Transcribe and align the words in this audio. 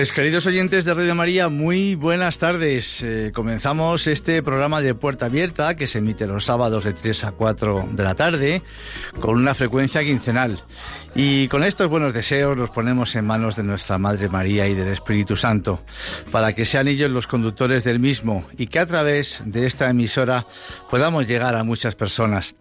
Pues 0.00 0.12
queridos 0.12 0.46
oyentes 0.46 0.86
de 0.86 0.94
Radio 0.94 1.14
María, 1.14 1.50
muy 1.50 1.94
buenas 1.94 2.38
tardes. 2.38 3.02
Eh, 3.02 3.32
comenzamos 3.34 4.06
este 4.06 4.42
programa 4.42 4.80
de 4.80 4.94
Puerta 4.94 5.26
Abierta 5.26 5.76
que 5.76 5.86
se 5.86 5.98
emite 5.98 6.26
los 6.26 6.46
sábados 6.46 6.84
de 6.84 6.94
3 6.94 7.24
a 7.24 7.32
4 7.32 7.86
de 7.92 8.02
la 8.02 8.14
tarde 8.14 8.62
con 9.20 9.36
una 9.36 9.54
frecuencia 9.54 10.02
quincenal. 10.02 10.58
Y 11.14 11.48
con 11.48 11.64
estos 11.64 11.88
buenos 11.88 12.14
deseos 12.14 12.56
los 12.56 12.70
ponemos 12.70 13.16
en 13.16 13.26
manos 13.26 13.56
de 13.56 13.64
nuestra 13.64 13.98
Madre 13.98 14.28
María 14.28 14.68
y 14.68 14.74
del 14.74 14.88
Espíritu 14.88 15.36
Santo 15.36 15.84
para 16.30 16.52
que 16.52 16.64
sean 16.64 16.86
ellos 16.86 17.10
los 17.10 17.26
conductores 17.26 17.82
del 17.82 17.98
mismo 17.98 18.46
y 18.56 18.68
que 18.68 18.78
a 18.78 18.86
través 18.86 19.42
de 19.44 19.66
esta 19.66 19.90
emisora 19.90 20.46
podamos 20.88 21.26
llegar 21.26 21.56
a 21.56 21.64
muchas 21.64 21.96
personas. 21.96 22.54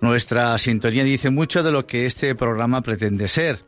Nuestra 0.00 0.56
sintonía 0.58 1.04
dice 1.04 1.30
mucho 1.30 1.62
de 1.62 1.72
lo 1.72 1.86
que 1.86 2.06
este 2.06 2.34
programa 2.34 2.82
pretende 2.82 3.28
ser. 3.28 3.58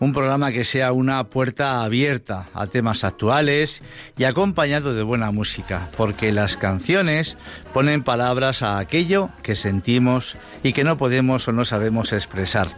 Un 0.00 0.12
programa 0.12 0.50
que 0.50 0.64
sea 0.64 0.92
una 0.92 1.22
puerta 1.24 1.84
abierta 1.84 2.48
a 2.54 2.66
temas 2.66 3.04
actuales 3.04 3.82
y 4.16 4.24
acompañado 4.24 4.94
de 4.94 5.02
buena 5.02 5.30
música, 5.30 5.90
porque 5.96 6.32
las 6.32 6.56
canciones 6.56 7.36
ponen 7.72 8.02
palabras 8.02 8.62
a 8.62 8.78
aquello 8.78 9.30
que 9.42 9.54
sentimos 9.54 10.36
y 10.62 10.72
que 10.72 10.84
no 10.84 10.96
podemos 10.96 11.46
o 11.46 11.52
no 11.52 11.64
sabemos 11.64 12.12
expresar. 12.12 12.68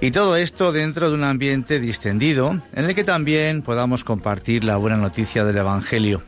Y 0.00 0.10
todo 0.10 0.36
esto 0.36 0.45
dentro 0.46 1.08
de 1.08 1.14
un 1.16 1.24
ambiente 1.24 1.80
distendido 1.80 2.62
en 2.72 2.84
el 2.84 2.94
que 2.94 3.02
también 3.02 3.62
podamos 3.62 4.04
compartir 4.04 4.62
la 4.62 4.76
buena 4.76 4.96
noticia 4.96 5.44
del 5.44 5.56
Evangelio. 5.56 6.22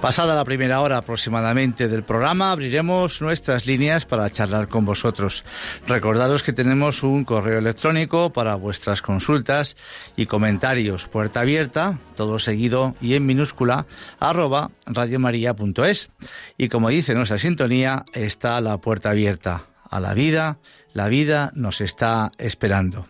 Pasada 0.00 0.34
la 0.34 0.44
primera 0.44 0.80
hora 0.80 0.98
aproximadamente 0.98 1.86
del 1.86 2.02
programa, 2.02 2.50
abriremos 2.50 3.22
nuestras 3.22 3.64
líneas 3.64 4.04
para 4.04 4.28
charlar 4.30 4.66
con 4.66 4.84
vosotros. 4.84 5.44
Recordaros 5.86 6.42
que 6.42 6.52
tenemos 6.52 7.04
un 7.04 7.24
correo 7.24 7.60
electrónico 7.60 8.32
para 8.32 8.56
vuestras 8.56 9.00
consultas 9.00 9.76
y 10.16 10.26
comentarios. 10.26 11.06
Puerta 11.06 11.40
abierta, 11.40 11.98
todo 12.16 12.40
seguido 12.40 12.96
y 13.00 13.14
en 13.14 13.26
minúscula, 13.26 13.86
arroba 14.18 14.72
radiomaria.es. 14.86 16.10
Y 16.58 16.68
como 16.68 16.88
dice 16.88 17.14
nuestra 17.14 17.38
sintonía, 17.38 18.04
está 18.12 18.60
la 18.60 18.78
puerta 18.78 19.10
abierta 19.10 19.66
a 19.88 20.00
la 20.00 20.14
vida. 20.14 20.58
La 20.92 21.08
vida 21.08 21.52
nos 21.54 21.80
está 21.80 22.32
esperando. 22.38 23.06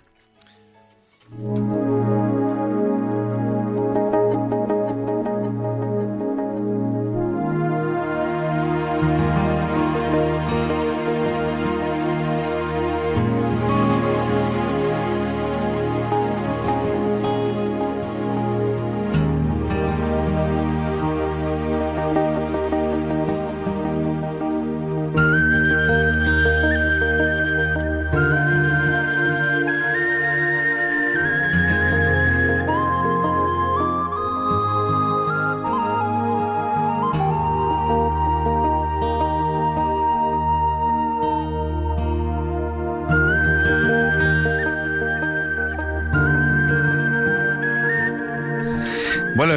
Bueno, 1.31 2.56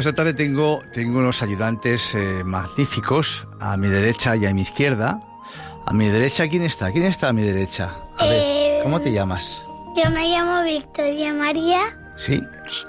esta 0.00 0.12
tarde 0.14 0.34
tengo, 0.34 0.82
tengo 0.92 1.18
unos 1.18 1.42
ayudantes 1.42 2.14
eh, 2.14 2.42
magníficos 2.44 3.46
a 3.60 3.76
mi 3.76 3.88
derecha 3.88 4.36
y 4.36 4.46
a 4.46 4.54
mi 4.54 4.62
izquierda. 4.62 5.20
A 5.86 5.92
mi 5.92 6.08
derecha, 6.08 6.48
¿quién 6.48 6.62
está? 6.62 6.90
¿Quién 6.92 7.04
está 7.04 7.28
a 7.28 7.32
mi 7.32 7.42
derecha? 7.42 7.96
A 8.18 8.24
ver, 8.26 8.34
Eh, 8.42 8.80
¿cómo 8.82 9.00
te 9.00 9.12
llamas? 9.12 9.62
Yo 9.96 10.10
me 10.10 10.28
llamo 10.28 10.62
Victoria 10.64 11.32
María, 11.34 11.80
Sí, 12.16 12.40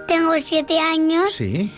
tengo 0.07 0.33
siete 0.39 0.77
años. 0.79 1.33
sí. 1.33 1.71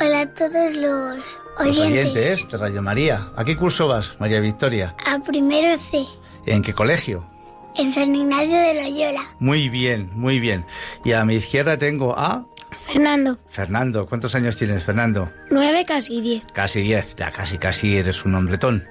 Hola 0.00 0.20
a 0.22 0.26
todos 0.34 0.74
los 0.74 1.16
Los 1.58 1.78
oyentes. 1.78 1.82
oyentes 2.16 2.50
de 2.50 2.56
Radio 2.56 2.80
María. 2.80 3.28
¿A 3.36 3.44
qué 3.44 3.56
curso 3.56 3.86
vas, 3.88 4.16
María 4.18 4.40
Victoria? 4.40 4.94
A 5.04 5.18
primero 5.18 5.76
C, 5.78 6.04
¿En 6.46 6.62
qué 6.62 6.72
colegio? 6.72 7.26
en 7.74 7.92
San 7.92 8.14
Ignacio 8.14 8.56
de 8.58 8.74
Loyola. 8.82 9.20
Muy 9.38 9.68
bien, 9.68 10.10
muy 10.14 10.40
bien. 10.40 10.64
Y 11.04 11.12
a 11.12 11.24
mi 11.26 11.34
izquierda 11.36 11.76
tengo 11.78 12.18
a 12.18 12.44
Fernando, 12.92 13.38
Fernando. 13.48 14.06
¿Cuántos 14.06 14.34
años 14.34 14.56
tienes, 14.56 14.82
Fernando? 14.84 15.30
nueve, 15.50 15.84
casi 15.86 16.20
diez. 16.20 16.42
Casi 16.52 16.82
diez. 16.82 17.14
Ya 17.16 17.30
casi, 17.30 17.58
casi 17.58 17.96
eres 17.96 18.24
un 18.24 18.34
hombretón. 18.34 18.84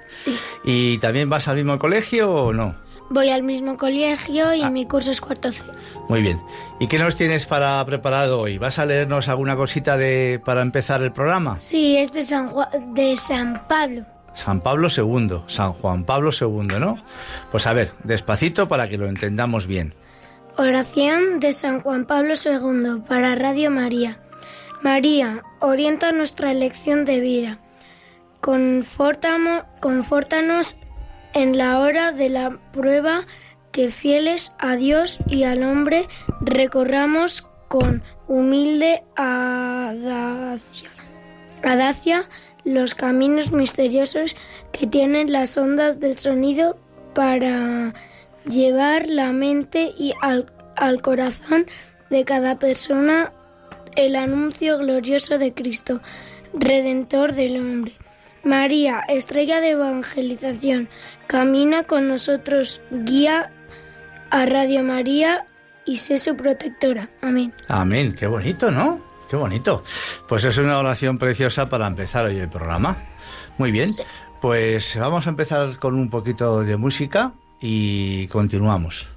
¿Y 0.64 0.98
también 1.00 1.30
vas 1.30 1.48
al 1.48 1.58
mismo 1.58 1.78
colegio 1.80 2.32
o 2.32 2.54
no? 2.54 2.76
Voy 3.10 3.30
al 3.30 3.44
mismo 3.44 3.78
colegio 3.78 4.48
Ah. 4.48 4.56
y 4.56 4.70
mi 4.72 4.86
curso 4.86 5.12
es 5.12 5.20
cuarto 5.22 5.52
C. 5.52 5.64
Muy 6.10 6.22
bien. 6.22 6.42
¿Y 6.80 6.88
qué 6.88 6.98
nos 6.98 7.16
tienes 7.18 7.46
para 7.46 7.84
preparado 7.86 8.40
hoy? 8.40 8.58
¿Vas 8.58 8.80
a 8.80 8.86
leernos 8.86 9.28
alguna 9.28 9.56
cosita 9.56 9.98
de 9.98 10.42
para 10.44 10.62
empezar 10.62 11.04
el 11.04 11.12
programa? 11.12 11.60
Sí, 11.60 11.98
es 11.98 12.12
de 12.14 12.24
San, 12.24 12.48
Juan, 12.48 12.70
de 12.94 13.16
San 13.18 13.68
Pablo. 13.68 14.06
San 14.34 14.62
Pablo 14.62 14.88
II, 14.96 15.42
San 15.48 15.74
Juan 15.74 16.06
Pablo 16.06 16.32
II, 16.32 16.80
¿no? 16.80 16.98
Pues 17.52 17.68
a 17.68 17.74
ver, 17.74 17.92
despacito 18.06 18.70
para 18.70 18.88
que 18.88 18.98
lo 18.98 19.08
entendamos 19.10 19.68
bien. 19.68 19.94
Oración 20.62 21.40
de 21.40 21.54
San 21.54 21.82
Juan 21.82 22.06
Pablo 22.06 22.36
II 22.36 23.02
para 23.08 23.34
Radio 23.34 23.72
María. 23.72 24.20
María, 24.84 25.42
orienta 25.60 26.12
nuestra 26.12 26.52
elección 26.52 27.04
de 27.04 27.20
vida. 27.20 27.58
Confórtanos 28.42 29.58
en 31.34 31.58
la 31.58 31.80
hora 31.80 32.12
de 32.12 32.30
la 32.30 32.60
prueba 32.72 33.26
que 33.72 33.90
fieles 33.90 34.54
a 34.60 34.76
Dios 34.76 35.22
y 35.26 35.46
al 35.46 35.64
hombre 35.64 36.08
recorramos 36.42 37.48
con 37.68 38.04
humilde 38.28 39.04
adacia 41.64 42.30
los 42.66 42.94
caminos 42.94 43.52
misteriosos 43.52 44.36
que 44.72 44.86
tienen 44.86 45.32
las 45.32 45.58
ondas 45.58 46.00
del 46.00 46.20
sonido 46.20 46.78
para 47.16 47.96
llevar 48.46 49.08
la 49.08 49.32
mente 49.32 49.94
y 49.98 50.14
al, 50.22 50.52
al 50.76 51.02
corazón 51.02 51.66
de 52.10 52.26
cada 52.26 52.60
persona 52.60 53.34
el 53.96 54.16
anuncio 54.16 54.78
glorioso 54.78 55.38
de 55.38 55.54
Cristo, 55.54 56.02
Redentor 56.54 57.34
del 57.34 57.58
hombre. 57.58 57.94
María, 58.44 59.02
estrella 59.08 59.62
de 59.62 59.72
evangelización, 59.72 60.90
camina 61.28 61.84
con 61.84 62.08
nosotros, 62.08 62.82
guía 62.90 63.52
a 64.32 64.46
Radio 64.46 64.84
María 64.84 65.46
y 65.86 65.98
sé 65.98 66.18
su 66.18 66.36
protectora. 66.36 67.10
Amén. 67.22 67.54
Amén, 67.68 68.16
qué 68.18 68.28
bonito, 68.28 68.72
¿no? 68.72 69.00
Qué 69.30 69.36
bonito. 69.36 69.84
Pues 70.28 70.44
es 70.44 70.58
una 70.58 70.80
oración 70.80 71.18
preciosa 71.18 71.70
para 71.70 71.88
empezar 71.88 72.26
hoy 72.26 72.40
el 72.40 72.50
programa. 72.50 72.98
Muy 73.58 73.72
bien, 73.72 73.92
pues 74.42 74.98
vamos 75.00 75.28
a 75.28 75.30
empezar 75.30 75.78
con 75.78 75.96
un 75.96 76.10
poquito 76.10 76.64
de 76.64 76.78
música 76.78 77.34
y 77.62 78.28
continuamos. 78.28 79.08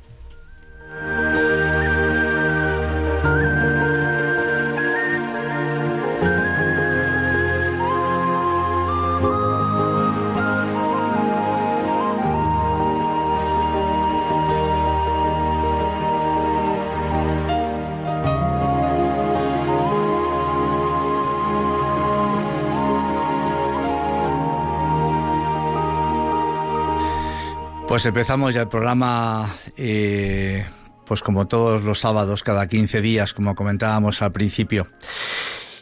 Pues 27.95 28.07
empezamos 28.07 28.53
ya 28.53 28.63
el 28.63 28.69
programa, 28.69 29.55
eh, 29.77 30.67
pues 31.07 31.23
como 31.23 31.47
todos 31.47 31.85
los 31.85 32.01
sábados, 32.01 32.43
cada 32.43 32.67
15 32.67 33.01
días, 33.01 33.33
como 33.33 33.55
comentábamos 33.55 34.21
al 34.21 34.33
principio. 34.33 34.89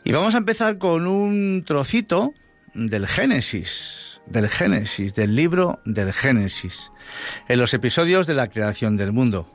Y 0.05 0.13
vamos 0.13 0.35
a 0.35 0.37
empezar 0.37 0.77
con 0.77 1.07
un 1.07 1.65
trocito 1.67 2.35
del 2.75 3.07
Génesis, 3.07 4.21
del 4.27 4.51
Génesis, 4.51 5.15
del 5.15 5.35
libro 5.35 5.81
del 5.87 6.13
Génesis, 6.13 6.93
en 7.49 7.59
los 7.59 7.73
episodios 7.73 8.27
de 8.27 8.35
la 8.35 8.49
creación 8.49 8.99
del 8.99 9.13
mundo, 9.13 9.49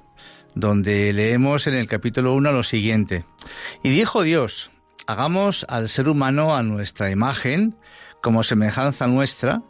donde 0.56 1.14
leemos 1.14 1.68
en 1.68 1.76
el 1.76 1.86
capítulo 1.86 2.34
1 2.34 2.52
lo 2.52 2.64
siguiente. 2.64 3.24
Y 3.84 3.92
dijo 3.92 4.24
Dios, 4.24 4.72
hagamos 5.06 5.64
al 5.70 5.90
ser 5.90 6.10
humano 6.10 6.56
a 6.56 6.64
nuestra 6.64 7.12
imagen, 7.12 7.78
como 8.22 8.44
semejanza 8.44 9.08
nuestra, 9.08 9.62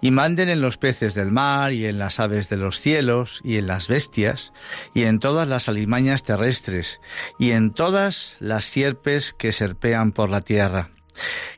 y 0.00 0.10
manden 0.10 0.48
en 0.48 0.60
los 0.60 0.78
peces 0.78 1.14
del 1.14 1.32
mar, 1.32 1.72
y 1.72 1.86
en 1.86 1.98
las 1.98 2.20
aves 2.20 2.48
de 2.48 2.56
los 2.56 2.80
cielos, 2.80 3.40
y 3.44 3.56
en 3.56 3.66
las 3.66 3.88
bestias, 3.88 4.52
y 4.94 5.04
en 5.04 5.18
todas 5.18 5.48
las 5.48 5.68
alimañas 5.68 6.22
terrestres, 6.22 7.00
y 7.38 7.50
en 7.50 7.72
todas 7.72 8.36
las 8.40 8.64
sierpes 8.64 9.32
que 9.32 9.52
serpean 9.52 10.12
por 10.12 10.30
la 10.30 10.40
tierra. 10.40 10.90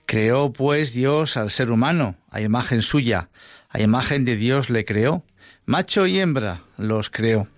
Creó 0.06 0.52
pues 0.52 0.92
Dios 0.92 1.36
al 1.36 1.50
ser 1.50 1.70
humano, 1.70 2.16
a 2.30 2.40
imagen 2.40 2.82
suya, 2.82 3.30
a 3.68 3.80
imagen 3.80 4.24
de 4.24 4.36
Dios 4.36 4.70
le 4.70 4.84
creó, 4.84 5.24
macho 5.66 6.06
y 6.06 6.18
hembra 6.20 6.62
los 6.76 7.10
creó, 7.10 7.48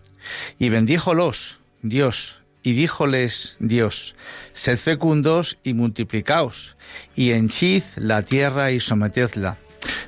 y 0.58 0.68
bendíjolos 0.68 1.60
Dios, 1.82 2.39
y 2.62 2.72
díjoles 2.72 3.56
Dios, 3.58 4.16
sed 4.52 4.78
fecundos 4.78 5.58
y 5.62 5.74
multiplicaos, 5.74 6.76
y 7.14 7.32
henchid 7.32 7.82
la 7.96 8.22
tierra 8.22 8.70
y 8.70 8.80
sometedla. 8.80 9.56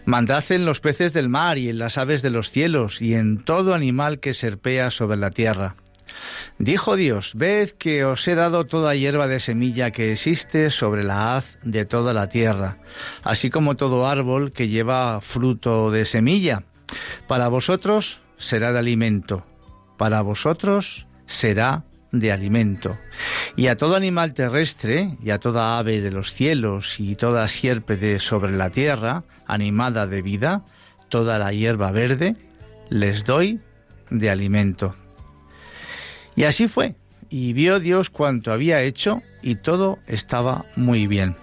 Mandad 0.04 0.44
en 0.50 0.64
los 0.64 0.80
peces 0.80 1.12
del 1.12 1.28
mar 1.28 1.58
y 1.58 1.68
en 1.68 1.78
las 1.78 1.96
aves 1.96 2.22
de 2.22 2.30
los 2.30 2.50
cielos 2.50 3.00
y 3.00 3.14
en 3.14 3.42
todo 3.44 3.74
animal 3.74 4.20
que 4.20 4.34
serpea 4.34 4.90
sobre 4.90 5.16
la 5.16 5.30
tierra. 5.30 5.76
Dijo 6.58 6.96
Dios, 6.96 7.32
ved 7.34 7.70
que 7.70 8.04
os 8.04 8.26
he 8.28 8.34
dado 8.34 8.64
toda 8.64 8.94
hierba 8.94 9.26
de 9.26 9.40
semilla 9.40 9.90
que 9.90 10.12
existe 10.12 10.70
sobre 10.70 11.04
la 11.04 11.36
haz 11.36 11.58
de 11.62 11.84
toda 11.84 12.12
la 12.12 12.28
tierra, 12.28 12.78
así 13.22 13.50
como 13.50 13.76
todo 13.76 14.06
árbol 14.06 14.52
que 14.52 14.68
lleva 14.68 15.20
fruto 15.20 15.90
de 15.90 16.04
semilla. 16.04 16.64
Para 17.26 17.48
vosotros 17.48 18.20
será 18.36 18.72
de 18.72 18.80
alimento, 18.80 19.46
para 19.96 20.20
vosotros 20.20 21.06
será 21.26 21.84
de 22.12 22.30
alimento. 22.30 22.98
Y 23.56 23.66
a 23.66 23.76
todo 23.76 23.96
animal 23.96 24.34
terrestre, 24.34 25.16
y 25.22 25.30
a 25.30 25.38
toda 25.38 25.78
ave 25.78 26.00
de 26.00 26.12
los 26.12 26.32
cielos, 26.32 27.00
y 27.00 27.16
toda 27.16 27.48
sierpe 27.48 27.96
de 27.96 28.20
sobre 28.20 28.56
la 28.56 28.70
tierra, 28.70 29.24
animada 29.46 30.06
de 30.06 30.22
vida, 30.22 30.64
toda 31.08 31.38
la 31.38 31.52
hierba 31.52 31.90
verde, 31.90 32.36
les 32.90 33.24
doy 33.24 33.60
de 34.10 34.30
alimento. 34.30 34.94
Y 36.36 36.44
así 36.44 36.68
fue, 36.68 36.94
y 37.28 37.52
vio 37.54 37.80
Dios 37.80 38.10
cuanto 38.10 38.52
había 38.52 38.82
hecho, 38.82 39.22
y 39.42 39.56
todo 39.56 39.98
estaba 40.06 40.66
muy 40.76 41.06
bien. 41.06 41.36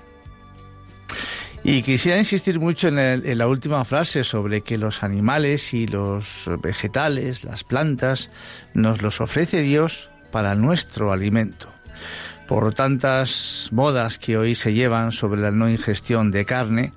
Y 1.63 1.83
quisiera 1.83 2.18
insistir 2.18 2.60
mucho 2.60 2.88
en, 2.88 3.38
la 3.38 3.48
última 3.48 3.83
frase 3.83 4.24
sobre 4.24 4.62
que 4.62 4.77
los 4.77 5.04
animales 5.04 5.74
y 5.74 5.88
los 5.88 6.45
vegetales, 6.62 7.44
las 7.44 7.63
plantas, 7.63 8.31
nos 8.74 9.01
los 9.01 9.19
ofrece 9.19 9.62
Dios 9.62 10.10
para 10.31 10.55
nuestro 10.55 11.11
alimento. 11.11 11.71
Por 12.47 12.73
tantas 12.73 13.69
modas 13.71 14.17
que 14.17 14.35
hoy 14.35 14.55
se 14.55 14.73
llevan 14.73 15.11
sobre 15.11 15.39
la 15.39 15.51
no 15.51 15.69
ingestión 15.69 16.31
de 16.31 16.45
carne 16.45 16.93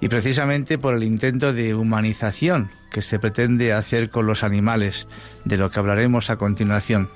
y 0.00 0.08
precisamente 0.08 0.76
por 0.76 0.94
el 0.94 1.04
intento 1.04 1.52
de 1.52 1.74
humanización 1.74 2.72
que 2.90 3.02
se 3.02 3.20
pretende 3.20 3.72
hacer 3.72 4.10
con 4.10 4.26
los 4.26 4.42
animales, 4.42 5.06
de 5.44 5.56
lo 5.56 5.70
que 5.70 5.78
hablaremos 5.78 6.30
a 6.30 6.36
continuación, 6.36 7.10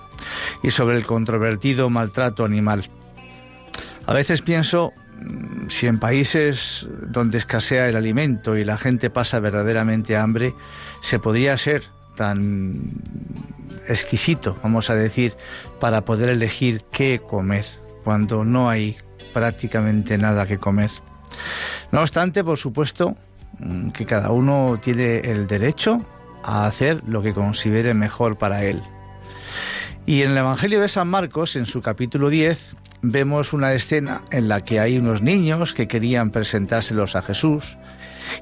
y 0.63 0.71
sobre 0.71 0.97
el 0.97 1.07
controvertido 1.07 1.91
maltrato 1.91 2.45
animal. 2.45 2.89
A 4.07 4.13
veces 4.13 4.43
pienso 4.43 4.93
mm, 5.21 5.69
si 5.69 5.87
en 5.87 5.99
países 5.99 6.89
donde 7.09 7.39
escasea 7.39 7.89
el 7.89 7.97
alimento 7.97 8.57
y 8.57 8.65
la 8.65 8.79
gente 8.79 9.11
pasa 9.11 9.41
verdaderamente 9.41 10.17
hambre, 10.17 10.55
se 11.01 11.19
podría 11.19 11.57
ser 11.57 11.85
tan 12.23 12.93
exquisito, 13.89 14.57
vamos 14.63 14.91
a 14.91 14.95
decir, 14.95 15.35
para 15.81 16.05
poder 16.05 16.29
elegir 16.29 16.85
qué 16.93 17.21
comer 17.21 17.67
cuando 18.05 18.45
no 18.45 18.71
hay 18.71 18.97
prácticamente 19.35 20.19
nada 20.19 20.47
que 20.47 20.59
comer. 20.59 20.93
No 21.91 22.01
obstante, 22.01 22.45
por 22.45 22.59
supuesto, 22.59 23.17
mm, 23.59 23.89
que 23.89 24.07
cada 24.07 24.31
uno 24.31 24.79
tiene 24.81 25.19
el 25.19 25.49
derecho 25.49 25.99
a 26.45 26.67
hacer 26.67 27.03
lo 27.09 27.23
que 27.23 27.35
considere 27.35 27.93
mejor 27.93 28.39
para 28.39 28.63
él. 28.63 28.81
Y 30.07 30.23
en 30.23 30.31
el 30.31 30.39
Evangelio 30.39 30.81
de 30.81 30.89
San 30.89 31.09
Marcos, 31.09 31.57
en 31.57 31.67
su 31.67 31.83
capítulo 31.83 32.29
10, 32.29 32.77
vemos 33.03 33.53
una 33.53 33.73
escena 33.73 34.23
en 34.31 34.47
la 34.47 34.61
que 34.61 34.79
hay 34.79 34.97
unos 34.97 35.23
niños 35.23 35.75
que 35.75 35.89
querían 35.89 36.31
presentárselos 36.31 37.17
a 37.17 37.23
Jesús 37.23 37.77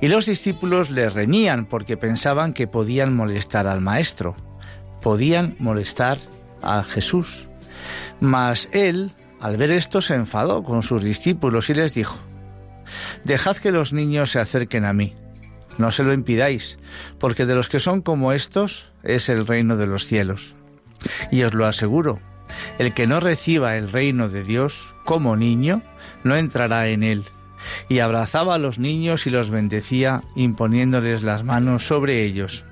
y 0.00 0.09
los 0.09 0.26
discípulos 0.26 0.90
le 0.90 1.11
reñían 1.11 1.66
porque 1.66 1.97
pensaban 1.97 2.52
que 2.52 2.66
podían 2.66 3.14
molestar 3.14 3.66
al 3.66 3.80
maestro 3.80 4.37
podían 5.00 5.56
molestar 5.59 6.18
a 6.62 6.82
Jesús. 6.85 7.49
Mas 8.20 8.68
él, 8.73 9.12
al 9.40 9.56
ver 9.56 9.70
esto, 9.70 10.02
se 10.02 10.14
enfadó 10.14 10.62
con 10.62 10.82
sus 10.82 11.02
discípulos 11.02 11.70
y 11.70 11.75
les 11.75 11.94
dijo, 11.94 12.18
Dejad 13.25 13.56
que 13.56 13.73
los 13.73 13.92
niños 13.92 14.30
se 14.30 14.40
acerquen 14.40 14.85
a 14.85 14.92
mí, 14.92 15.14
no 15.78 15.90
se 15.90 16.02
lo 16.02 16.12
impidáis, 16.12 16.78
porque 17.18 17.47
de 17.47 17.54
los 17.54 17.68
que 17.68 17.78
son 17.78 18.02
como 18.02 18.32
estos 18.32 18.92
es 19.02 19.28
el 19.28 19.47
reino 19.47 19.76
de 19.76 19.87
los 19.87 20.06
cielos. 20.06 20.54
Y 21.30 21.42
os 21.42 21.54
lo 21.54 21.66
aseguro, 21.66 22.20
el 22.78 22.92
que 22.92 23.06
no 23.06 23.20
reciba 23.20 23.76
el 23.76 23.90
reino 23.90 24.28
de 24.28 24.42
Dios 24.42 24.94
como 25.04 25.37
niño, 25.37 25.82
no 26.25 26.37
entrará 26.37 26.88
en 26.88 27.02
él. 27.02 27.25
Y 27.88 28.00
abrazaba 28.00 28.54
a 28.54 28.58
los 28.58 28.78
niños 28.78 29.26
y 29.26 29.30
los 29.30 29.50
bendecía, 29.50 30.22
imponiéndoles 30.34 31.22
las 31.22 31.44
manos 31.44 31.86
sobre 31.86 32.22
ellos. 32.22 32.64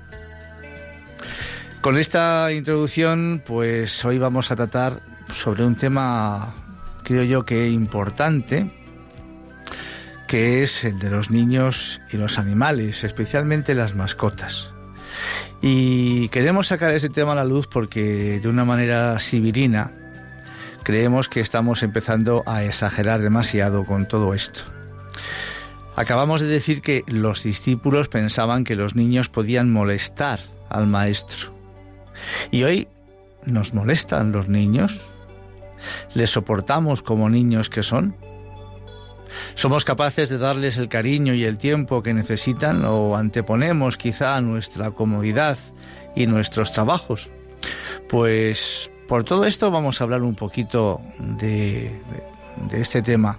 Con 1.81 1.97
esta 1.97 2.51
introducción, 2.51 3.41
pues 3.45 4.03
hoy 4.03 4.17
vamos 4.17 4.51
a 4.51 4.55
tratar 4.55 5.01
sobre 5.33 5.63
un 5.63 5.75
tema, 5.75 6.53
creo 7.03 7.23
yo 7.23 7.45
que 7.45 7.69
importante, 7.69 8.69
que 10.27 10.61
es 10.61 10.83
el 10.83 10.99
de 10.99 11.09
los 11.09 11.31
niños 11.31 12.01
y 12.11 12.17
los 12.17 12.37
animales, 12.37 13.03
especialmente 13.03 13.75
las 13.75 13.95
mascotas. 13.95 14.73
Y 15.61 16.29
queremos 16.29 16.67
sacar 16.67 16.93
ese 16.93 17.09
tema 17.09 17.31
a 17.31 17.35
la 17.35 17.45
luz 17.45 17.67
porque 17.67 18.39
de 18.39 18.47
una 18.47 18.65
manera 18.65 19.17
civilina 19.19 19.91
creemos 20.83 21.29
que 21.29 21.39
estamos 21.39 21.83
empezando 21.83 22.43
a 22.45 22.63
exagerar 22.63 23.21
demasiado 23.21 23.85
con 23.85 24.07
todo 24.07 24.33
esto. 24.33 24.61
Acabamos 25.99 26.39
de 26.39 26.47
decir 26.47 26.81
que 26.81 27.03
los 27.07 27.43
discípulos 27.43 28.07
pensaban 28.07 28.63
que 28.63 28.75
los 28.75 28.95
niños 28.95 29.27
podían 29.27 29.69
molestar 29.69 30.39
al 30.69 30.87
maestro. 30.87 31.53
Y 32.51 32.63
hoy 32.63 32.87
nos 33.43 33.73
molestan 33.73 34.31
los 34.31 34.47
niños. 34.47 35.01
¿Les 36.13 36.29
soportamos 36.29 37.01
como 37.01 37.29
niños 37.29 37.69
que 37.69 37.83
son? 37.83 38.15
¿Somos 39.55 39.83
capaces 39.83 40.29
de 40.29 40.37
darles 40.37 40.77
el 40.77 40.87
cariño 40.87 41.33
y 41.33 41.43
el 41.43 41.57
tiempo 41.57 42.01
que 42.01 42.13
necesitan 42.13 42.85
o 42.85 43.17
anteponemos 43.17 43.97
quizá 43.97 44.39
nuestra 44.39 44.91
comodidad 44.91 45.57
y 46.15 46.27
nuestros 46.27 46.71
trabajos? 46.71 47.29
Pues 48.07 48.89
por 49.09 49.25
todo 49.25 49.43
esto 49.43 49.69
vamos 49.69 49.99
a 49.99 50.05
hablar 50.05 50.21
un 50.21 50.35
poquito 50.35 51.01
de, 51.19 51.91
de 52.71 52.81
este 52.81 53.01
tema. 53.01 53.37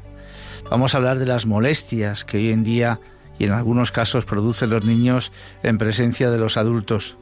Vamos 0.70 0.94
a 0.94 0.98
hablar 0.98 1.18
de 1.18 1.26
las 1.26 1.46
molestias 1.46 2.24
que 2.24 2.36
hoy 2.36 2.50
en 2.50 2.62
día 2.62 3.00
y 3.40 3.44
en 3.44 3.50
algunos 3.50 3.90
casos 3.90 4.24
producen 4.24 4.70
los 4.70 4.84
niños 4.84 5.32
en 5.64 5.78
presencia 5.78 6.30
de 6.30 6.38
los 6.38 6.56
adultos. 6.56 7.18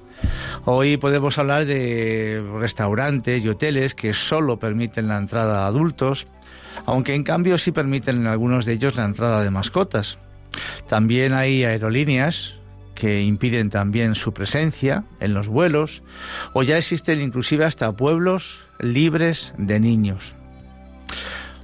Hoy 0.67 0.99
podemos 0.99 1.39
hablar 1.39 1.65
de 1.65 2.45
restaurantes 2.59 3.43
y 3.43 3.49
hoteles 3.49 3.95
que 3.95 4.13
solo 4.13 4.59
permiten 4.59 5.09
la 5.09 5.17
entrada 5.17 5.65
a 5.65 5.67
adultos, 5.67 6.27
aunque 6.85 7.15
en 7.15 7.25
cambio 7.25 7.57
sí 7.57 7.73
permiten 7.73 8.19
en 8.19 8.27
algunos 8.27 8.67
de 8.67 8.75
ellos 8.75 8.97
la 8.97 9.07
entrada 9.07 9.43
de 9.43 9.51
mascotas. 9.51 10.19
También 10.87 11.33
hay 11.33 11.65
aerolíneas 11.65 12.59
que 12.95 13.23
impiden 13.23 13.71
también 13.71 14.15
su 14.15 14.35
presencia 14.35 15.05
en 15.21 15.33
los 15.33 15.49
vuelos, 15.49 16.03
o 16.53 16.65
ya 16.65 16.77
existen 16.77 17.23
inclusive 17.23 17.65
hasta 17.65 17.97
pueblos 17.97 18.67
libres 18.79 19.55
de 19.57 19.81
niños. 19.81 20.35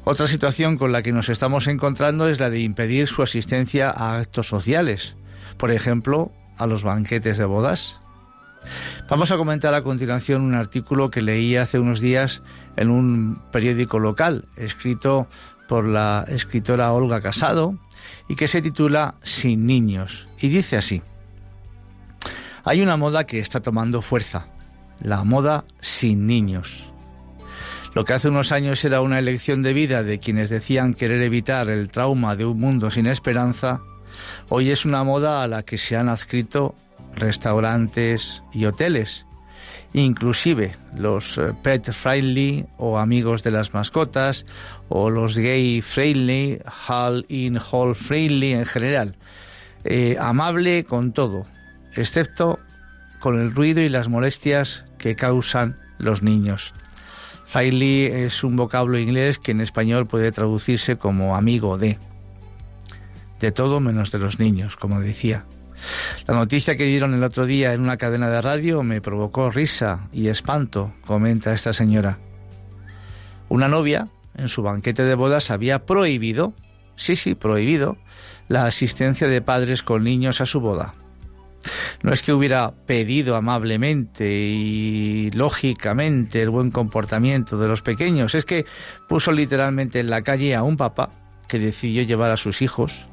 Otra 0.06 0.26
situación 0.26 0.76
con 0.76 0.92
la 0.92 1.02
que 1.02 1.12
nos 1.12 1.30
estamos 1.30 1.66
encontrando 1.66 2.28
es 2.28 2.38
la 2.38 2.50
de 2.50 2.60
impedir 2.60 3.08
su 3.08 3.22
asistencia 3.22 3.90
a 3.90 4.18
actos 4.18 4.46
sociales, 4.46 5.16
por 5.56 5.70
ejemplo, 5.70 6.30
a 6.58 6.66
los 6.66 6.84
banquetes 6.84 7.38
de 7.38 7.46
bodas. 7.46 8.00
Vamos 9.08 9.30
a 9.30 9.38
comentar 9.38 9.72
a 9.72 9.82
continuación 9.82 10.42
un 10.42 10.54
artículo 10.54 11.10
que 11.10 11.22
leí 11.22 11.56
hace 11.56 11.78
unos 11.78 12.00
días 12.00 12.42
en 12.76 12.90
un 12.90 13.40
periódico 13.50 13.98
local, 13.98 14.46
escrito 14.56 15.26
por 15.68 15.86
la 15.86 16.26
escritora 16.28 16.92
Olga 16.92 17.22
Casado, 17.22 17.78
y 18.28 18.36
que 18.36 18.46
se 18.46 18.60
titula 18.60 19.14
Sin 19.22 19.64
niños. 19.64 20.28
Y 20.38 20.48
dice 20.48 20.76
así, 20.76 21.02
hay 22.62 22.82
una 22.82 22.98
moda 22.98 23.24
que 23.24 23.40
está 23.40 23.60
tomando 23.60 24.02
fuerza, 24.02 24.48
la 25.00 25.24
moda 25.24 25.64
sin 25.80 26.26
niños. 26.26 26.93
Lo 27.94 28.04
que 28.04 28.12
hace 28.12 28.28
unos 28.28 28.50
años 28.50 28.84
era 28.84 29.00
una 29.00 29.20
elección 29.20 29.62
de 29.62 29.72
vida 29.72 30.02
de 30.02 30.18
quienes 30.18 30.50
decían 30.50 30.94
querer 30.94 31.22
evitar 31.22 31.68
el 31.70 31.90
trauma 31.90 32.34
de 32.34 32.44
un 32.44 32.58
mundo 32.58 32.90
sin 32.90 33.06
esperanza, 33.06 33.82
hoy 34.48 34.72
es 34.72 34.84
una 34.84 35.04
moda 35.04 35.44
a 35.44 35.48
la 35.48 35.62
que 35.62 35.78
se 35.78 35.96
han 35.96 36.08
adscrito 36.08 36.74
restaurantes 37.14 38.42
y 38.52 38.64
hoteles, 38.64 39.26
inclusive 39.92 40.76
los 40.96 41.38
eh, 41.38 41.52
pet 41.62 41.92
friendly 41.92 42.66
o 42.78 42.98
amigos 42.98 43.44
de 43.44 43.52
las 43.52 43.74
mascotas 43.74 44.44
o 44.88 45.08
los 45.08 45.38
gay 45.38 45.80
friendly, 45.80 46.60
hall 46.88 47.24
in 47.28 47.56
hall 47.58 47.94
friendly 47.94 48.54
en 48.54 48.66
general. 48.66 49.14
Eh, 49.84 50.16
amable 50.18 50.82
con 50.82 51.12
todo, 51.12 51.44
excepto 51.94 52.58
con 53.20 53.40
el 53.40 53.54
ruido 53.54 53.82
y 53.82 53.88
las 53.88 54.08
molestias 54.08 54.84
que 54.98 55.14
causan 55.14 55.76
los 55.98 56.24
niños. 56.24 56.74
Friendly 57.54 58.06
es 58.06 58.42
un 58.42 58.56
vocablo 58.56 58.98
inglés 58.98 59.38
que 59.38 59.52
en 59.52 59.60
español 59.60 60.08
puede 60.08 60.32
traducirse 60.32 60.96
como 60.96 61.36
amigo 61.36 61.78
de. 61.78 61.98
De 63.38 63.52
todo 63.52 63.78
menos 63.78 64.10
de 64.10 64.18
los 64.18 64.40
niños, 64.40 64.74
como 64.74 64.98
decía. 64.98 65.44
La 66.26 66.34
noticia 66.34 66.76
que 66.76 66.86
dieron 66.86 67.14
el 67.14 67.22
otro 67.22 67.46
día 67.46 67.72
en 67.72 67.80
una 67.80 67.96
cadena 67.96 68.28
de 68.28 68.42
radio 68.42 68.82
me 68.82 69.00
provocó 69.00 69.52
risa 69.52 70.08
y 70.12 70.26
espanto, 70.26 70.94
comenta 71.06 71.52
esta 71.52 71.72
señora. 71.72 72.18
Una 73.48 73.68
novia, 73.68 74.08
en 74.36 74.48
su 74.48 74.62
banquete 74.62 75.04
de 75.04 75.14
bodas, 75.14 75.52
había 75.52 75.86
prohibido, 75.86 76.54
sí, 76.96 77.14
sí, 77.14 77.36
prohibido, 77.36 77.98
la 78.48 78.66
asistencia 78.66 79.28
de 79.28 79.42
padres 79.42 79.84
con 79.84 80.02
niños 80.02 80.40
a 80.40 80.46
su 80.46 80.58
boda. 80.58 80.96
No 82.02 82.12
es 82.12 82.22
que 82.22 82.32
hubiera 82.32 82.72
pedido 82.86 83.36
amablemente 83.36 84.30
y 84.30 85.30
lógicamente 85.30 86.42
el 86.42 86.50
buen 86.50 86.70
comportamiento 86.70 87.58
de 87.58 87.68
los 87.68 87.82
pequeños, 87.82 88.34
es 88.34 88.44
que 88.44 88.66
puso 89.08 89.32
literalmente 89.32 90.00
en 90.00 90.10
la 90.10 90.22
calle 90.22 90.54
a 90.54 90.62
un 90.62 90.76
papá 90.76 91.10
que 91.48 91.58
decidió 91.58 92.02
llevar 92.02 92.30
a 92.30 92.36
sus 92.36 92.62
hijos, 92.62 93.06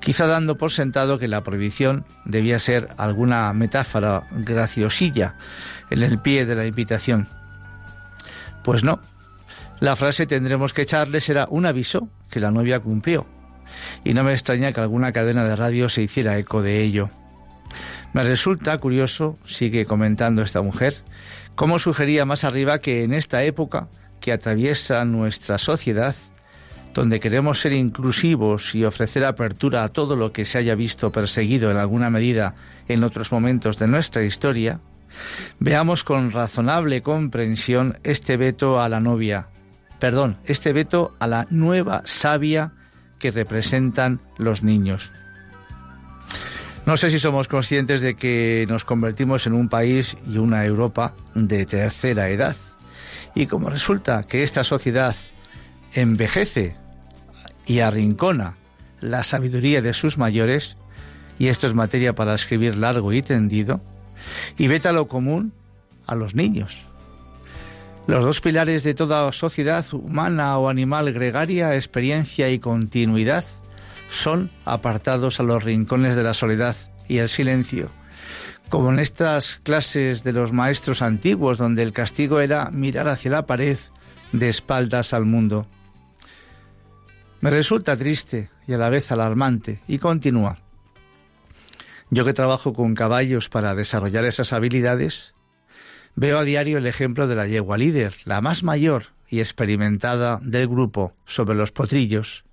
quizá 0.00 0.26
dando 0.26 0.56
por 0.56 0.70
sentado 0.70 1.18
que 1.18 1.28
la 1.28 1.42
prohibición 1.42 2.04
debía 2.24 2.58
ser 2.58 2.88
alguna 2.96 3.52
metáfora 3.52 4.24
graciosilla 4.30 5.34
en 5.90 6.02
el 6.02 6.20
pie 6.20 6.46
de 6.46 6.54
la 6.54 6.66
invitación. 6.66 7.28
Pues 8.64 8.84
no. 8.84 9.00
La 9.80 9.96
frase 9.96 10.26
tendremos 10.26 10.74
que 10.74 10.82
echarle 10.82 11.20
será 11.20 11.46
un 11.48 11.64
aviso 11.64 12.08
que 12.30 12.40
la 12.40 12.50
novia 12.50 12.80
cumplió. 12.80 13.26
Y 14.04 14.12
no 14.14 14.24
me 14.24 14.32
extraña 14.32 14.72
que 14.72 14.80
alguna 14.80 15.12
cadena 15.12 15.44
de 15.44 15.56
radio 15.56 15.88
se 15.88 16.02
hiciera 16.02 16.36
eco 16.36 16.60
de 16.60 16.82
ello. 16.82 17.08
Me 18.12 18.24
resulta 18.24 18.76
curioso, 18.78 19.38
sigue 19.44 19.84
comentando 19.84 20.42
esta 20.42 20.62
mujer, 20.62 20.96
cómo 21.54 21.78
sugería 21.78 22.24
más 22.24 22.42
arriba 22.42 22.80
que 22.80 23.04
en 23.04 23.14
esta 23.14 23.44
época 23.44 23.88
que 24.20 24.32
atraviesa 24.32 25.04
nuestra 25.04 25.58
sociedad, 25.58 26.16
donde 26.92 27.20
queremos 27.20 27.60
ser 27.60 27.72
inclusivos 27.72 28.74
y 28.74 28.84
ofrecer 28.84 29.24
apertura 29.24 29.84
a 29.84 29.90
todo 29.90 30.16
lo 30.16 30.32
que 30.32 30.44
se 30.44 30.58
haya 30.58 30.74
visto 30.74 31.12
perseguido 31.12 31.70
en 31.70 31.76
alguna 31.76 32.10
medida 32.10 32.56
en 32.88 33.04
otros 33.04 33.30
momentos 33.30 33.78
de 33.78 33.86
nuestra 33.86 34.24
historia, 34.24 34.80
veamos 35.60 36.02
con 36.02 36.32
razonable 36.32 37.02
comprensión 37.02 37.98
este 38.02 38.36
veto 38.36 38.80
a 38.80 38.88
la 38.88 38.98
novia, 38.98 39.48
perdón, 40.00 40.36
este 40.46 40.72
veto 40.72 41.14
a 41.20 41.28
la 41.28 41.46
nueva 41.50 42.02
sabia 42.04 42.72
que 43.20 43.30
representan 43.30 44.20
los 44.36 44.64
niños. 44.64 45.12
No 46.86 46.96
sé 46.96 47.10
si 47.10 47.18
somos 47.18 47.46
conscientes 47.46 48.00
de 48.00 48.14
que 48.14 48.66
nos 48.68 48.84
convertimos 48.84 49.46
en 49.46 49.52
un 49.52 49.68
país 49.68 50.16
y 50.26 50.38
una 50.38 50.64
Europa 50.64 51.14
de 51.34 51.66
tercera 51.66 52.30
edad. 52.30 52.56
Y 53.34 53.46
como 53.46 53.70
resulta 53.70 54.24
que 54.24 54.42
esta 54.42 54.64
sociedad 54.64 55.14
envejece 55.92 56.76
y 57.66 57.80
arrincona 57.80 58.56
la 59.00 59.22
sabiduría 59.24 59.82
de 59.82 59.92
sus 59.92 60.18
mayores, 60.18 60.76
y 61.38 61.48
esto 61.48 61.66
es 61.66 61.74
materia 61.74 62.14
para 62.14 62.34
escribir 62.34 62.76
largo 62.76 63.12
y 63.12 63.22
tendido, 63.22 63.80
y 64.58 64.68
veta 64.68 64.92
lo 64.92 65.06
común 65.06 65.52
a 66.06 66.14
los 66.14 66.34
niños. 66.34 66.82
Los 68.06 68.24
dos 68.24 68.40
pilares 68.40 68.82
de 68.82 68.94
toda 68.94 69.30
sociedad 69.32 69.84
humana 69.92 70.58
o 70.58 70.68
animal 70.68 71.12
gregaria, 71.12 71.76
experiencia 71.76 72.50
y 72.50 72.58
continuidad, 72.58 73.44
son 74.10 74.50
apartados 74.64 75.40
a 75.40 75.44
los 75.44 75.62
rincones 75.62 76.16
de 76.16 76.22
la 76.22 76.34
soledad 76.34 76.76
y 77.08 77.18
el 77.18 77.28
silencio, 77.28 77.88
como 78.68 78.90
en 78.90 78.98
estas 78.98 79.60
clases 79.62 80.22
de 80.24 80.32
los 80.32 80.52
maestros 80.52 81.00
antiguos 81.00 81.58
donde 81.58 81.82
el 81.82 81.92
castigo 81.92 82.40
era 82.40 82.70
mirar 82.70 83.08
hacia 83.08 83.30
la 83.30 83.46
pared 83.46 83.78
de 84.32 84.48
espaldas 84.48 85.14
al 85.14 85.24
mundo. 85.24 85.66
Me 87.40 87.50
resulta 87.50 87.96
triste 87.96 88.50
y 88.66 88.74
a 88.74 88.78
la 88.78 88.90
vez 88.90 89.10
alarmante 89.10 89.80
y 89.88 89.98
continúa. 89.98 90.58
Yo 92.10 92.24
que 92.24 92.34
trabajo 92.34 92.72
con 92.72 92.94
caballos 92.94 93.48
para 93.48 93.74
desarrollar 93.74 94.24
esas 94.24 94.52
habilidades, 94.52 95.34
veo 96.16 96.38
a 96.38 96.44
diario 96.44 96.78
el 96.78 96.86
ejemplo 96.86 97.28
de 97.28 97.36
la 97.36 97.46
yegua 97.46 97.78
líder, 97.78 98.14
la 98.24 98.40
más 98.40 98.62
mayor 98.62 99.06
y 99.28 99.38
experimentada 99.38 100.40
del 100.42 100.66
grupo 100.66 101.14
sobre 101.24 101.54
los 101.54 101.70
potrillos, 101.70 102.44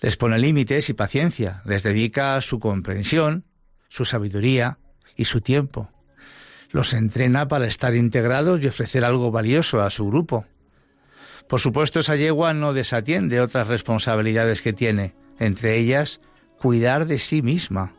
les 0.00 0.16
pone 0.16 0.38
límites 0.38 0.88
y 0.90 0.94
paciencia, 0.94 1.62
les 1.64 1.82
dedica 1.82 2.40
su 2.40 2.60
comprensión, 2.60 3.44
su 3.88 4.04
sabiduría 4.04 4.78
y 5.16 5.24
su 5.24 5.40
tiempo. 5.40 5.90
Los 6.70 6.92
entrena 6.92 7.48
para 7.48 7.66
estar 7.66 7.94
integrados 7.94 8.60
y 8.60 8.68
ofrecer 8.68 9.04
algo 9.04 9.30
valioso 9.30 9.82
a 9.82 9.90
su 9.90 10.06
grupo. 10.06 10.44
Por 11.48 11.60
supuesto, 11.60 12.00
esa 12.00 12.14
yegua 12.14 12.52
no 12.52 12.74
desatiende 12.74 13.40
otras 13.40 13.66
responsabilidades 13.66 14.62
que 14.62 14.74
tiene, 14.74 15.14
entre 15.38 15.76
ellas 15.76 16.20
cuidar 16.58 17.06
de 17.06 17.18
sí 17.18 17.42
misma. 17.42 17.94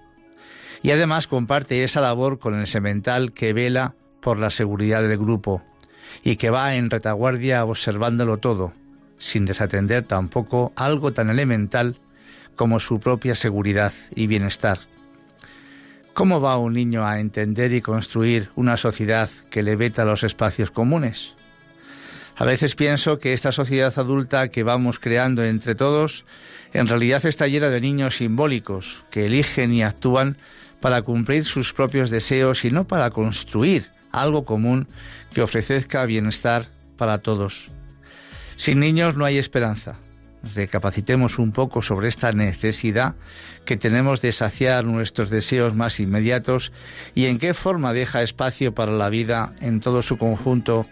Y 0.84 0.92
además 0.92 1.28
comparte 1.28 1.84
esa 1.84 2.00
labor 2.00 2.40
con 2.40 2.58
el 2.58 2.68
semental 2.68 3.34
que 3.34 3.54
vela 3.54 3.96
por 4.22 4.38
la 4.38 4.50
seguridad 4.50 5.02
del 5.02 5.18
grupo 5.18 5.64
y 6.24 6.36
que 6.36 6.50
va 6.50 6.76
en 6.76 6.90
retaguardia 6.90 7.66
observándolo 7.66 8.38
todo, 8.38 8.74
sin 9.20 9.46
desatender 9.46 10.04
tampoco 10.04 10.74
algo 10.76 11.14
tan 11.14 11.30
elemental 11.30 11.98
como 12.56 12.80
su 12.80 13.00
propia 13.00 13.36
seguridad 13.36 13.94
y 14.16 14.28
bienestar. 14.28 14.80
¿Cómo 16.14 16.42
va 16.42 16.58
un 16.58 16.74
niño 16.74 17.06
a 17.06 17.20
entender 17.20 17.72
y 17.72 17.82
construir 17.82 18.50
una 18.56 18.76
sociedad 18.76 19.30
que 19.50 19.64
le 19.64 19.76
veta 19.76 20.04
los 20.04 20.24
espacios 20.24 20.72
comunes? 20.72 21.36
A 22.36 22.46
veces 22.46 22.76
pienso 22.76 23.20
que 23.20 23.34
esta 23.34 23.52
sociedad 23.52 23.94
adulta 23.98 24.50
que 24.50 24.64
vamos 24.64 25.00
creando 25.00 25.44
entre 25.44 25.76
todos 25.76 26.26
en 26.74 26.88
realidad 26.88 27.26
está 27.26 27.48
llena 27.48 27.70
de 27.70 27.82
niños 27.82 28.18
simbólicos 28.18 29.06
que 29.10 29.26
eligen 29.26 29.74
y 29.74 29.84
actúan 29.84 30.38
para 30.80 31.02
cumplir 31.02 31.46
sus 31.46 31.74
propios 31.74 32.10
deseos 32.10 32.66
y 32.66 32.72
no 32.72 32.88
para 32.88 33.10
construir 33.10 33.88
algo 34.12 34.46
común 34.46 34.88
que 35.34 35.42
ofrezca 35.42 36.06
bienestar 36.06 36.66
para 36.98 37.20
todos. 37.20 37.72
Sin 38.60 38.82
niños 38.82 39.16
no 39.16 39.24
hay 39.24 39.38
esperanza. 39.38 39.96
Recapacitemos 40.54 41.40
un 41.40 41.54
poco 41.54 41.82
sobre 41.82 42.10
esta 42.10 42.34
necesidad 42.34 43.16
que 43.64 43.78
tenemos 43.78 44.22
de 44.22 44.34
saciar 44.34 44.84
nuestros 44.84 45.30
deseos 45.30 45.76
más 45.76 46.02
inmediatos 46.02 46.74
y 47.16 47.28
en 47.28 47.40
qué 47.40 47.54
forma 47.54 47.94
deja 47.94 48.22
espacio 48.22 48.76
para 48.76 48.92
la 48.92 49.08
vida 49.08 49.54
en 49.62 49.80
todo 49.80 50.02
su 50.02 50.18
conjunto 50.18 50.86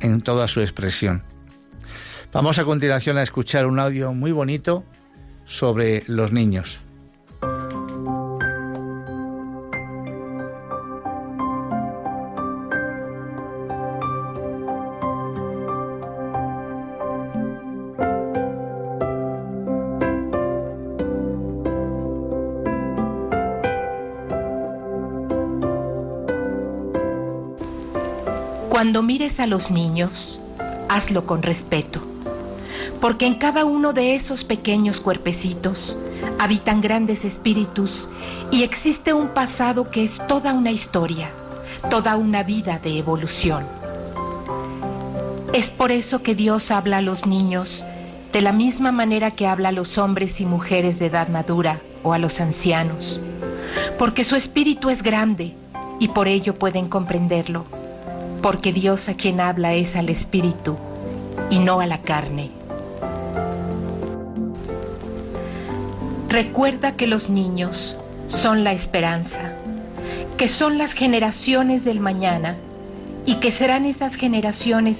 en 0.00 0.20
toda 0.20 0.46
su 0.46 0.60
expresión. 0.60 1.22
Vamos 2.34 2.58
a 2.58 2.64
continuación 2.64 3.16
a 3.16 3.22
escuchar 3.22 3.64
un 3.64 3.78
audio 3.78 4.12
muy 4.12 4.32
bonito 4.32 4.84
sobre 5.46 6.02
los 6.06 6.32
niños. 6.32 6.82
Cuando 28.90 29.06
mires 29.06 29.38
a 29.38 29.46
los 29.46 29.70
niños, 29.70 30.40
hazlo 30.88 31.24
con 31.24 31.42
respeto, 31.42 32.02
porque 33.00 33.24
en 33.24 33.36
cada 33.36 33.64
uno 33.64 33.92
de 33.92 34.16
esos 34.16 34.42
pequeños 34.42 34.98
cuerpecitos 34.98 35.96
habitan 36.40 36.80
grandes 36.80 37.24
espíritus 37.24 38.08
y 38.50 38.64
existe 38.64 39.12
un 39.12 39.28
pasado 39.28 39.92
que 39.92 40.06
es 40.06 40.26
toda 40.26 40.52
una 40.54 40.72
historia, 40.72 41.30
toda 41.88 42.16
una 42.16 42.42
vida 42.42 42.80
de 42.82 42.98
evolución. 42.98 43.64
Es 45.52 45.70
por 45.78 45.92
eso 45.92 46.24
que 46.24 46.34
Dios 46.34 46.68
habla 46.72 46.98
a 46.98 47.00
los 47.00 47.24
niños 47.26 47.84
de 48.32 48.42
la 48.42 48.50
misma 48.50 48.90
manera 48.90 49.30
que 49.36 49.46
habla 49.46 49.68
a 49.68 49.72
los 49.80 49.98
hombres 49.98 50.40
y 50.40 50.46
mujeres 50.46 50.98
de 50.98 51.06
edad 51.06 51.28
madura 51.28 51.80
o 52.02 52.12
a 52.12 52.18
los 52.18 52.40
ancianos, 52.40 53.20
porque 54.00 54.24
su 54.24 54.34
espíritu 54.34 54.90
es 54.90 55.00
grande 55.00 55.54
y 56.00 56.08
por 56.08 56.26
ello 56.26 56.58
pueden 56.58 56.88
comprenderlo 56.88 57.78
porque 58.42 58.72
Dios 58.72 59.08
a 59.08 59.14
quien 59.14 59.40
habla 59.40 59.74
es 59.74 59.94
al 59.94 60.08
Espíritu 60.08 60.76
y 61.50 61.58
no 61.58 61.80
a 61.80 61.86
la 61.86 62.02
carne. 62.02 62.50
Recuerda 66.28 66.92
que 66.92 67.06
los 67.06 67.28
niños 67.28 67.96
son 68.28 68.62
la 68.62 68.72
esperanza, 68.72 69.56
que 70.36 70.48
son 70.48 70.78
las 70.78 70.92
generaciones 70.92 71.84
del 71.84 72.00
mañana 72.00 72.56
y 73.26 73.36
que 73.36 73.52
serán 73.52 73.84
esas 73.84 74.14
generaciones 74.14 74.96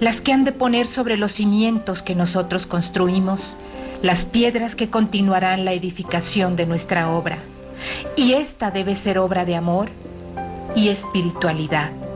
las 0.00 0.20
que 0.20 0.32
han 0.32 0.44
de 0.44 0.52
poner 0.52 0.86
sobre 0.86 1.16
los 1.16 1.32
cimientos 1.32 2.02
que 2.02 2.14
nosotros 2.14 2.66
construimos 2.66 3.56
las 4.02 4.24
piedras 4.26 4.76
que 4.76 4.90
continuarán 4.90 5.64
la 5.64 5.72
edificación 5.72 6.54
de 6.54 6.66
nuestra 6.66 7.10
obra. 7.10 7.38
Y 8.16 8.34
esta 8.34 8.70
debe 8.70 8.96
ser 9.02 9.18
obra 9.18 9.44
de 9.44 9.56
amor 9.56 9.90
y 10.76 10.88
espiritualidad. 10.88 12.07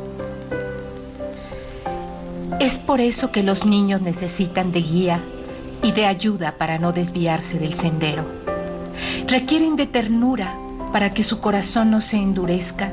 Es 2.61 2.79
por 2.81 3.01
eso 3.01 3.31
que 3.33 3.43
los 3.43 3.65
niños 3.65 4.01
necesitan 4.01 4.73
de 4.73 4.81
guía 4.81 5.21
y 5.83 5.93
de 5.93 6.07
ayuda 6.07 6.57
para 6.59 6.79
no 6.79 6.93
desviarse 6.93 7.59
del 7.59 7.75
sendero. 7.81 8.25
Requieren 9.27 9.77
de 9.77 9.87
ternura 9.87 10.57
para 10.93 11.11
que 11.11 11.25
su 11.25 11.41
corazón 11.41 11.91
no 11.91 12.01
se 12.01 12.17
endurezca 12.17 12.93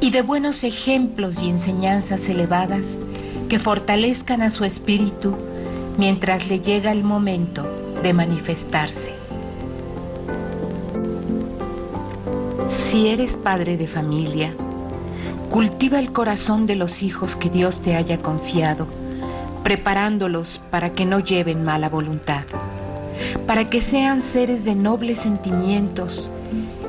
y 0.00 0.10
de 0.10 0.22
buenos 0.22 0.62
ejemplos 0.62 1.36
y 1.42 1.50
enseñanzas 1.50 2.20
elevadas 2.20 2.82
que 3.48 3.58
fortalezcan 3.58 4.42
a 4.42 4.50
su 4.50 4.64
espíritu 4.64 5.36
mientras 5.96 6.46
le 6.46 6.60
llega 6.60 6.92
el 6.92 7.02
momento 7.02 7.66
de 8.02 8.12
manifestarse. 8.12 9.14
Si 12.90 13.08
eres 13.08 13.36
padre 13.38 13.76
de 13.76 13.88
familia, 13.88 14.54
Cultiva 15.50 15.98
el 15.98 16.12
corazón 16.12 16.66
de 16.66 16.76
los 16.76 17.02
hijos 17.02 17.34
que 17.36 17.48
Dios 17.48 17.80
te 17.80 17.96
haya 17.96 18.18
confiado, 18.18 18.86
preparándolos 19.62 20.60
para 20.70 20.90
que 20.90 21.06
no 21.06 21.20
lleven 21.20 21.64
mala 21.64 21.88
voluntad, 21.88 22.44
para 23.46 23.70
que 23.70 23.80
sean 23.80 24.30
seres 24.30 24.62
de 24.62 24.74
nobles 24.74 25.18
sentimientos 25.22 26.30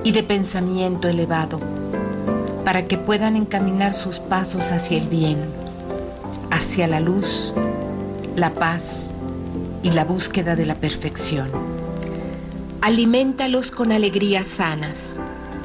y 0.03 0.11
de 0.11 0.23
pensamiento 0.23 1.07
elevado, 1.07 1.57
para 2.65 2.85
que 2.85 2.97
puedan 2.97 3.37
encaminar 3.37 3.93
sus 3.93 4.19
pasos 4.19 4.61
hacia 4.61 4.97
el 4.97 5.07
bien, 5.07 5.37
hacia 6.51 6.85
la 6.87 6.99
luz, 6.99 7.53
la 8.35 8.53
paz 8.53 8.83
y 9.83 9.91
la 9.91 10.03
búsqueda 10.03 10.57
de 10.57 10.65
la 10.65 10.75
perfección. 10.75 11.49
Aliméntalos 12.81 13.71
con 13.71 13.93
alegrías 13.93 14.45
sanas, 14.57 14.97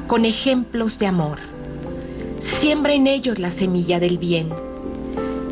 con 0.07 0.23
ejemplos 0.23 0.97
de 0.97 1.07
amor 1.07 1.54
Siembra 2.59 2.93
en 2.93 3.07
ellos 3.07 3.39
la 3.39 3.51
semilla 3.53 3.99
del 3.99 4.17
bien. 4.17 4.49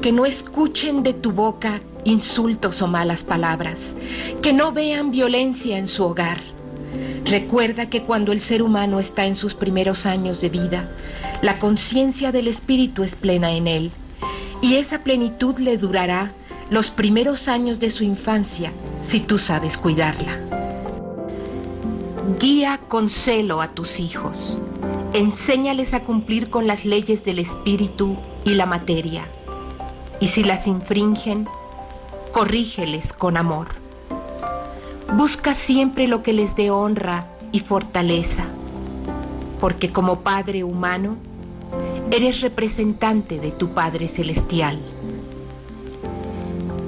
Que 0.02 0.12
no 0.12 0.26
escuchen 0.26 1.02
de 1.02 1.14
tu 1.14 1.32
boca 1.32 1.82
insultos 2.04 2.82
o 2.82 2.88
malas 2.88 3.22
palabras. 3.24 3.78
Que 4.42 4.54
no 4.54 4.72
vean 4.72 5.12
violencia 5.12 5.78
en 5.78 5.88
su 5.88 6.04
hogar. 6.04 6.42
Recuerda 7.26 7.90
que 7.90 8.04
cuando 8.04 8.32
el 8.32 8.42
ser 8.42 8.62
humano 8.62 9.00
está 9.00 9.26
en 9.26 9.36
sus 9.36 9.56
primeros 9.56 10.06
años 10.06 10.40
de 10.40 10.50
vida, 10.50 10.92
la 11.42 11.58
conciencia 11.58 12.32
del 12.32 12.48
espíritu 12.48 13.04
es 13.04 13.16
plena 13.16 13.52
en 13.54 13.68
él. 13.68 13.92
Y 14.62 14.76
esa 14.76 15.04
plenitud 15.04 15.58
le 15.58 15.78
durará 15.78 16.34
los 16.70 16.92
primeros 16.92 17.48
años 17.48 17.80
de 17.80 17.90
su 17.90 18.04
infancia 18.04 18.72
si 19.10 19.22
tú 19.22 19.40
sabes 19.40 19.78
cuidarla. 19.78 20.40
Guía 22.40 22.80
con 22.88 23.10
celo 23.10 23.62
a 23.62 23.70
tus 23.70 24.00
hijos 24.00 24.60
enséñales 25.14 25.94
a 25.94 26.02
cumplir 26.02 26.50
con 26.50 26.66
las 26.66 26.84
leyes 26.84 27.24
del 27.24 27.40
espíritu 27.40 28.18
y 28.44 28.56
la 28.56 28.66
materia, 28.66 29.26
y 30.20 30.28
si 30.30 30.44
las 30.44 30.66
infringen, 30.66 31.48
corrígeles 32.32 33.06
con 33.14 33.38
amor. 33.38 33.68
Busca 35.16 35.56
siempre 35.68 36.08
lo 36.08 36.24
que 36.24 36.34
les 36.34 36.56
dé 36.56 36.72
honra 36.72 37.28
y 37.52 37.60
fortaleza, 37.60 38.48
porque 39.60 39.92
como 39.92 40.22
Padre 40.22 40.64
humano, 40.64 41.18
eres 42.10 42.42
representante 42.42 43.40
de 43.40 43.52
tu 43.52 43.70
Padre 43.74 44.08
celestial. 44.10 44.80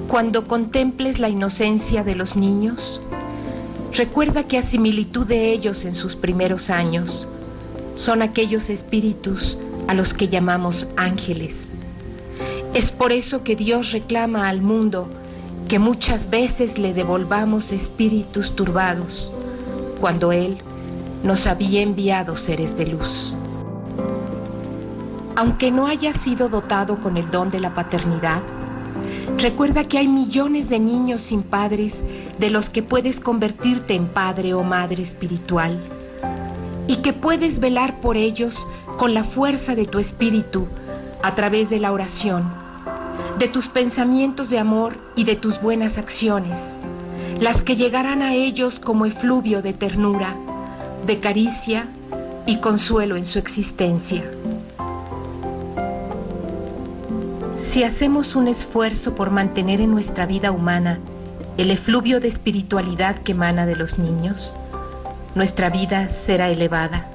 Cuando 0.07 0.47
contemples 0.47 1.19
la 1.19 1.29
inocencia 1.29 2.03
de 2.03 2.15
los 2.15 2.35
niños, 2.35 2.99
recuerda 3.93 4.47
que 4.47 4.57
a 4.57 4.69
similitud 4.71 5.27
de 5.27 5.51
ellos 5.51 5.85
en 5.85 5.93
sus 5.93 6.15
primeros 6.15 6.69
años, 6.71 7.27
son 7.95 8.21
aquellos 8.21 8.69
espíritus 8.69 9.57
a 9.87 9.93
los 9.93 10.13
que 10.13 10.27
llamamos 10.27 10.87
ángeles. 10.97 11.55
Es 12.73 12.91
por 12.91 13.11
eso 13.11 13.43
que 13.43 13.55
Dios 13.55 13.91
reclama 13.91 14.49
al 14.49 14.61
mundo 14.61 15.07
que 15.69 15.79
muchas 15.79 16.29
veces 16.29 16.77
le 16.77 16.93
devolvamos 16.93 17.71
espíritus 17.71 18.55
turbados, 18.55 19.31
cuando 19.99 20.31
Él 20.31 20.57
nos 21.23 21.47
había 21.47 21.81
enviado 21.81 22.37
seres 22.37 22.75
de 22.77 22.85
luz. 22.87 23.33
Aunque 25.37 25.71
no 25.71 25.87
haya 25.87 26.13
sido 26.23 26.49
dotado 26.49 27.01
con 27.01 27.17
el 27.17 27.31
don 27.31 27.49
de 27.49 27.59
la 27.59 27.73
paternidad, 27.73 28.41
recuerda 29.37 29.85
que 29.85 29.97
hay 29.97 30.07
millones 30.07 30.69
de 30.69 30.79
niños 30.79 31.21
sin 31.23 31.43
padres 31.43 31.93
de 32.37 32.49
los 32.49 32.69
que 32.69 32.83
puedes 32.83 33.19
convertirte 33.21 33.95
en 33.95 34.07
padre 34.07 34.53
o 34.53 34.63
madre 34.63 35.03
espiritual 35.03 35.79
y 36.87 36.97
que 36.97 37.13
puedes 37.13 37.59
velar 37.59 37.99
por 38.01 38.17
ellos 38.17 38.55
con 38.97 39.13
la 39.13 39.25
fuerza 39.25 39.75
de 39.75 39.85
tu 39.85 39.99
espíritu 39.99 40.67
a 41.23 41.35
través 41.35 41.69
de 41.69 41.79
la 41.79 41.91
oración, 41.91 42.51
de 43.39 43.47
tus 43.47 43.67
pensamientos 43.69 44.49
de 44.49 44.59
amor 44.59 44.97
y 45.15 45.23
de 45.23 45.35
tus 45.35 45.59
buenas 45.61 45.97
acciones, 45.97 46.57
las 47.39 47.63
que 47.63 47.75
llegarán 47.75 48.21
a 48.21 48.33
ellos 48.33 48.79
como 48.79 49.05
efluvio 49.05 49.61
de 49.61 49.73
ternura, 49.73 50.35
de 51.05 51.19
caricia 51.19 51.87
y 52.45 52.59
consuelo 52.59 53.15
en 53.15 53.25
su 53.25 53.39
existencia. 53.39 54.23
Si 57.73 57.83
hacemos 57.83 58.35
un 58.35 58.47
esfuerzo 58.47 59.15
por 59.15 59.31
mantener 59.31 59.81
en 59.81 59.91
nuestra 59.91 60.25
vida 60.25 60.51
humana 60.51 60.99
el 61.57 61.71
efluvio 61.71 62.19
de 62.19 62.29
espiritualidad 62.29 63.23
que 63.23 63.33
emana 63.33 63.65
de 63.65 63.75
los 63.75 63.97
niños, 63.97 64.55
nuestra 65.35 65.69
vida 65.69 66.09
será 66.25 66.49
elevada. 66.49 67.09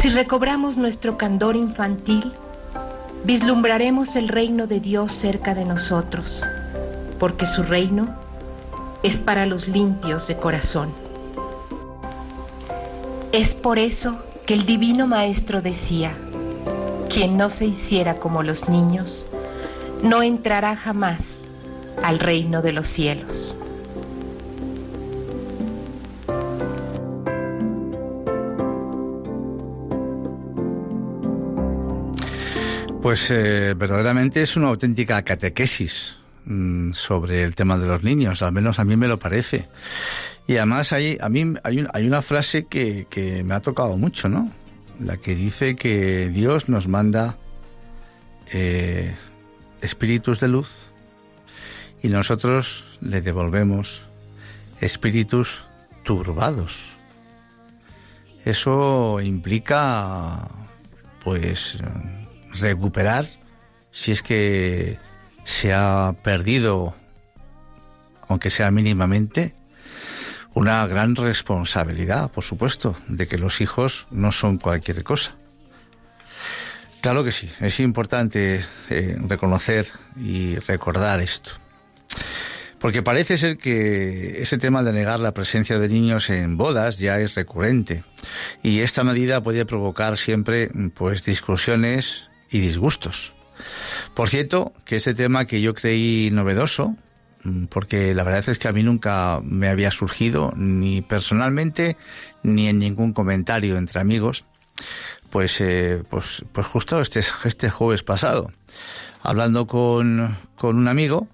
Si 0.00 0.08
recobramos 0.08 0.76
nuestro 0.76 1.18
candor 1.18 1.56
infantil, 1.56 2.32
vislumbraremos 3.24 4.14
el 4.16 4.28
reino 4.28 4.66
de 4.66 4.80
Dios 4.80 5.12
cerca 5.20 5.54
de 5.54 5.64
nosotros, 5.64 6.40
porque 7.18 7.46
su 7.46 7.64
reino 7.64 8.08
es 9.02 9.18
para 9.18 9.44
los 9.44 9.66
limpios 9.68 10.26
de 10.28 10.36
corazón. 10.36 10.92
Es 13.32 13.54
por 13.56 13.78
eso 13.78 14.18
que 14.46 14.54
el 14.54 14.64
Divino 14.64 15.06
Maestro 15.06 15.60
decía, 15.60 16.16
quien 17.08 17.36
no 17.36 17.50
se 17.50 17.66
hiciera 17.66 18.20
como 18.20 18.42
los 18.42 18.68
niños, 18.68 19.26
no 20.02 20.22
entrará 20.22 20.76
jamás 20.76 21.20
al 22.02 22.20
reino 22.20 22.62
de 22.62 22.72
los 22.72 22.86
cielos. 22.88 23.56
Pues 33.10 33.28
eh, 33.32 33.74
verdaderamente 33.76 34.40
es 34.40 34.56
una 34.56 34.68
auténtica 34.68 35.20
catequesis 35.24 36.20
mm, 36.44 36.92
sobre 36.92 37.42
el 37.42 37.56
tema 37.56 37.76
de 37.76 37.88
los 37.88 38.04
niños, 38.04 38.40
al 38.40 38.52
menos 38.52 38.78
a 38.78 38.84
mí 38.84 38.96
me 38.96 39.08
lo 39.08 39.18
parece. 39.18 39.68
Y 40.46 40.58
además 40.58 40.92
hay, 40.92 41.18
a 41.20 41.28
mí 41.28 41.54
hay, 41.64 41.84
hay 41.92 42.06
una 42.06 42.22
frase 42.22 42.66
que, 42.66 43.08
que 43.10 43.42
me 43.42 43.54
ha 43.54 43.58
tocado 43.62 43.98
mucho, 43.98 44.28
¿no? 44.28 44.48
La 45.00 45.16
que 45.16 45.34
dice 45.34 45.74
que 45.74 46.28
Dios 46.28 46.68
nos 46.68 46.86
manda 46.86 47.36
eh, 48.52 49.12
espíritus 49.80 50.38
de 50.38 50.46
luz 50.46 50.70
y 52.04 52.10
nosotros 52.10 52.96
le 53.00 53.22
devolvemos 53.22 54.06
espíritus 54.80 55.64
turbados. 56.04 56.92
Eso 58.44 59.20
implica, 59.20 60.46
pues, 61.24 61.82
recuperar 62.52 63.28
si 63.90 64.12
es 64.12 64.22
que 64.22 64.98
se 65.44 65.72
ha 65.72 66.14
perdido, 66.22 66.94
aunque 68.28 68.50
sea 68.50 68.70
mínimamente, 68.70 69.54
una 70.54 70.86
gran 70.86 71.16
responsabilidad, 71.16 72.30
por 72.30 72.44
supuesto, 72.44 72.96
de 73.08 73.26
que 73.26 73.38
los 73.38 73.60
hijos 73.60 74.06
no 74.10 74.32
son 74.32 74.58
cualquier 74.58 75.02
cosa. 75.02 75.36
Claro 77.00 77.24
que 77.24 77.32
sí, 77.32 77.50
es 77.60 77.80
importante 77.80 78.64
eh, 78.90 79.16
reconocer 79.26 79.86
y 80.20 80.56
recordar 80.56 81.20
esto. 81.20 81.52
Porque 82.78 83.02
parece 83.02 83.36
ser 83.36 83.58
que 83.58 84.40
ese 84.42 84.56
tema 84.56 84.82
de 84.82 84.92
negar 84.92 85.20
la 85.20 85.34
presencia 85.34 85.78
de 85.78 85.88
niños 85.88 86.30
en 86.30 86.56
bodas 86.56 86.96
ya 86.96 87.18
es 87.20 87.34
recurrente 87.34 88.04
y 88.62 88.80
esta 88.80 89.04
medida 89.04 89.42
puede 89.42 89.66
provocar 89.66 90.16
siempre 90.16 90.70
pues 90.94 91.24
discusiones 91.24 92.29
y 92.50 92.60
disgustos. 92.60 93.34
Por 94.14 94.28
cierto, 94.28 94.72
que 94.84 94.96
este 94.96 95.14
tema 95.14 95.44
que 95.44 95.60
yo 95.60 95.74
creí 95.74 96.30
novedoso, 96.32 96.96
Mm, 97.44 97.66
porque 97.66 98.14
la 98.14 98.22
verdad 98.22 98.48
es 98.48 98.58
que 98.58 98.68
a 98.68 98.72
mí 98.72 98.82
nunca 98.82 99.40
me 99.42 99.68
había 99.68 99.90
surgido, 99.90 100.52
ni 100.56 101.02
personalmente, 101.02 101.96
ni 102.42 102.68
en 102.68 102.78
ningún 102.78 103.12
comentario 103.12 103.76
entre 103.78 104.00
amigos, 104.00 104.44
pues, 105.30 105.60
eh, 105.60 106.02
pues, 106.08 106.44
pues 106.52 106.66
justo 106.66 107.00
este, 107.00 107.20
este 107.44 107.70
jueves 107.70 108.02
pasado, 108.02 108.52
hablando 109.22 109.66
con, 109.66 110.36
con 110.56 110.76
un 110.76 110.88
amigo, 110.88 111.28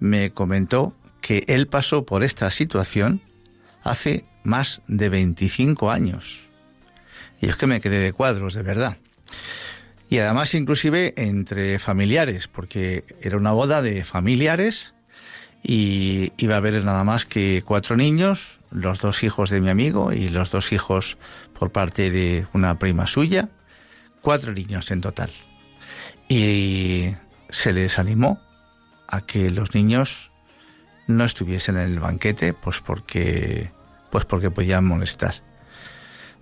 me 0.00 0.30
comentó 0.30 0.94
que 1.20 1.44
él 1.46 1.66
pasó 1.68 2.04
por 2.04 2.24
esta 2.24 2.50
situación 2.50 3.20
hace 3.82 4.24
más 4.42 4.82
de 4.88 5.08
25 5.08 5.90
años. 5.90 6.40
Y 7.40 7.46
es 7.46 7.56
que 7.56 7.66
me 7.66 7.80
quedé 7.80 7.98
de 7.98 8.12
cuadros, 8.12 8.54
de 8.54 8.62
verdad. 8.62 8.96
Y 10.14 10.20
además 10.20 10.54
inclusive 10.54 11.12
entre 11.16 11.80
familiares, 11.80 12.46
porque 12.46 13.02
era 13.20 13.36
una 13.36 13.50
boda 13.50 13.82
de 13.82 14.04
familiares 14.04 14.94
y 15.60 16.30
iba 16.36 16.54
a 16.54 16.58
haber 16.58 16.84
nada 16.84 17.02
más 17.02 17.24
que 17.24 17.64
cuatro 17.66 17.96
niños, 17.96 18.60
los 18.70 19.00
dos 19.00 19.24
hijos 19.24 19.50
de 19.50 19.60
mi 19.60 19.70
amigo 19.70 20.12
y 20.12 20.28
los 20.28 20.52
dos 20.52 20.70
hijos 20.70 21.18
por 21.58 21.72
parte 21.72 22.12
de 22.12 22.46
una 22.52 22.78
prima 22.78 23.08
suya, 23.08 23.48
cuatro 24.20 24.52
niños 24.52 24.88
en 24.92 25.00
total. 25.00 25.32
Y 26.28 27.16
se 27.48 27.72
les 27.72 27.98
animó 27.98 28.40
a 29.08 29.20
que 29.20 29.50
los 29.50 29.74
niños 29.74 30.30
no 31.08 31.24
estuviesen 31.24 31.76
en 31.76 31.90
el 31.90 31.98
banquete, 31.98 32.54
pues 32.54 32.80
porque, 32.80 33.72
pues 34.12 34.24
porque 34.26 34.52
podían 34.52 34.84
molestar. 34.84 35.42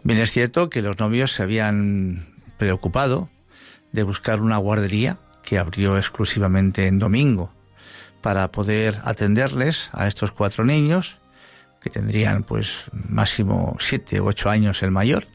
Bien 0.03 0.19
es 0.19 0.31
cierto 0.31 0.69
que 0.69 0.83
los 0.83 0.99
novios 0.99 1.33
se 1.33 1.43
habían 1.43 2.27
preocupado 2.59 3.31
de 3.93 4.03
buscar 4.03 4.41
una 4.41 4.57
guardería 4.57 5.19
que 5.43 5.59
abrió 5.59 5.97
exclusivamente 5.97 6.87
en 6.87 6.99
domingo 6.99 7.53
para 8.21 8.51
poder 8.53 9.01
atenderles 9.05 9.91
a 9.93 10.07
estos 10.07 10.33
cuatro 10.33 10.65
niños, 10.65 11.19
que 11.81 11.91
tendrían 11.91 12.45
pues 12.45 12.85
máximo 12.93 13.77
siete 13.81 14.21
u 14.21 14.29
ocho 14.29 14.49
años 14.49 14.83
el 14.83 14.93
mayor, 14.93 15.27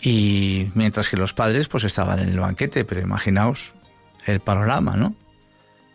y 0.00 0.70
mientras 0.74 1.08
que 1.08 1.16
los 1.16 1.34
padres 1.34 1.68
pues 1.68 1.84
estaban 1.84 2.18
en 2.18 2.30
el 2.30 2.40
banquete, 2.40 2.84
pero 2.84 3.00
imaginaos 3.00 3.74
el 4.26 4.40
panorama, 4.40 4.96
¿no? 4.96 5.14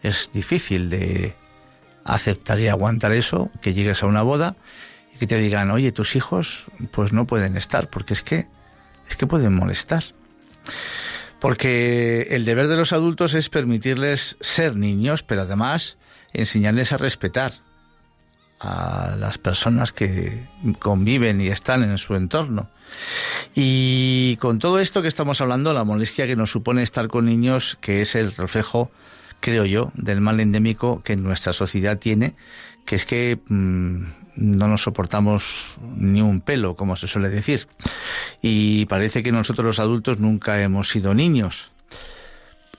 Es 0.03 0.29
difícil 0.33 0.89
de 0.89 1.35
aceptar 2.05 2.59
y 2.59 2.67
aguantar 2.67 3.11
eso, 3.11 3.49
que 3.61 3.73
llegues 3.73 4.03
a 4.03 4.05
una 4.05 4.21
boda 4.21 4.55
y 5.13 5.17
que 5.17 5.27
te 5.27 5.37
digan, 5.37 5.71
oye, 5.71 5.91
tus 5.91 6.15
hijos 6.15 6.67
pues 6.91 7.11
no 7.11 7.25
pueden 7.25 7.57
estar, 7.57 7.89
porque 7.89 8.13
es 8.13 8.21
que, 8.21 8.47
es 9.09 9.15
que 9.17 9.27
pueden 9.27 9.55
molestar. 9.55 10.03
Porque 11.39 12.27
el 12.31 12.45
deber 12.45 12.67
de 12.67 12.77
los 12.77 12.93
adultos 12.93 13.33
es 13.33 13.49
permitirles 13.49 14.37
ser 14.39 14.75
niños, 14.75 15.23
pero 15.23 15.43
además 15.43 15.97
enseñarles 16.33 16.91
a 16.91 16.97
respetar 16.97 17.53
a 18.59 19.15
las 19.19 19.37
personas 19.37 19.91
que 19.91 20.47
conviven 20.79 21.41
y 21.41 21.49
están 21.49 21.83
en 21.83 21.97
su 21.97 22.15
entorno. 22.15 22.69
Y 23.53 24.37
con 24.37 24.59
todo 24.59 24.79
esto 24.79 25.01
que 25.01 25.07
estamos 25.07 25.41
hablando, 25.41 25.73
la 25.73 25.83
molestia 25.83 26.25
que 26.25 26.35
nos 26.35 26.51
supone 26.51 26.83
estar 26.83 27.07
con 27.07 27.25
niños, 27.25 27.77
que 27.81 28.01
es 28.01 28.15
el 28.15 28.35
reflejo, 28.35 28.91
creo 29.39 29.65
yo, 29.65 29.91
del 29.93 30.21
mal 30.21 30.39
endémico 30.39 31.03
que 31.03 31.15
nuestra 31.15 31.53
sociedad 31.53 31.99
tiene, 31.99 32.33
que 32.85 32.95
es 32.95 33.05
que 33.05 33.39
mm, 33.47 34.03
no 34.37 34.67
nos 34.67 34.83
soportamos 34.83 35.75
ni 35.97 36.21
un 36.21 36.41
pelo, 36.41 36.75
como 36.75 36.95
se 36.95 37.07
suele 37.07 37.29
decir. 37.29 37.67
Y 38.41 38.85
parece 38.85 39.23
que 39.23 39.31
nosotros 39.31 39.65
los 39.65 39.79
adultos 39.79 40.19
nunca 40.19 40.61
hemos 40.61 40.89
sido 40.89 41.13
niños. 41.13 41.71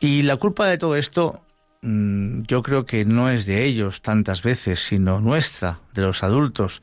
Y 0.01 0.23
la 0.23 0.37
culpa 0.37 0.67
de 0.67 0.79
todo 0.79 0.97
esto 0.97 1.43
mm, 1.83 2.43
yo 2.43 2.63
creo 2.63 2.87
que 2.87 3.05
no 3.05 3.29
es 3.29 3.45
de 3.47 3.65
ellos 3.65 4.01
tantas 4.01 4.43
veces, 4.43 4.81
sino 4.81 5.21
nuestra, 5.21 5.81
de 5.93 6.03
los 6.03 6.23
adultos, 6.23 6.83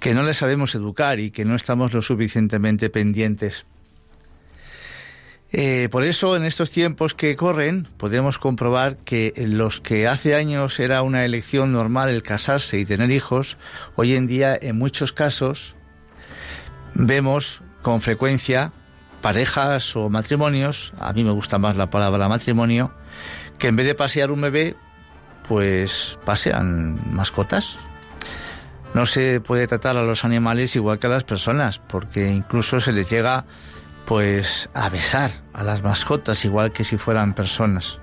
que 0.00 0.14
no 0.14 0.24
les 0.24 0.38
sabemos 0.38 0.74
educar 0.74 1.20
y 1.20 1.30
que 1.30 1.44
no 1.44 1.54
estamos 1.54 1.92
lo 1.94 2.02
suficientemente 2.02 2.90
pendientes. 2.90 3.64
Eh, 5.52 5.88
por 5.90 6.04
eso, 6.04 6.36
en 6.36 6.44
estos 6.44 6.70
tiempos 6.70 7.14
que 7.14 7.34
corren, 7.34 7.88
podemos 7.96 8.38
comprobar 8.38 8.98
que 8.98 9.32
los 9.36 9.80
que 9.80 10.06
hace 10.06 10.36
años 10.36 10.78
era 10.78 11.02
una 11.02 11.24
elección 11.24 11.72
normal 11.72 12.08
el 12.08 12.22
casarse 12.22 12.78
y 12.78 12.84
tener 12.84 13.10
hijos, 13.10 13.58
hoy 13.96 14.14
en 14.14 14.28
día, 14.28 14.56
en 14.60 14.78
muchos 14.78 15.12
casos, 15.12 15.74
vemos 16.94 17.62
con 17.82 18.00
frecuencia 18.00 18.72
parejas 19.20 19.96
o 19.96 20.08
matrimonios, 20.08 20.92
a 20.98 21.12
mí 21.12 21.24
me 21.24 21.30
gusta 21.30 21.58
más 21.58 21.76
la 21.76 21.90
palabra 21.90 22.28
matrimonio, 22.28 22.92
que 23.58 23.68
en 23.68 23.76
vez 23.76 23.86
de 23.86 23.94
pasear 23.94 24.30
un 24.30 24.40
bebé, 24.40 24.76
pues 25.48 26.18
pasean 26.24 27.14
mascotas. 27.14 27.76
No 28.94 29.06
se 29.06 29.40
puede 29.40 29.66
tratar 29.66 29.96
a 29.96 30.02
los 30.02 30.24
animales 30.24 30.74
igual 30.74 30.98
que 30.98 31.06
a 31.06 31.10
las 31.10 31.24
personas, 31.24 31.78
porque 31.78 32.28
incluso 32.28 32.80
se 32.80 32.92
les 32.92 33.08
llega 33.08 33.44
pues 34.10 34.68
a 34.74 34.88
besar 34.88 35.30
a 35.52 35.62
las 35.62 35.84
mascotas 35.84 36.44
igual 36.44 36.72
que 36.72 36.82
si 36.82 36.98
fueran 36.98 37.32
personas. 37.32 38.00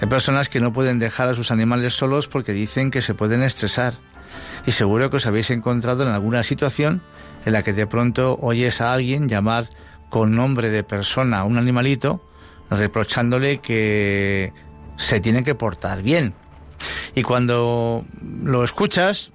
Hay 0.00 0.08
personas 0.08 0.48
que 0.48 0.58
no 0.58 0.72
pueden 0.72 0.98
dejar 0.98 1.28
a 1.28 1.36
sus 1.36 1.52
animales 1.52 1.94
solos 1.94 2.26
porque 2.26 2.52
dicen 2.52 2.90
que 2.90 3.00
se 3.00 3.14
pueden 3.14 3.44
estresar. 3.44 3.94
Y 4.66 4.72
seguro 4.72 5.10
que 5.10 5.18
os 5.18 5.26
habéis 5.26 5.52
encontrado 5.52 6.02
en 6.02 6.08
alguna 6.08 6.42
situación 6.42 7.00
en 7.44 7.52
la 7.52 7.62
que 7.62 7.72
de 7.72 7.86
pronto 7.86 8.36
oyes 8.40 8.80
a 8.80 8.92
alguien 8.92 9.28
llamar 9.28 9.70
con 10.10 10.34
nombre 10.34 10.68
de 10.70 10.82
persona 10.82 11.38
a 11.38 11.44
un 11.44 11.58
animalito, 11.58 12.20
reprochándole 12.68 13.58
que 13.58 14.52
se 14.96 15.20
tiene 15.20 15.44
que 15.44 15.54
portar 15.54 16.02
bien. 16.02 16.34
Y 17.14 17.22
cuando 17.22 18.04
lo 18.20 18.64
escuchas, 18.64 19.30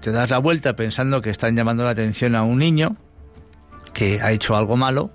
te 0.00 0.10
das 0.10 0.30
la 0.30 0.38
vuelta 0.38 0.74
pensando 0.74 1.22
que 1.22 1.30
están 1.30 1.54
llamando 1.54 1.84
la 1.84 1.90
atención 1.90 2.34
a 2.34 2.42
un 2.42 2.58
niño, 2.58 2.96
que 3.92 4.20
ha 4.20 4.32
hecho 4.32 4.56
algo 4.56 4.76
malo 4.76 5.10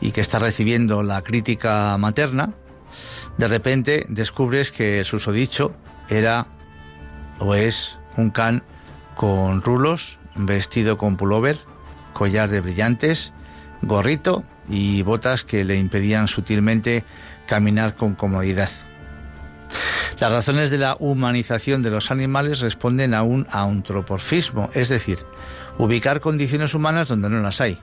y 0.00 0.12
que 0.12 0.20
está 0.20 0.38
recibiendo 0.38 1.02
la 1.02 1.22
crítica 1.22 1.96
materna, 1.98 2.54
de 3.36 3.48
repente 3.48 4.06
descubres 4.08 4.70
que 4.70 5.00
el 5.00 5.04
susodicho 5.04 5.72
era 6.08 6.46
o 7.38 7.54
es 7.54 7.98
un 8.16 8.30
can 8.30 8.62
con 9.14 9.62
rulos, 9.62 10.18
vestido 10.34 10.98
con 10.98 11.16
pullover, 11.16 11.58
collar 12.12 12.50
de 12.50 12.60
brillantes, 12.60 13.32
gorrito 13.82 14.44
y 14.68 15.02
botas 15.02 15.44
que 15.44 15.64
le 15.64 15.76
impedían 15.76 16.28
sutilmente 16.28 17.04
caminar 17.46 17.96
con 17.96 18.14
comodidad. 18.14 18.70
Las 20.20 20.32
razones 20.32 20.70
de 20.70 20.78
la 20.78 20.96
humanización 20.98 21.82
de 21.82 21.90
los 21.90 22.10
animales 22.10 22.60
responden 22.60 23.14
a 23.14 23.22
un 23.22 23.46
antropomorfismo, 23.50 24.70
es 24.74 24.88
decir, 24.88 25.18
ubicar 25.78 26.20
condiciones 26.20 26.74
humanas 26.74 27.08
donde 27.08 27.30
no 27.30 27.40
las 27.40 27.60
hay. 27.60 27.78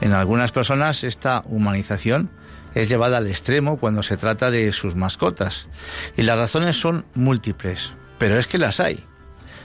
En 0.00 0.12
algunas 0.12 0.52
personas 0.52 1.04
esta 1.04 1.42
humanización 1.46 2.30
es 2.74 2.88
llevada 2.88 3.18
al 3.18 3.26
extremo 3.26 3.78
cuando 3.78 4.02
se 4.02 4.16
trata 4.16 4.50
de 4.50 4.70
sus 4.72 4.96
mascotas, 4.96 5.68
y 6.16 6.22
las 6.22 6.36
razones 6.36 6.78
son 6.78 7.06
múltiples, 7.14 7.94
pero 8.18 8.38
es 8.38 8.46
que 8.46 8.58
las 8.58 8.80
hay. 8.80 9.02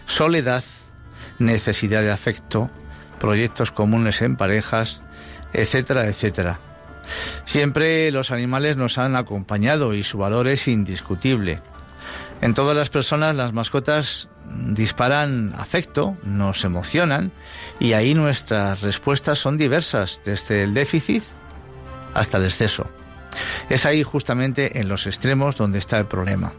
Soledad, 0.05 0.63
necesidad 1.37 2.01
de 2.01 2.11
afecto, 2.11 2.69
proyectos 3.19 3.71
comunes 3.71 4.21
en 4.21 4.37
parejas, 4.37 5.01
etcétera, 5.53 6.07
etcétera. 6.07 6.59
Siempre 7.45 8.11
los 8.11 8.31
animales 8.31 8.77
nos 8.77 8.97
han 8.97 9.15
acompañado 9.15 9.93
y 9.93 10.03
su 10.03 10.17
valor 10.17 10.47
es 10.47 10.67
indiscutible. 10.67 11.61
En 12.41 12.53
todas 12.53 12.75
las 12.75 12.89
personas 12.89 13.35
las 13.35 13.53
mascotas 13.53 14.29
disparan 14.45 15.53
afecto, 15.57 16.17
nos 16.23 16.63
emocionan 16.63 17.31
y 17.79 17.93
ahí 17.93 18.13
nuestras 18.13 18.81
respuestas 18.81 19.37
son 19.37 19.57
diversas, 19.57 20.21
desde 20.25 20.63
el 20.63 20.73
déficit 20.73 21.23
hasta 22.13 22.37
el 22.37 22.45
exceso. 22.45 22.87
Es 23.69 23.85
ahí 23.85 24.03
justamente 24.03 24.79
en 24.79 24.89
los 24.89 25.07
extremos 25.07 25.55
donde 25.55 25.79
está 25.79 25.97
el 25.99 26.05
problema. 26.05 26.53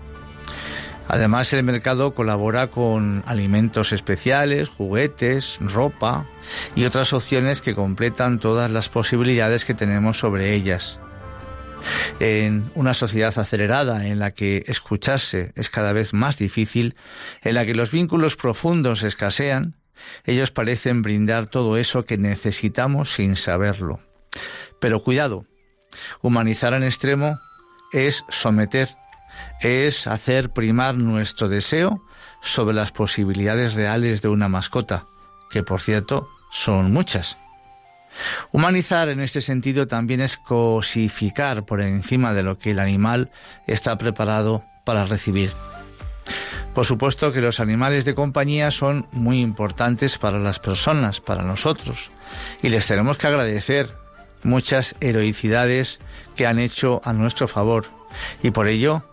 Además, 1.08 1.52
el 1.52 1.64
mercado 1.64 2.14
colabora 2.14 2.68
con 2.68 3.22
alimentos 3.26 3.92
especiales, 3.92 4.68
juguetes, 4.68 5.58
ropa 5.60 6.26
y 6.74 6.84
otras 6.84 7.12
opciones 7.12 7.60
que 7.60 7.74
completan 7.74 8.38
todas 8.38 8.70
las 8.70 8.88
posibilidades 8.88 9.64
que 9.64 9.74
tenemos 9.74 10.18
sobre 10.18 10.54
ellas. 10.54 11.00
En 12.20 12.70
una 12.74 12.94
sociedad 12.94 13.36
acelerada 13.38 14.06
en 14.06 14.18
la 14.18 14.32
que 14.32 14.64
escucharse 14.66 15.52
es 15.56 15.70
cada 15.70 15.92
vez 15.92 16.12
más 16.12 16.38
difícil, 16.38 16.96
en 17.42 17.54
la 17.54 17.66
que 17.66 17.74
los 17.74 17.90
vínculos 17.90 18.36
profundos 18.36 19.02
escasean, 19.02 19.76
ellos 20.24 20.50
parecen 20.50 21.02
brindar 21.02 21.46
todo 21.46 21.76
eso 21.76 22.04
que 22.04 22.18
necesitamos 22.18 23.12
sin 23.12 23.36
saberlo. 23.36 24.00
Pero 24.80 25.02
cuidado, 25.02 25.46
humanizar 26.22 26.74
en 26.74 26.82
extremo 26.82 27.38
es 27.92 28.24
someter 28.28 28.88
es 29.60 30.06
hacer 30.06 30.50
primar 30.50 30.96
nuestro 30.96 31.48
deseo 31.48 32.04
sobre 32.40 32.74
las 32.74 32.92
posibilidades 32.92 33.74
reales 33.74 34.22
de 34.22 34.28
una 34.28 34.48
mascota, 34.48 35.06
que 35.50 35.62
por 35.62 35.80
cierto 35.80 36.28
son 36.50 36.92
muchas. 36.92 37.38
Humanizar 38.50 39.08
en 39.08 39.20
este 39.20 39.40
sentido 39.40 39.86
también 39.86 40.20
es 40.20 40.36
cosificar 40.36 41.64
por 41.64 41.80
encima 41.80 42.32
de 42.32 42.42
lo 42.42 42.58
que 42.58 42.72
el 42.72 42.78
animal 42.78 43.30
está 43.66 43.96
preparado 43.98 44.64
para 44.84 45.04
recibir. 45.04 45.52
Por 46.74 46.86
supuesto 46.86 47.32
que 47.32 47.40
los 47.40 47.60
animales 47.60 48.04
de 48.04 48.14
compañía 48.14 48.70
son 48.70 49.06
muy 49.12 49.40
importantes 49.40 50.16
para 50.18 50.38
las 50.38 50.58
personas, 50.58 51.20
para 51.20 51.44
nosotros, 51.44 52.10
y 52.62 52.70
les 52.70 52.86
tenemos 52.86 53.18
que 53.18 53.26
agradecer 53.26 53.94
muchas 54.42 54.94
heroicidades 55.00 56.00
que 56.34 56.46
han 56.46 56.58
hecho 56.58 57.02
a 57.04 57.12
nuestro 57.12 57.46
favor, 57.46 57.86
y 58.42 58.50
por 58.50 58.68
ello 58.68 59.04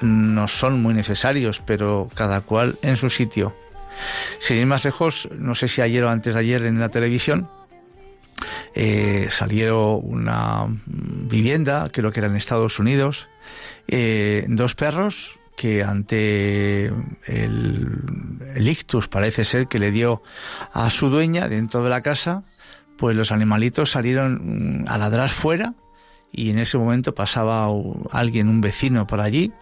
no 0.00 0.48
son 0.48 0.82
muy 0.82 0.94
necesarios, 0.94 1.60
pero 1.64 2.08
cada 2.14 2.40
cual 2.40 2.78
en 2.82 2.96
su 2.96 3.10
sitio. 3.10 3.54
Sin 4.38 4.56
ir 4.56 4.66
más 4.66 4.84
lejos, 4.84 5.28
no 5.38 5.54
sé 5.54 5.68
si 5.68 5.82
ayer 5.82 6.04
o 6.04 6.10
antes 6.10 6.34
de 6.34 6.40
ayer 6.40 6.64
en 6.64 6.80
la 6.80 6.88
televisión, 6.88 7.48
eh, 8.74 9.28
salieron 9.30 10.00
una 10.02 10.66
vivienda, 10.86 11.88
creo 11.92 12.10
que 12.10 12.20
era 12.20 12.28
en 12.28 12.36
Estados 12.36 12.78
Unidos, 12.78 13.28
eh, 13.88 14.44
dos 14.48 14.74
perros 14.74 15.38
que 15.56 15.82
ante 15.84 16.86
el, 17.26 17.98
ictus 18.56 19.08
parece 19.08 19.44
ser 19.44 19.68
que 19.68 19.78
le 19.78 19.90
dio 19.90 20.22
a 20.72 20.90
su 20.90 21.10
dueña 21.10 21.48
dentro 21.48 21.84
de 21.84 21.90
la 21.90 22.02
casa, 22.02 22.44
pues 22.96 23.16
los 23.16 23.32
animalitos 23.32 23.90
salieron 23.90 24.84
a 24.88 24.98
ladrar 24.98 25.30
fuera 25.30 25.74
y 26.32 26.50
en 26.50 26.58
ese 26.58 26.78
momento 26.78 27.14
pasaba 27.14 27.68
alguien, 28.10 28.48
un 28.48 28.60
vecino 28.60 29.06
por 29.06 29.20
allí, 29.20 29.52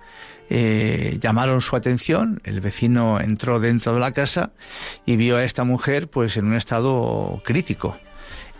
eh, 0.49 1.19
llamaron 1.21 1.61
su 1.61 1.77
atención, 1.77 2.41
el 2.45 2.61
vecino 2.61 3.21
entró 3.21 3.61
dentro 3.61 3.95
de 3.95 4.01
la 4.01 4.13
casa 4.13 4.53
y 5.05 5.17
vio 5.17 5.37
a 5.37 5.45
esta 5.45 5.65
mujer 5.65 6.09
pues 6.09 6.37
en 6.37 6.47
un 6.47 6.55
estado 6.55 7.43
crítico. 7.45 7.97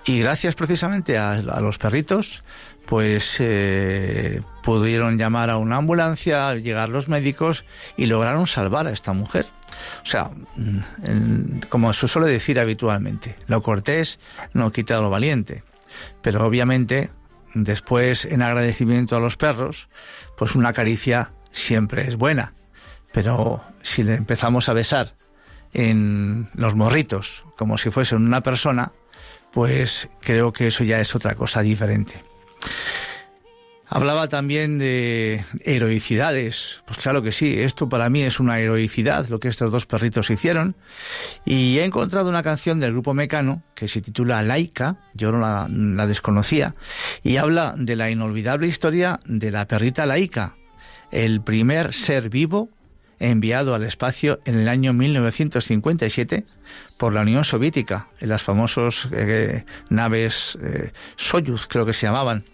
Y 0.05 0.19
gracias 0.21 0.55
precisamente 0.55 1.17
a, 1.17 1.41
los 1.43 1.79
perritos, 1.79 2.43
pues 2.87 3.37
eh, 3.39 4.43
pudieron 4.63 5.17
llamar 5.17 5.49
a 5.51 5.59
una 5.59 5.77
ambulancia, 5.77 6.55
llegar 6.55 6.89
los 6.89 7.09
médicos 7.09 7.65
y 7.97 8.07
lograron 8.07 8.47
salvar 8.47 8.87
a 8.89 8.91
esta 8.91 9.13
mujer. 9.13 9.47
O 10.03 10.07
sea, 10.07 10.31
mm, 10.57 11.61
como 11.69 11.93
se 11.93 12.09
suele 12.09 12.29
decir 12.29 12.59
habitualmente, 12.59 13.37
lo 13.47 13.63
cortés 13.63 14.19
no 14.53 14.73
quita 14.73 15.01
lo 15.01 15.11
valiente. 15.11 15.63
Pero 16.21 16.45
obviamente 16.45 17.11
Después, 17.55 18.25
en 18.25 18.43
agradecimiento 18.43 19.17
a 19.17 19.21
los 19.21 19.37
perros, 19.37 19.89
pues 20.37 20.55
una 20.55 20.73
caricia 20.73 21.33
siempre 21.51 22.09
es 22.09 22.17
buena. 22.17 22.55
Pero 23.13 23.63
si 23.83 24.03
le 24.03 24.15
empezamos 24.15 24.69
a 24.69 24.73
besar 24.73 25.17
en 25.75 26.49
los 26.55 26.75
morritos 26.75 27.45
como 27.57 27.77
si 27.77 27.91
fuesen 27.91 28.25
una 28.25 28.43
persona, 28.43 28.93
pues 29.53 30.09
creo 30.21 30.53
que 30.53 30.69
eso 30.69 30.85
ya 30.85 31.01
es 31.01 31.15
otra 31.15 31.35
cosa 31.35 31.63
diferente. 31.63 32.23
Hablaba 33.95 34.27
también 34.27 34.79
de 34.79 35.45
heroicidades. 35.61 36.83
Pues 36.87 36.97
claro 36.97 37.23
que 37.23 37.31
sí, 37.31 37.61
esto 37.61 37.91
para 37.91 38.09
mí 38.09 38.23
es 38.23 38.41
una 38.41 38.59
heroicidad, 38.59 39.29
lo 39.29 39.39
que 39.39 39.49
estos 39.49 39.71
dos 39.71 39.85
perritos 39.85 40.31
hicieron. 40.31 40.77
Y 41.45 41.79
he 41.79 41.85
encontrado 41.85 42.31
una 42.31 42.43
canción 42.43 42.81
del 42.81 42.93
grupo 42.93 43.13
Mecano 43.13 43.63
que 43.75 43.89
se 43.89 44.01
titula 44.01 44.43
Laica, 44.43 44.97
yo 45.13 45.31
no 45.31 45.41
la, 45.41 46.07
desconocía, 46.07 46.75
y 47.23 47.37
habla 47.37 47.75
de 47.77 47.97
la 47.97 48.09
inolvidable 48.09 48.67
historia 48.67 49.21
de 49.27 49.51
la 49.51 49.67
perrita 49.67 50.07
Laica, 50.07 50.57
el 51.11 51.43
primer 51.43 51.93
ser 51.93 52.31
vivo 52.31 52.71
enviado 53.31 53.75
al 53.75 53.85
espacio 53.85 54.41
en 54.45 54.59
el 54.59 54.69
año 54.69 54.93
1957 54.93 56.45
por 56.97 57.13
la 57.13 57.23
Unión 57.23 57.45
Soviética, 57.45 58.09
en 58.21 58.29
las 58.29 58.43
famosas 58.43 59.09
eh, 59.13 59.65
naves 59.89 60.59
eh, 60.61 60.93
Soyuz, 61.17 61.67
creo 61.69 61.87
que 61.87 61.93
se 61.93 62.07
llamaban. 62.07 62.45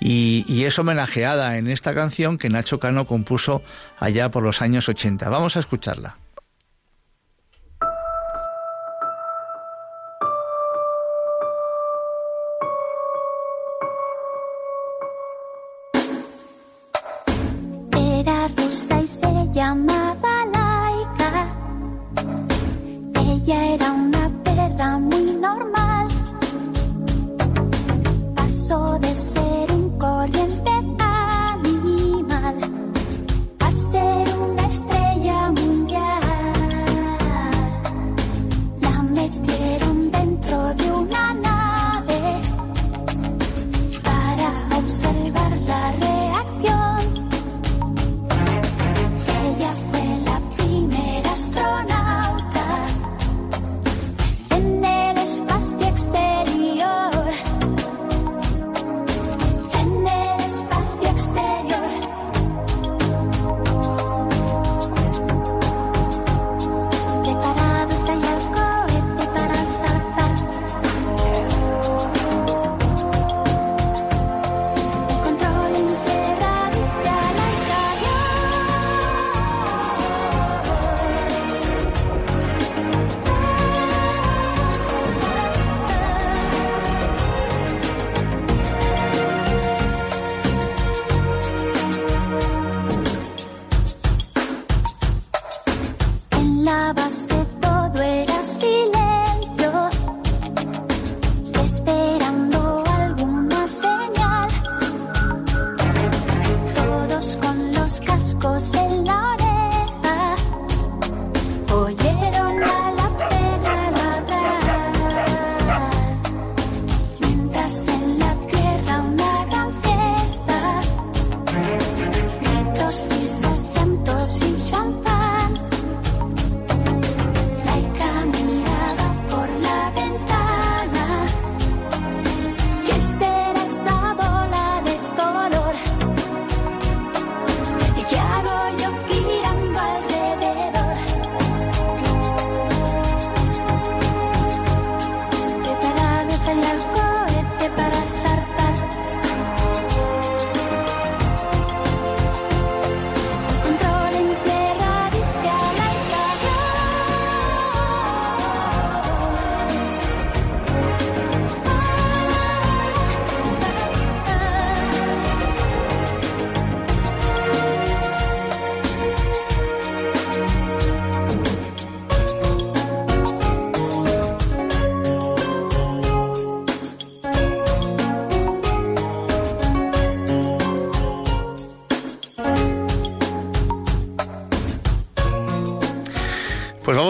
Y, 0.00 0.44
y, 0.48 0.64
es 0.64 0.78
homenajeada 0.78 1.56
en 1.56 1.68
esta 1.68 1.94
canción 1.94 2.38
que 2.38 2.48
Nacho 2.48 2.78
Cano 2.78 3.06
compuso 3.06 3.62
allá 3.98 4.30
por 4.30 4.42
los 4.42 4.62
años 4.62 4.88
80. 4.88 5.28
Vamos 5.28 5.56
a 5.56 5.60
escucharla. 5.60 6.21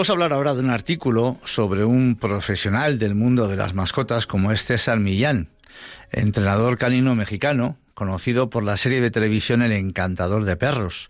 Vamos 0.03 0.09
a 0.09 0.13
hablar 0.15 0.33
ahora 0.33 0.53
de 0.53 0.59
un 0.59 0.69
artículo 0.69 1.37
sobre 1.45 1.85
un 1.85 2.17
profesional 2.17 2.99
del 2.99 3.15
mundo 3.15 3.47
de 3.47 3.55
las 3.55 3.73
mascotas 3.73 4.27
como 4.27 4.51
es 4.51 4.65
César 4.65 4.99
Millán, 4.99 5.47
entrenador 6.11 6.77
canino 6.77 7.15
mexicano, 7.15 7.77
conocido 7.93 8.49
por 8.49 8.65
la 8.65 8.75
serie 8.75 8.99
de 8.99 9.11
televisión 9.11 9.61
El 9.61 9.71
encantador 9.71 10.43
de 10.43 10.57
perros, 10.57 11.09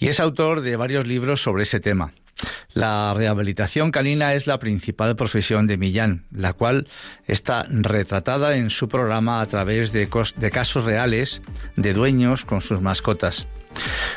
y 0.00 0.08
es 0.08 0.18
autor 0.18 0.62
de 0.62 0.74
varios 0.74 1.06
libros 1.06 1.42
sobre 1.42 1.62
ese 1.62 1.78
tema. 1.78 2.12
La 2.72 3.14
rehabilitación 3.14 3.92
canina 3.92 4.34
es 4.34 4.48
la 4.48 4.58
principal 4.58 5.14
profesión 5.14 5.68
de 5.68 5.76
Millán, 5.76 6.24
la 6.32 6.54
cual 6.54 6.88
está 7.28 7.66
retratada 7.68 8.56
en 8.56 8.68
su 8.68 8.88
programa 8.88 9.42
a 9.42 9.46
través 9.46 9.92
de, 9.92 10.08
casos 10.50 10.82
reales 10.82 11.40
de 11.76 11.92
dueños 11.92 12.44
con 12.44 12.62
sus 12.62 12.80
mascotas. 12.80 13.46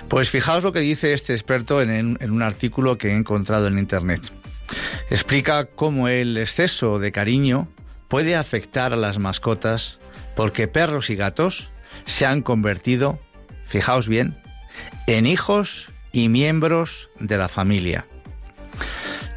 Pues 0.08 0.30
fijaos 0.30 0.64
lo 0.64 0.72
que 0.72 0.80
dice 0.80 1.14
este 1.14 1.34
experto 1.34 1.82
en, 1.82 2.18
un 2.22 2.42
artículo 2.42 2.98
que 2.98 3.10
he 3.10 3.16
encontrado 3.16 3.68
en 3.68 3.80
Internet. 3.80 4.32
Explica 5.10 5.66
cómo 5.66 6.08
el 6.08 6.38
exceso 6.38 7.00
de 7.00 7.12
cariño 7.12 7.68
puede 8.08 8.36
afectar 8.36 8.94
a 8.94 8.98
las 8.98 9.20
mascotas 9.20 10.00
porque 10.36 10.68
perros 10.68 11.10
y 11.10 11.16
gatos 11.16 11.72
se 12.06 12.26
han 12.26 12.42
convertido, 12.42 13.20
fijaos 13.66 14.08
bien, 14.08 14.38
en 15.08 15.26
hijos 15.26 15.90
y 16.12 16.30
miembros 16.30 17.10
de 17.20 17.38
la 17.38 17.48
familia. 17.48 18.06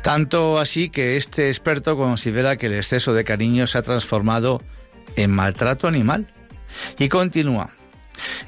Tanto 0.03 0.59
así 0.59 0.89
que 0.89 1.17
este 1.17 1.49
experto 1.49 1.97
considera 1.97 2.57
que 2.57 2.67
el 2.67 2.75
exceso 2.75 3.13
de 3.13 3.25
cariño 3.25 3.67
se 3.67 3.79
ha 3.79 3.83
transformado 3.83 4.63
en 5.17 5.31
maltrato 5.31 5.89
animal. 5.89 6.33
Y 6.99 7.09
continúa. 7.09 7.71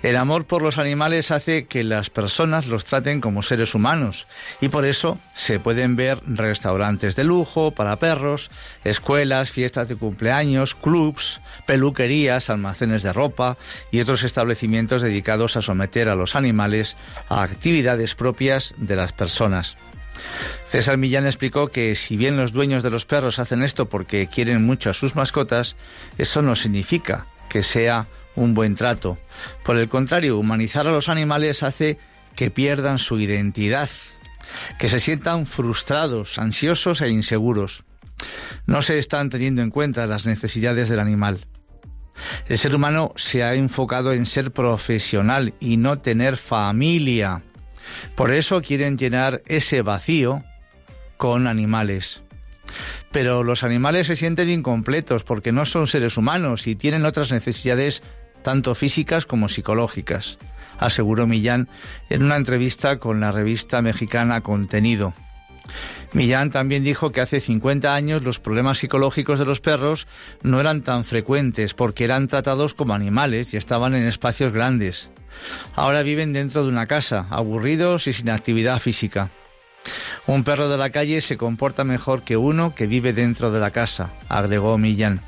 El 0.03 0.16
amor 0.16 0.46
por 0.46 0.62
los 0.62 0.79
animales 0.79 1.31
hace 1.31 1.66
que 1.66 1.85
las 1.85 2.11
personas 2.11 2.66
los 2.66 2.85
traten 2.85 3.20
como 3.20 3.42
seres 3.42 3.75
humanos 3.75 4.27
y 4.61 4.68
por 4.68 4.85
eso 4.85 5.18
se 5.35 5.61
pueden 5.61 5.96
ver 5.96 6.20
restaurantes 6.27 7.16
de 7.16 7.25
lujo 7.25 7.70
para 7.70 7.96
perros, 7.96 8.51
escuelas, 8.85 9.51
fiestas 9.51 9.88
de 9.88 9.96
cumpleaños, 9.96 10.75
clubs, 10.75 11.40
peluquerías, 11.66 12.51
almacenes 12.51 13.03
de 13.03 13.12
ropa 13.12 13.57
y 13.90 14.01
otros 14.01 14.25
establecimientos 14.25 15.03
dedicados 15.03 15.57
a 15.57 15.62
someter 15.62 16.09
a 16.09 16.16
los 16.16 16.37
animales 16.37 16.96
a 17.29 17.42
actividades 17.42 18.14
propias 18.14 18.75
de 18.77 18.96
las 18.96 19.12
personas. 19.12 19.77
César 20.66 20.98
Millán 20.98 21.27
explicó 21.27 21.68
que 21.68 21.94
si 21.94 22.16
bien 22.16 22.37
los 22.37 22.53
dueños 22.53 22.83
de 22.83 22.90
los 22.90 23.07
perros 23.07 23.38
hacen 23.38 23.62
esto 23.62 23.88
porque 23.88 24.27
quieren 24.27 24.64
mucho 24.64 24.90
a 24.90 24.94
sus 24.94 25.14
mascotas, 25.14 25.77
eso 26.18 26.42
no 26.42 26.55
significa 26.55 27.27
que 27.48 27.62
sea 27.62 28.09
un 28.35 28.55
buen 28.55 28.75
trato. 28.75 29.18
Por 29.64 29.77
el 29.77 29.88
contrario, 29.88 30.38
humanizar 30.38 30.87
a 30.87 30.92
los 30.92 31.09
animales 31.09 31.62
hace 31.62 31.99
que 32.35 32.51
pierdan 32.51 32.99
su 32.99 33.18
identidad, 33.18 33.88
que 34.79 34.88
se 34.88 35.01
sientan 35.01 35.47
frustrados, 35.47 36.38
ansiosos 36.38 37.01
e 37.01 37.09
inseguros. 37.09 37.85
No 38.66 38.83
se 38.83 38.99
están 38.99 39.31
teniendo 39.31 39.62
en 39.62 39.71
cuenta 39.71 40.07
las 40.07 40.27
necesidades 40.27 40.88
del 40.88 41.01
animal. 41.01 41.47
El 42.49 42.59
ser 42.59 42.75
humano 42.75 43.12
se 43.16 43.42
ha 43.42 43.55
enfocado 43.55 44.12
en 44.12 44.27
ser 44.27 44.53
profesional 44.53 45.55
y 45.61 45.77
no 45.77 45.99
tener 45.99 46.37
familia. 46.37 47.42
Por 48.14 48.33
eso 48.33 48.62
quieren 48.62 48.97
llenar 48.97 49.42
ese 49.47 49.83
vacío 49.83 50.45
con 51.16 51.47
animales. 51.47 52.23
Pero 53.11 53.42
los 53.42 53.64
animales 53.64 54.07
se 54.07 54.16
sienten 54.16 54.49
incompletos 54.49 55.25
porque 55.25 55.53
no 55.53 55.64
son 55.64 55.87
seres 55.87 56.16
humanos 56.16 56.66
y 56.66 56.77
tienen 56.77 57.05
otras 57.05 57.33
necesidades 57.33 58.03
tanto 58.42 58.74
físicas 58.74 59.26
como 59.26 59.48
psicológicas, 59.48 60.38
aseguró 60.78 61.26
Millán 61.26 61.68
en 62.11 62.22
una 62.22 62.37
entrevista 62.37 62.98
con 62.98 63.20
la 63.20 63.33
revista 63.33 63.83
mexicana 63.83 64.40
Contenido. 64.40 65.14
Millán 66.12 66.50
también 66.50 66.85
dijo 66.85 67.11
que 67.12 67.20
hace 67.22 67.40
50 67.40 67.94
años 67.94 68.22
los 68.22 68.38
problemas 68.38 68.78
psicológicos 68.78 69.38
de 69.38 69.46
los 69.46 69.61
perros 69.61 70.07
no 70.42 70.61
eran 70.61 70.83
tan 70.83 71.05
frecuentes 71.05 71.72
porque 71.72 72.05
eran 72.05 72.28
tratados 72.28 72.74
como 72.74 72.94
animales 72.94 73.55
y 73.55 73.57
estaban 73.57 73.94
en 73.94 74.07
espacios 74.07 74.52
grandes. 74.52 75.11
Ahora 75.74 76.02
viven 76.02 76.35
dentro 76.35 76.62
de 76.62 76.68
una 76.68 76.87
casa, 76.87 77.26
aburridos 77.31 78.07
y 78.07 78.12
sin 78.12 78.28
actividad 78.28 78.78
física. 78.81 79.31
Un 80.26 80.44
perro 80.44 80.68
de 80.68 80.76
la 80.76 80.90
calle 80.90 81.20
se 81.20 81.37
comporta 81.37 81.83
mejor 81.85 82.22
que 82.22 82.37
uno 82.37 82.74
que 82.74 82.87
vive 82.87 83.12
dentro 83.12 83.50
de 83.50 83.61
la 83.61 83.70
casa, 83.70 84.11
agregó 84.28 84.76
Millán. 84.78 85.22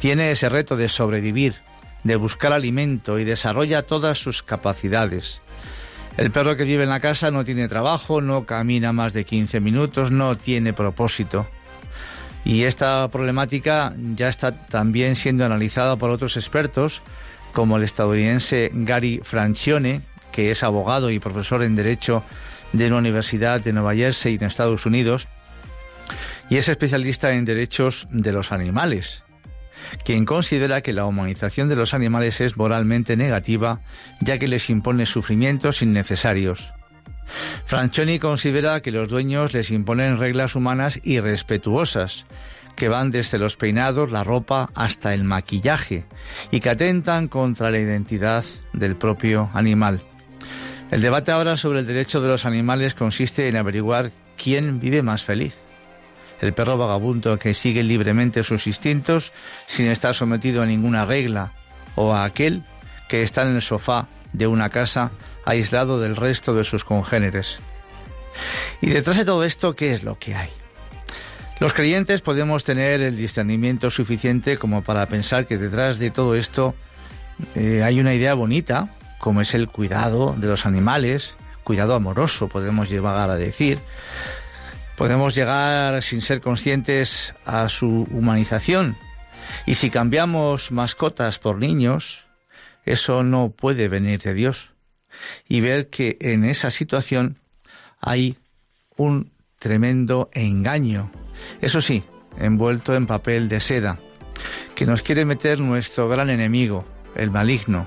Tiene 0.00 0.32
ese 0.32 0.48
reto 0.48 0.76
de 0.76 0.88
sobrevivir, 0.88 1.56
de 2.04 2.16
buscar 2.16 2.52
alimento 2.52 3.18
y 3.18 3.24
desarrolla 3.24 3.82
todas 3.82 4.18
sus 4.18 4.42
capacidades. 4.42 5.40
El 6.16 6.30
perro 6.30 6.56
que 6.56 6.64
vive 6.64 6.82
en 6.82 6.90
la 6.90 7.00
casa 7.00 7.30
no 7.30 7.44
tiene 7.44 7.68
trabajo, 7.68 8.20
no 8.20 8.44
camina 8.44 8.92
más 8.92 9.12
de 9.12 9.24
15 9.24 9.60
minutos, 9.60 10.10
no 10.10 10.36
tiene 10.36 10.72
propósito. 10.72 11.46
Y 12.44 12.64
esta 12.64 13.08
problemática 13.08 13.94
ya 14.14 14.28
está 14.28 14.52
también 14.66 15.16
siendo 15.16 15.44
analizada 15.44 15.96
por 15.96 16.10
otros 16.10 16.36
expertos, 16.36 17.02
como 17.52 17.76
el 17.76 17.84
estadounidense 17.84 18.70
Gary 18.74 19.20
Francione, 19.22 20.02
que 20.32 20.50
es 20.50 20.62
abogado 20.62 21.10
y 21.10 21.18
profesor 21.18 21.62
en 21.62 21.76
Derecho 21.76 22.24
de 22.72 22.90
la 22.90 22.96
Universidad 22.96 23.60
de 23.60 23.72
Nueva 23.72 23.94
Jersey 23.94 24.34
en 24.34 24.44
Estados 24.44 24.84
Unidos, 24.86 25.28
y 26.50 26.56
es 26.56 26.68
especialista 26.68 27.32
en 27.32 27.44
derechos 27.44 28.08
de 28.10 28.32
los 28.32 28.52
animales 28.52 29.22
quien 30.04 30.24
considera 30.24 30.80
que 30.80 30.92
la 30.92 31.06
humanización 31.06 31.68
de 31.68 31.76
los 31.76 31.94
animales 31.94 32.40
es 32.40 32.56
moralmente 32.56 33.16
negativa, 33.16 33.80
ya 34.20 34.38
que 34.38 34.48
les 34.48 34.70
impone 34.70 35.06
sufrimientos 35.06 35.82
innecesarios. 35.82 36.72
Franchoni 37.64 38.18
considera 38.18 38.80
que 38.80 38.90
los 38.90 39.08
dueños 39.08 39.54
les 39.54 39.70
imponen 39.70 40.18
reglas 40.18 40.54
humanas 40.54 41.00
irrespetuosas, 41.04 42.26
que 42.76 42.88
van 42.88 43.10
desde 43.10 43.38
los 43.38 43.56
peinados, 43.56 44.10
la 44.10 44.24
ropa, 44.24 44.70
hasta 44.74 45.14
el 45.14 45.24
maquillaje, 45.24 46.04
y 46.50 46.60
que 46.60 46.70
atentan 46.70 47.28
contra 47.28 47.70
la 47.70 47.78
identidad 47.78 48.44
del 48.72 48.96
propio 48.96 49.50
animal. 49.54 50.02
El 50.90 51.00
debate 51.00 51.32
ahora 51.32 51.56
sobre 51.56 51.80
el 51.80 51.86
derecho 51.86 52.20
de 52.20 52.28
los 52.28 52.44
animales 52.44 52.94
consiste 52.94 53.48
en 53.48 53.56
averiguar 53.56 54.12
quién 54.36 54.80
vive 54.80 55.02
más 55.02 55.24
feliz 55.24 55.54
el 56.42 56.52
perro 56.52 56.76
vagabundo 56.76 57.38
que 57.38 57.54
sigue 57.54 57.82
libremente 57.82 58.42
sus 58.42 58.66
instintos 58.66 59.32
sin 59.66 59.86
estar 59.86 60.14
sometido 60.14 60.60
a 60.60 60.66
ninguna 60.66 61.06
regla, 61.06 61.52
o 61.94 62.12
a 62.12 62.24
aquel 62.24 62.64
que 63.08 63.22
está 63.22 63.42
en 63.42 63.54
el 63.54 63.62
sofá 63.62 64.08
de 64.32 64.46
una 64.46 64.68
casa 64.68 65.12
aislado 65.44 66.00
del 66.00 66.16
resto 66.16 66.54
de 66.54 66.64
sus 66.64 66.84
congéneres. 66.84 67.60
Y 68.80 68.88
detrás 68.88 69.18
de 69.18 69.24
todo 69.24 69.44
esto, 69.44 69.76
¿qué 69.76 69.92
es 69.92 70.02
lo 70.02 70.18
que 70.18 70.34
hay? 70.34 70.50
Los 71.60 71.74
creyentes 71.74 72.22
podemos 72.22 72.64
tener 72.64 73.00
el 73.00 73.16
discernimiento 73.16 73.90
suficiente 73.90 74.56
como 74.56 74.82
para 74.82 75.06
pensar 75.06 75.46
que 75.46 75.58
detrás 75.58 75.98
de 75.98 76.10
todo 76.10 76.34
esto 76.34 76.74
eh, 77.54 77.82
hay 77.84 78.00
una 78.00 78.14
idea 78.14 78.34
bonita, 78.34 78.88
como 79.18 79.42
es 79.42 79.54
el 79.54 79.68
cuidado 79.68 80.34
de 80.36 80.48
los 80.48 80.66
animales, 80.66 81.36
cuidado 81.62 81.94
amoroso, 81.94 82.48
podemos 82.48 82.90
llegar 82.90 83.30
a 83.30 83.36
decir, 83.36 83.78
podemos 84.96 85.34
llegar 85.34 86.02
sin 86.02 86.20
ser 86.20 86.40
conscientes 86.40 87.34
a 87.44 87.68
su 87.68 88.06
humanización. 88.10 88.96
Y 89.66 89.74
si 89.74 89.90
cambiamos 89.90 90.70
mascotas 90.70 91.38
por 91.38 91.58
niños, 91.58 92.26
eso 92.84 93.22
no 93.22 93.50
puede 93.50 93.88
venir 93.88 94.20
de 94.20 94.34
Dios. 94.34 94.72
Y 95.48 95.60
ver 95.60 95.88
que 95.88 96.16
en 96.20 96.44
esa 96.44 96.70
situación 96.70 97.38
hay 98.00 98.36
un 98.96 99.32
tremendo 99.58 100.30
engaño. 100.32 101.10
Eso 101.60 101.80
sí, 101.80 102.02
envuelto 102.38 102.94
en 102.94 103.06
papel 103.06 103.48
de 103.48 103.60
seda, 103.60 103.98
que 104.74 104.86
nos 104.86 105.02
quiere 105.02 105.24
meter 105.24 105.60
nuestro 105.60 106.08
gran 106.08 106.30
enemigo, 106.30 106.84
el 107.14 107.30
maligno, 107.30 107.86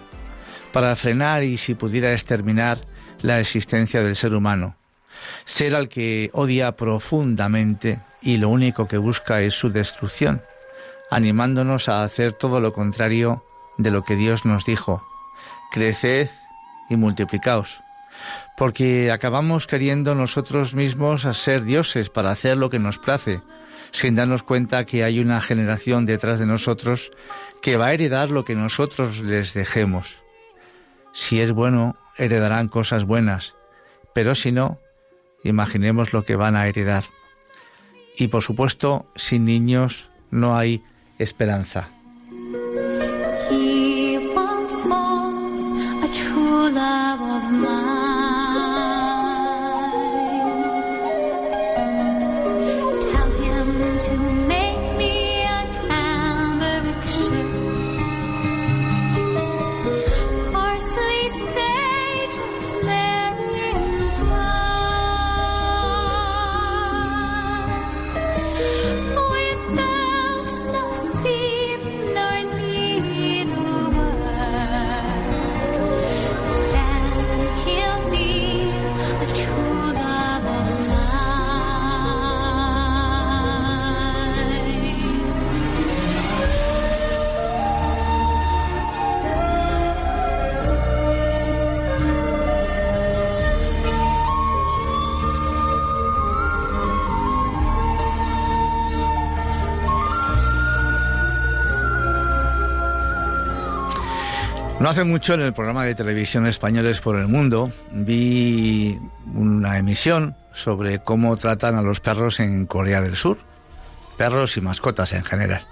para 0.72 0.96
frenar 0.96 1.44
y 1.44 1.58
si 1.58 1.74
pudiera 1.74 2.12
exterminar 2.12 2.80
la 3.22 3.40
existencia 3.40 4.04
del 4.04 4.16
ser 4.16 4.36
humano 4.36 4.78
ser 5.46 5.76
al 5.76 5.90
que 5.90 6.30
odia 6.34 6.76
profundamente 6.76 8.00
y 8.22 8.38
lo 8.38 8.50
único 8.50 8.88
que 8.88 8.98
busca 8.98 9.42
es 9.42 9.54
su 9.54 9.70
destrucción, 9.70 10.42
animándonos 11.12 11.90
a 11.90 12.04
hacer 12.04 12.34
todo 12.34 12.60
lo 12.60 12.74
contrario 12.74 13.44
de 13.78 13.92
lo 13.92 14.04
que 14.04 14.16
Dios 14.16 14.46
nos 14.46 14.66
dijo, 14.66 15.04
creced 15.72 16.30
y 16.90 16.96
multiplicaos, 16.96 17.82
porque 18.58 19.12
acabamos 19.12 19.68
queriendo 19.68 20.16
nosotros 20.16 20.76
mismos 20.76 21.26
a 21.26 21.34
ser 21.34 21.64
dioses 21.64 22.10
para 22.10 22.32
hacer 22.32 22.58
lo 22.58 22.70
que 22.70 22.80
nos 22.80 22.98
place, 22.98 23.42
sin 23.92 24.16
darnos 24.16 24.44
cuenta 24.44 24.86
que 24.86 25.04
hay 25.04 25.20
una 25.20 25.42
generación 25.42 26.06
detrás 26.06 26.40
de 26.40 26.46
nosotros 26.46 27.12
que 27.62 27.78
va 27.78 27.88
a 27.88 27.94
heredar 27.94 28.30
lo 28.30 28.46
que 28.46 28.56
nosotros 28.56 29.20
les 29.20 29.54
dejemos. 29.54 30.24
Si 31.14 31.40
es 31.40 31.52
bueno, 31.52 31.96
heredarán 32.18 32.68
cosas 32.68 33.06
buenas, 33.06 33.56
pero 34.14 34.36
si 34.36 34.52
no, 34.52 34.80
imaginemos 35.46 36.14
lo 36.14 36.24
que 36.24 36.36
van 36.36 36.56
a 36.56 36.68
heredar. 36.68 37.06
Y 38.18 38.28
por 38.28 38.44
supuesto, 38.44 39.06
sin 39.16 39.46
niños 39.46 40.10
no 40.32 40.58
hay 40.58 40.84
esperanza. 41.18 41.95
No 104.86 104.92
hace 104.92 105.04
mucho 105.04 105.34
en 105.34 105.40
el 105.40 105.52
programa 105.52 105.84
de 105.84 105.96
televisión 105.96 106.46
Españoles 106.46 107.02
por 107.02 107.16
el 107.16 107.28
Mundo 107.28 107.72
vi 107.92 109.00
una 109.34 109.80
emisión 109.80 110.36
sobre 110.54 111.00
cómo 111.00 111.36
tratan 111.38 111.74
a 111.76 111.82
los 111.82 112.00
perros 112.00 112.40
en 112.40 112.68
Corea 112.68 113.02
del 113.02 113.16
Sur, 113.16 113.40
perros 114.16 114.58
y 114.58 114.62
mascotas 114.62 115.14
en 115.14 115.24
general. 115.24 115.66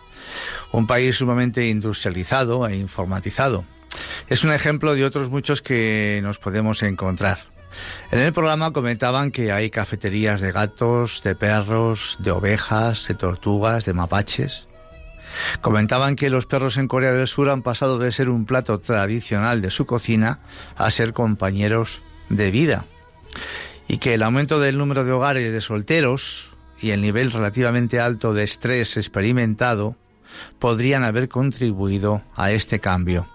Un 0.72 0.88
país 0.88 1.18
sumamente 1.18 1.68
industrializado 1.68 2.68
e 2.68 2.76
informatizado. 2.76 3.66
Es 4.30 4.44
un 4.44 4.52
ejemplo 4.52 4.96
de 4.96 5.06
otros 5.06 5.30
muchos 5.30 5.62
que 5.62 6.20
nos 6.24 6.40
podemos 6.40 6.82
encontrar. 6.82 7.38
En 8.10 8.18
el 8.18 8.34
programa 8.34 8.74
comentaban 8.74 9.30
que 9.30 9.52
hay 9.52 9.70
cafeterías 9.70 10.42
de 10.42 10.52
gatos, 10.52 11.22
de 11.22 11.36
perros, 11.36 12.18
de 12.18 12.32
ovejas, 12.32 13.08
de 13.08 13.14
tortugas, 13.14 13.86
de 13.86 13.94
mapaches. 13.94 14.66
Comentaban 15.62 16.16
que 16.16 16.30
los 16.30 16.46
perros 16.46 16.78
en 16.78 16.88
Corea 16.88 17.14
del 17.14 17.28
Sur 17.28 17.50
han 17.50 17.62
pasado 17.62 17.98
de 17.98 18.12
ser 18.12 18.30
un 18.30 18.46
plato 18.46 18.80
tradicional 18.80 19.62
de 19.62 19.72
su 19.72 19.86
cocina 19.86 20.40
a 20.76 20.90
ser 20.90 21.14
compañeros 21.14 22.02
de 22.30 22.52
vida. 22.52 22.86
Y 23.88 23.98
que 23.98 24.14
el 24.14 24.24
aumento 24.24 24.60
del 24.60 24.78
número 24.78 25.04
de 25.06 25.12
hogares 25.12 25.52
de 25.52 25.62
solteros 25.62 26.52
y 26.80 26.92
el 26.92 27.02
nivel 27.02 27.32
relativamente 27.32 28.00
alto 28.00 28.34
de 28.34 28.44
estrés 28.44 28.98
experimentado 28.98 29.96
podrían 30.60 31.04
haber 31.04 31.30
contribuido 31.30 32.22
a 32.36 32.52
este 32.52 32.80
cambio. 32.80 33.28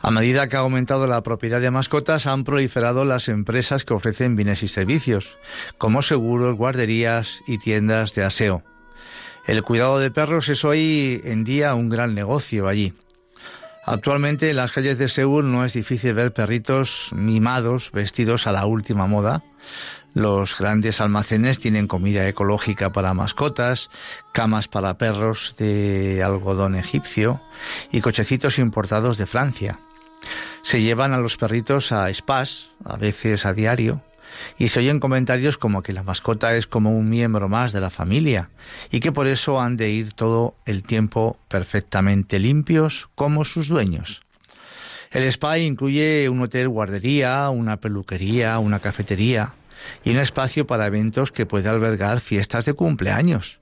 A 0.00 0.10
medida 0.10 0.48
que 0.48 0.56
ha 0.56 0.60
aumentado 0.60 1.06
la 1.06 1.22
propiedad 1.22 1.62
de 1.62 1.70
mascotas, 1.70 2.26
han 2.26 2.44
proliferado 2.44 3.06
las 3.06 3.28
empresas 3.30 3.84
que 3.84 3.94
ofrecen 3.94 4.36
bienes 4.36 4.62
y 4.62 4.68
servicios, 4.68 5.38
como 5.78 6.02
seguros, 6.02 6.56
guarderías 6.56 7.40
y 7.46 7.56
tiendas 7.56 8.14
de 8.14 8.22
aseo. 8.22 8.62
El 9.46 9.62
cuidado 9.62 9.98
de 9.98 10.10
perros 10.10 10.48
es 10.48 10.64
hoy 10.64 11.20
en 11.24 11.44
día 11.44 11.74
un 11.74 11.90
gran 11.90 12.14
negocio 12.14 12.66
allí. 12.66 12.94
Actualmente 13.84 14.48
en 14.48 14.56
las 14.56 14.72
calles 14.72 14.96
de 14.96 15.10
Seúl 15.10 15.52
no 15.52 15.66
es 15.66 15.74
difícil 15.74 16.14
ver 16.14 16.32
perritos 16.32 17.10
mimados 17.12 17.90
vestidos 17.92 18.46
a 18.46 18.52
la 18.52 18.64
última 18.64 19.06
moda. 19.06 19.42
Los 20.14 20.56
grandes 20.56 21.02
almacenes 21.02 21.58
tienen 21.58 21.86
comida 21.86 22.26
ecológica 22.26 22.92
para 22.92 23.12
mascotas, 23.12 23.90
camas 24.32 24.68
para 24.68 24.96
perros 24.96 25.54
de 25.58 26.22
algodón 26.24 26.74
egipcio 26.76 27.42
y 27.92 28.00
cochecitos 28.00 28.58
importados 28.58 29.18
de 29.18 29.26
Francia. 29.26 29.78
Se 30.62 30.80
llevan 30.80 31.12
a 31.12 31.18
los 31.18 31.36
perritos 31.36 31.92
a 31.92 32.12
spas, 32.14 32.70
a 32.82 32.96
veces 32.96 33.44
a 33.44 33.52
diario, 33.52 34.00
y 34.58 34.68
se 34.68 34.80
oyen 34.80 35.00
comentarios 35.00 35.58
como 35.58 35.82
que 35.82 35.92
la 35.92 36.02
mascota 36.02 36.54
es 36.56 36.66
como 36.66 36.96
un 36.96 37.08
miembro 37.08 37.48
más 37.48 37.72
de 37.72 37.80
la 37.80 37.90
familia 37.90 38.50
y 38.90 39.00
que 39.00 39.12
por 39.12 39.26
eso 39.26 39.60
han 39.60 39.76
de 39.76 39.90
ir 39.90 40.12
todo 40.12 40.54
el 40.66 40.82
tiempo 40.82 41.38
perfectamente 41.48 42.38
limpios 42.38 43.08
como 43.14 43.44
sus 43.44 43.68
dueños. 43.68 44.22
El 45.10 45.22
spa 45.24 45.58
incluye 45.58 46.28
un 46.28 46.42
hotel 46.42 46.68
guardería, 46.68 47.48
una 47.50 47.76
peluquería, 47.76 48.58
una 48.58 48.80
cafetería 48.80 49.54
y 50.04 50.10
un 50.10 50.16
espacio 50.16 50.66
para 50.66 50.86
eventos 50.86 51.30
que 51.30 51.46
puede 51.46 51.68
albergar 51.68 52.20
fiestas 52.20 52.64
de 52.64 52.74
cumpleaños. 52.74 53.60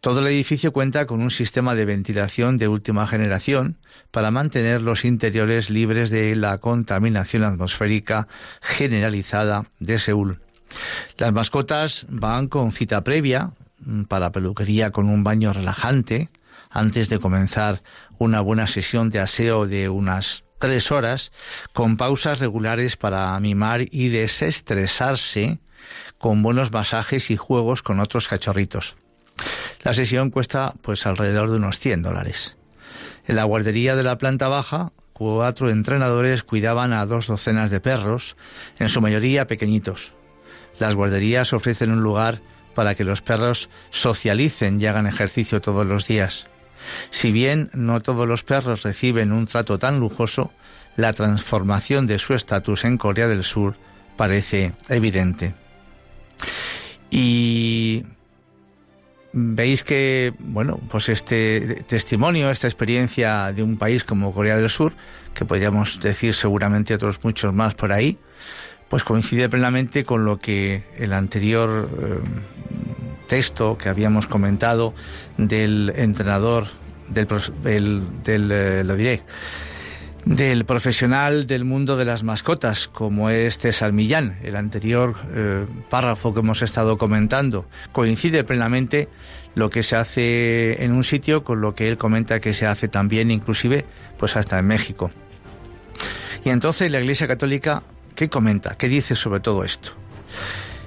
Todo 0.00 0.20
el 0.20 0.28
edificio 0.28 0.72
cuenta 0.72 1.06
con 1.06 1.20
un 1.20 1.32
sistema 1.32 1.74
de 1.74 1.84
ventilación 1.84 2.56
de 2.56 2.68
última 2.68 3.08
generación 3.08 3.78
para 4.12 4.30
mantener 4.30 4.80
los 4.80 5.04
interiores 5.04 5.70
libres 5.70 6.10
de 6.10 6.36
la 6.36 6.58
contaminación 6.58 7.42
atmosférica 7.42 8.28
generalizada 8.60 9.66
de 9.80 9.98
Seúl. 9.98 10.40
Las 11.16 11.32
mascotas 11.32 12.06
van 12.08 12.46
con 12.46 12.70
cita 12.70 13.02
previa 13.02 13.50
mm, 13.80 14.02
para 14.04 14.30
peluquería 14.30 14.92
con 14.92 15.08
un 15.08 15.24
baño 15.24 15.52
relajante 15.52 16.28
antes 16.70 17.08
de 17.08 17.18
comenzar 17.18 17.82
una 18.18 18.40
buena 18.40 18.68
sesión 18.68 19.10
de 19.10 19.18
aseo 19.18 19.66
de 19.66 19.88
unas 19.88 20.44
tres 20.60 20.92
horas 20.92 21.32
con 21.72 21.96
pausas 21.96 22.38
regulares 22.38 22.96
para 22.96 23.38
mimar 23.40 23.80
y 23.90 24.10
desestresarse 24.10 25.58
con 26.18 26.40
buenos 26.42 26.70
masajes 26.70 27.32
y 27.32 27.36
juegos 27.36 27.82
con 27.82 27.98
otros 27.98 28.28
cachorritos. 28.28 28.96
La 29.82 29.94
sesión 29.94 30.30
cuesta 30.30 30.74
pues 30.82 31.06
alrededor 31.06 31.50
de 31.50 31.56
unos 31.56 31.78
100 31.78 32.02
dólares. 32.02 32.56
En 33.26 33.36
la 33.36 33.44
guardería 33.44 33.94
de 33.94 34.02
la 34.02 34.18
planta 34.18 34.48
baja, 34.48 34.92
cuatro 35.12 35.70
entrenadores 35.70 36.42
cuidaban 36.42 36.92
a 36.92 37.04
dos 37.06 37.26
docenas 37.26 37.70
de 37.70 37.80
perros, 37.80 38.36
en 38.78 38.88
su 38.88 39.00
mayoría 39.00 39.46
pequeñitos. 39.46 40.14
Las 40.78 40.94
guarderías 40.94 41.52
ofrecen 41.52 41.90
un 41.90 42.02
lugar 42.02 42.40
para 42.74 42.94
que 42.94 43.04
los 43.04 43.20
perros 43.20 43.68
socialicen 43.90 44.80
y 44.80 44.86
hagan 44.86 45.06
ejercicio 45.06 45.60
todos 45.60 45.84
los 45.84 46.06
días. 46.06 46.46
Si 47.10 47.32
bien 47.32 47.70
no 47.74 48.00
todos 48.00 48.28
los 48.28 48.44
perros 48.44 48.82
reciben 48.82 49.32
un 49.32 49.46
trato 49.46 49.78
tan 49.78 49.98
lujoso, 49.98 50.52
la 50.96 51.12
transformación 51.12 52.06
de 52.06 52.18
su 52.18 52.34
estatus 52.34 52.84
en 52.84 52.98
Corea 52.98 53.28
del 53.28 53.44
Sur 53.44 53.76
parece 54.16 54.72
evidente. 54.88 55.54
Y 57.10 58.04
veis 59.58 59.82
que, 59.82 60.32
bueno, 60.38 60.78
pues 60.88 61.08
este 61.08 61.82
testimonio, 61.88 62.48
esta 62.48 62.68
experiencia 62.68 63.52
de 63.52 63.64
un 63.64 63.76
país 63.76 64.04
como 64.04 64.32
Corea 64.32 64.54
del 64.54 64.70
Sur, 64.70 64.92
que 65.34 65.44
podríamos 65.44 65.98
decir 66.00 66.32
seguramente 66.32 66.94
otros 66.94 67.18
muchos 67.24 67.52
más 67.52 67.74
por 67.74 67.90
ahí, 67.90 68.18
pues 68.88 69.02
coincide 69.02 69.48
plenamente 69.48 70.04
con 70.04 70.24
lo 70.24 70.38
que 70.38 70.84
el 70.96 71.12
anterior 71.12 71.90
eh, 71.90 72.18
texto 73.26 73.76
que 73.76 73.88
habíamos 73.88 74.28
comentado 74.28 74.94
del 75.38 75.92
entrenador, 75.96 76.68
del, 77.08 77.26
del, 78.22 78.52
eh, 78.52 78.84
lo 78.84 78.94
diré, 78.94 79.22
del 80.28 80.66
profesional 80.66 81.46
del 81.46 81.64
mundo 81.64 81.96
de 81.96 82.04
las 82.04 82.22
mascotas, 82.22 82.86
como 82.86 83.30
es 83.30 83.56
César. 83.56 83.94
El 83.98 84.56
anterior 84.56 85.16
eh, 85.32 85.64
párrafo 85.88 86.34
que 86.34 86.40
hemos 86.40 86.60
estado 86.60 86.98
comentando 86.98 87.64
coincide 87.92 88.44
plenamente 88.44 89.08
lo 89.54 89.70
que 89.70 89.82
se 89.82 89.96
hace 89.96 90.84
en 90.84 90.92
un 90.92 91.02
sitio 91.02 91.44
con 91.44 91.62
lo 91.62 91.74
que 91.74 91.88
él 91.88 91.96
comenta 91.96 92.40
que 92.40 92.52
se 92.52 92.66
hace 92.66 92.88
también, 92.88 93.30
inclusive, 93.30 93.86
pues 94.18 94.36
hasta 94.36 94.58
en 94.58 94.66
México. 94.66 95.10
Y 96.44 96.50
entonces 96.50 96.92
la 96.92 97.00
Iglesia 97.00 97.26
Católica, 97.26 97.82
¿qué 98.14 98.28
comenta? 98.28 98.76
¿Qué 98.76 98.88
dice 98.88 99.14
sobre 99.14 99.40
todo 99.40 99.64
esto? 99.64 99.92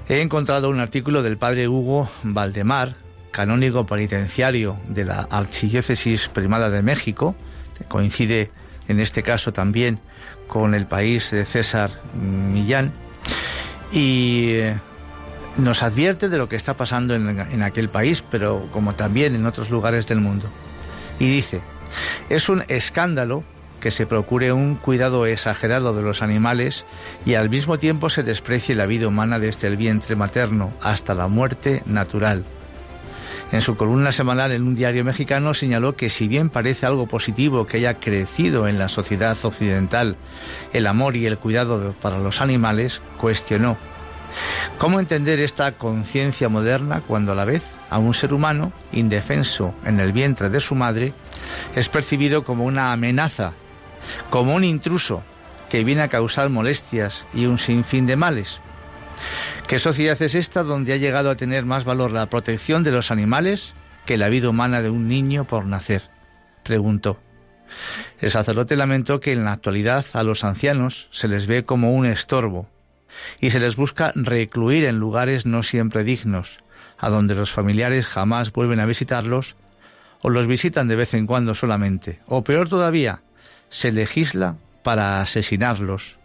He 0.08 0.20
encontrado 0.20 0.70
un 0.70 0.78
artículo 0.78 1.22
del 1.22 1.36
padre 1.36 1.66
Hugo 1.66 2.08
Valdemar, 2.22 2.94
canónigo 3.32 3.86
penitenciario 3.86 4.78
de 4.88 5.04
la 5.04 5.26
Archidiócesis 5.30 6.28
Primada 6.28 6.70
de 6.70 6.82
México, 6.82 7.34
que 7.76 7.84
coincide 7.84 8.52
en 8.92 9.00
este 9.00 9.22
caso 9.22 9.52
también 9.52 9.98
con 10.46 10.74
el 10.74 10.86
país 10.86 11.30
de 11.30 11.44
César 11.44 11.90
Millán, 12.14 12.92
y 13.90 14.50
eh, 14.52 14.76
nos 15.56 15.82
advierte 15.82 16.28
de 16.28 16.38
lo 16.38 16.48
que 16.48 16.56
está 16.56 16.74
pasando 16.74 17.14
en, 17.14 17.40
en 17.40 17.62
aquel 17.62 17.88
país, 17.88 18.22
pero 18.30 18.68
como 18.72 18.94
también 18.94 19.34
en 19.34 19.46
otros 19.46 19.70
lugares 19.70 20.06
del 20.06 20.20
mundo. 20.20 20.48
Y 21.18 21.30
dice, 21.30 21.60
es 22.28 22.48
un 22.48 22.64
escándalo 22.68 23.44
que 23.80 23.90
se 23.90 24.06
procure 24.06 24.52
un 24.52 24.76
cuidado 24.76 25.26
exagerado 25.26 25.92
de 25.92 26.02
los 26.02 26.22
animales 26.22 26.86
y 27.26 27.34
al 27.34 27.50
mismo 27.50 27.78
tiempo 27.78 28.08
se 28.08 28.22
desprecie 28.22 28.76
la 28.76 28.86
vida 28.86 29.08
humana 29.08 29.40
desde 29.40 29.66
el 29.66 29.76
vientre 29.76 30.14
materno 30.14 30.72
hasta 30.80 31.14
la 31.14 31.26
muerte 31.26 31.82
natural 31.84 32.44
en 33.52 33.60
su 33.60 33.76
columna 33.76 34.10
semanal 34.10 34.50
en 34.50 34.62
un 34.62 34.74
diario 34.74 35.04
mexicano 35.04 35.54
señaló 35.54 35.94
que 35.94 36.10
si 36.10 36.26
bien 36.26 36.50
parece 36.50 36.86
algo 36.86 37.06
positivo 37.06 37.66
que 37.66 37.76
haya 37.76 37.94
crecido 37.94 38.66
en 38.66 38.78
la 38.78 38.88
sociedad 38.88 39.36
occidental 39.44 40.16
el 40.72 40.86
amor 40.86 41.16
y 41.16 41.26
el 41.26 41.38
cuidado 41.38 41.94
para 42.00 42.18
los 42.18 42.40
animales, 42.40 43.02
cuestionó 43.18 43.76
¿Cómo 44.78 44.98
entender 44.98 45.38
esta 45.40 45.72
conciencia 45.72 46.48
moderna 46.48 47.02
cuando 47.06 47.32
a 47.32 47.34
la 47.34 47.44
vez 47.44 47.62
a 47.90 47.98
un 47.98 48.14
ser 48.14 48.32
humano, 48.32 48.72
indefenso 48.92 49.74
en 49.84 50.00
el 50.00 50.12
vientre 50.12 50.48
de 50.48 50.60
su 50.60 50.74
madre, 50.74 51.12
es 51.76 51.88
percibido 51.88 52.42
como 52.42 52.64
una 52.64 52.92
amenaza, 52.92 53.52
como 54.30 54.54
un 54.54 54.64
intruso 54.64 55.22
que 55.68 55.84
viene 55.84 56.02
a 56.02 56.08
causar 56.08 56.48
molestias 56.48 57.26
y 57.34 57.46
un 57.46 57.58
sinfín 57.58 58.06
de 58.06 58.16
males? 58.16 58.60
¿Qué 59.66 59.78
sociedad 59.78 60.20
es 60.20 60.34
esta 60.34 60.62
donde 60.62 60.92
ha 60.92 60.96
llegado 60.96 61.30
a 61.30 61.36
tener 61.36 61.64
más 61.64 61.84
valor 61.84 62.10
la 62.10 62.26
protección 62.26 62.82
de 62.82 62.92
los 62.92 63.10
animales 63.10 63.74
que 64.04 64.16
la 64.16 64.28
vida 64.28 64.50
humana 64.50 64.82
de 64.82 64.90
un 64.90 65.08
niño 65.08 65.44
por 65.44 65.66
nacer? 65.66 66.02
preguntó. 66.62 67.18
El 68.20 68.30
sacerdote 68.30 68.76
lamentó 68.76 69.20
que 69.20 69.32
en 69.32 69.44
la 69.44 69.52
actualidad 69.52 70.04
a 70.12 70.22
los 70.22 70.44
ancianos 70.44 71.08
se 71.10 71.28
les 71.28 71.46
ve 71.46 71.64
como 71.64 71.94
un 71.94 72.06
estorbo 72.06 72.68
y 73.40 73.50
se 73.50 73.60
les 73.60 73.76
busca 73.76 74.12
recluir 74.14 74.84
en 74.84 74.96
lugares 74.96 75.46
no 75.46 75.62
siempre 75.62 76.04
dignos, 76.04 76.58
a 76.98 77.08
donde 77.08 77.34
los 77.34 77.50
familiares 77.50 78.06
jamás 78.06 78.52
vuelven 78.52 78.80
a 78.80 78.86
visitarlos 78.86 79.56
o 80.22 80.30
los 80.30 80.46
visitan 80.46 80.88
de 80.88 80.96
vez 80.96 81.14
en 81.14 81.26
cuando 81.26 81.54
solamente, 81.54 82.20
o 82.26 82.44
peor 82.44 82.68
todavía, 82.68 83.22
se 83.70 83.90
legisla 83.90 84.56
para 84.82 85.20
asesinarlos 85.20 86.18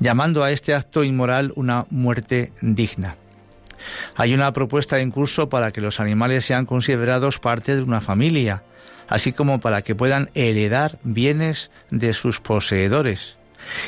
llamando 0.00 0.44
a 0.44 0.50
este 0.50 0.74
acto 0.74 1.04
inmoral 1.04 1.52
una 1.56 1.86
muerte 1.90 2.52
digna. 2.60 3.16
Hay 4.14 4.34
una 4.34 4.52
propuesta 4.52 4.98
en 5.00 5.10
curso 5.10 5.48
para 5.48 5.70
que 5.70 5.80
los 5.80 6.00
animales 6.00 6.44
sean 6.44 6.66
considerados 6.66 7.38
parte 7.38 7.76
de 7.76 7.82
una 7.82 8.00
familia, 8.00 8.62
así 9.08 9.32
como 9.32 9.60
para 9.60 9.82
que 9.82 9.94
puedan 9.94 10.30
heredar 10.34 10.98
bienes 11.02 11.70
de 11.90 12.14
sus 12.14 12.40
poseedores. 12.40 13.38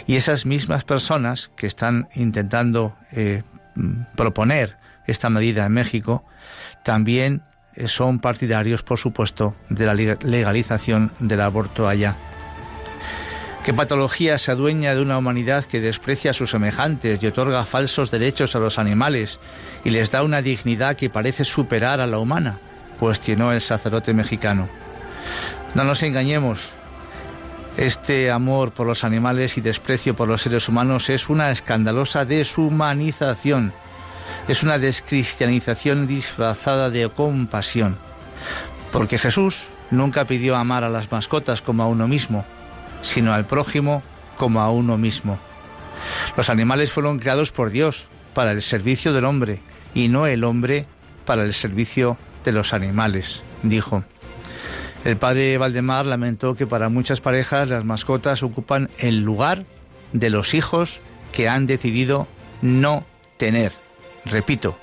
Y 0.06 0.16
esas 0.16 0.46
mismas 0.46 0.84
personas 0.84 1.50
que 1.56 1.66
están 1.66 2.08
intentando 2.14 2.96
eh, 3.12 3.42
proponer 4.16 4.76
esta 5.06 5.30
medida 5.30 5.66
en 5.66 5.72
México, 5.72 6.24
también 6.84 7.42
eh, 7.74 7.88
son 7.88 8.18
partidarios, 8.18 8.82
por 8.82 8.98
supuesto, 8.98 9.54
de 9.68 9.86
la 9.86 9.94
legalización 9.94 11.12
del 11.18 11.40
aborto 11.40 11.88
allá. 11.88 12.16
¿Qué 13.68 13.74
patología 13.74 14.38
se 14.38 14.50
adueña 14.50 14.94
de 14.94 15.02
una 15.02 15.18
humanidad 15.18 15.66
que 15.66 15.82
desprecia 15.82 16.30
a 16.30 16.32
sus 16.32 16.52
semejantes 16.52 17.22
y 17.22 17.26
otorga 17.26 17.66
falsos 17.66 18.10
derechos 18.10 18.56
a 18.56 18.60
los 18.60 18.78
animales 18.78 19.40
y 19.84 19.90
les 19.90 20.10
da 20.10 20.22
una 20.22 20.40
dignidad 20.40 20.96
que 20.96 21.10
parece 21.10 21.44
superar 21.44 22.00
a 22.00 22.06
la 22.06 22.18
humana? 22.18 22.60
cuestionó 22.98 23.52
el 23.52 23.60
sacerdote 23.60 24.14
mexicano. 24.14 24.70
No 25.74 25.84
nos 25.84 26.02
engañemos, 26.02 26.70
este 27.76 28.30
amor 28.30 28.72
por 28.72 28.86
los 28.86 29.04
animales 29.04 29.58
y 29.58 29.60
desprecio 29.60 30.16
por 30.16 30.28
los 30.28 30.40
seres 30.40 30.66
humanos 30.70 31.10
es 31.10 31.28
una 31.28 31.50
escandalosa 31.50 32.24
deshumanización, 32.24 33.74
es 34.48 34.62
una 34.62 34.78
descristianización 34.78 36.06
disfrazada 36.06 36.88
de 36.88 37.06
compasión, 37.10 37.98
porque 38.92 39.18
Jesús 39.18 39.64
nunca 39.90 40.24
pidió 40.24 40.56
amar 40.56 40.84
a 40.84 40.88
las 40.88 41.12
mascotas 41.12 41.60
como 41.60 41.82
a 41.82 41.86
uno 41.86 42.08
mismo, 42.08 42.46
sino 43.02 43.32
al 43.32 43.46
prójimo 43.46 44.02
como 44.36 44.60
a 44.60 44.70
uno 44.70 44.96
mismo. 44.96 45.38
Los 46.36 46.50
animales 46.50 46.92
fueron 46.92 47.18
creados 47.18 47.50
por 47.50 47.70
Dios 47.70 48.08
para 48.34 48.52
el 48.52 48.62
servicio 48.62 49.12
del 49.12 49.24
hombre 49.24 49.60
y 49.94 50.08
no 50.08 50.26
el 50.26 50.44
hombre 50.44 50.86
para 51.24 51.42
el 51.42 51.52
servicio 51.52 52.16
de 52.44 52.52
los 52.52 52.72
animales, 52.72 53.42
dijo. 53.62 54.04
El 55.04 55.16
padre 55.16 55.58
Valdemar 55.58 56.06
lamentó 56.06 56.54
que 56.54 56.66
para 56.66 56.88
muchas 56.88 57.20
parejas 57.20 57.68
las 57.68 57.84
mascotas 57.84 58.42
ocupan 58.42 58.90
el 58.98 59.22
lugar 59.22 59.64
de 60.12 60.30
los 60.30 60.54
hijos 60.54 61.00
que 61.32 61.48
han 61.48 61.66
decidido 61.66 62.26
no 62.62 63.04
tener. 63.36 63.72
Repito, 64.24 64.78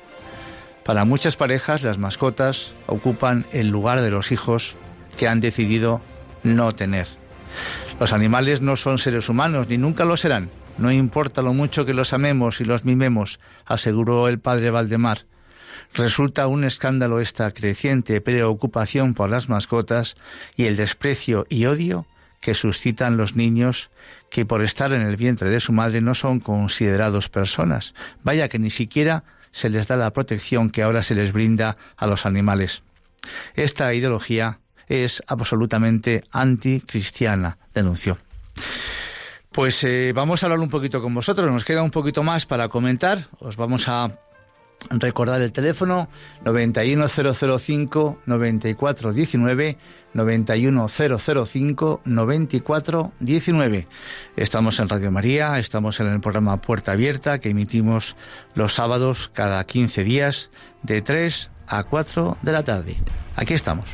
para 0.84 1.04
muchas 1.04 1.36
parejas 1.36 1.84
las 1.84 1.98
mascotas 1.98 2.74
ocupan 2.88 3.46
el 3.52 3.70
lugar 3.70 4.02
de 4.02 4.12
los 4.12 4.32
hijos 4.32 4.76
que 5.18 5.28
han 5.28 5.42
decidido 5.42 6.02
no 6.44 6.74
tener. 6.76 7.08
Los 8.00 8.12
animales 8.12 8.62
no 8.62 8.76
son 8.76 8.98
seres 8.98 9.30
humanos 9.30 9.70
ni 9.70 9.78
nunca 9.78 10.04
lo 10.04 10.18
serán. 10.18 10.50
No 10.78 10.92
importa 10.92 11.42
lo 11.42 11.54
mucho 11.54 11.86
que 11.86 11.94
los 11.94 12.12
amemos 12.12 12.60
y 12.60 12.66
los 12.66 12.84
mimemos, 12.84 13.40
aseguró 13.66 14.28
el 14.28 14.40
padre 14.40 14.70
Valdemar. 14.70 15.20
Resulta 15.94 16.48
un 16.48 16.66
escándalo 16.66 17.22
esta 17.22 17.52
creciente 17.52 18.20
preocupación 18.20 19.14
por 19.14 19.30
las 19.30 19.48
mascotas 19.48 20.18
y 20.58 20.66
el 20.66 20.76
desprecio 20.76 21.46
y 21.50 21.68
odio 21.68 22.06
que 22.42 22.54
suscitan 22.54 23.16
los 23.16 23.38
niños 23.38 23.90
que 24.30 24.46
por 24.46 24.62
estar 24.62 24.92
en 24.92 25.02
el 25.02 25.16
vientre 25.16 25.50
de 25.50 25.62
su 25.62 25.72
madre 25.72 26.02
no 26.02 26.16
son 26.16 26.42
considerados 26.42 27.30
personas. 27.30 27.96
Vaya 28.24 28.50
que 28.50 28.60
ni 28.60 28.70
siquiera 28.70 29.24
se 29.52 29.70
les 29.70 29.88
da 29.88 29.96
la 29.96 30.12
protección 30.12 30.70
que 30.70 30.84
ahora 30.84 31.02
se 31.02 31.16
les 31.16 31.32
brinda 31.32 31.78
a 31.96 32.08
los 32.08 32.26
animales. 32.26 32.84
Esta 33.56 33.94
ideología 33.94 34.60
es 34.88 35.24
absolutamente 35.28 36.24
anticristiana, 36.32 37.58
denunció. 37.74 38.18
Pues 39.52 39.84
eh, 39.84 40.12
vamos 40.14 40.44
a 40.44 40.48
hablar 40.48 40.60
un 40.60 40.70
poquito 40.70 41.02
con 41.02 41.14
vosotros, 41.14 41.50
nos 41.50 41.64
queda 41.64 41.82
un 41.82 41.92
poquito 41.92 42.24
más 42.24 42.46
para 42.46 42.68
comentar, 42.68 43.28
os 43.40 43.56
vamos 43.56 43.88
a 43.88 44.20
Recordar 44.90 45.42
el 45.42 45.52
teléfono 45.52 46.10
91005 46.44 48.20
9419 48.26 49.78
91005 50.14 52.02
9419. 52.06 53.88
Estamos 54.36 54.80
en 54.80 54.90
Radio 54.90 55.12
María, 55.12 55.58
estamos 55.58 56.00
en 56.00 56.08
el 56.08 56.22
programa 56.22 56.58
Puerta 56.58 56.92
Abierta 56.92 57.40
que 57.40 57.50
emitimos 57.50 58.16
los 58.54 58.74
sábados 58.74 59.32
cada 59.34 59.64
15 59.64 60.04
días 60.04 60.52
de 60.84 61.02
3 61.02 61.50
a 61.68 61.84
4 61.84 62.38
de 62.44 62.52
la 62.52 62.64
tarde. 62.64 62.98
Aquí 63.36 63.56
estamos. 63.56 63.90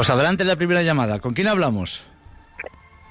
Pues 0.00 0.08
adelante 0.08 0.44
la 0.44 0.56
primera 0.56 0.80
llamada. 0.80 1.18
¿Con 1.18 1.34
quién 1.34 1.46
hablamos? 1.46 2.08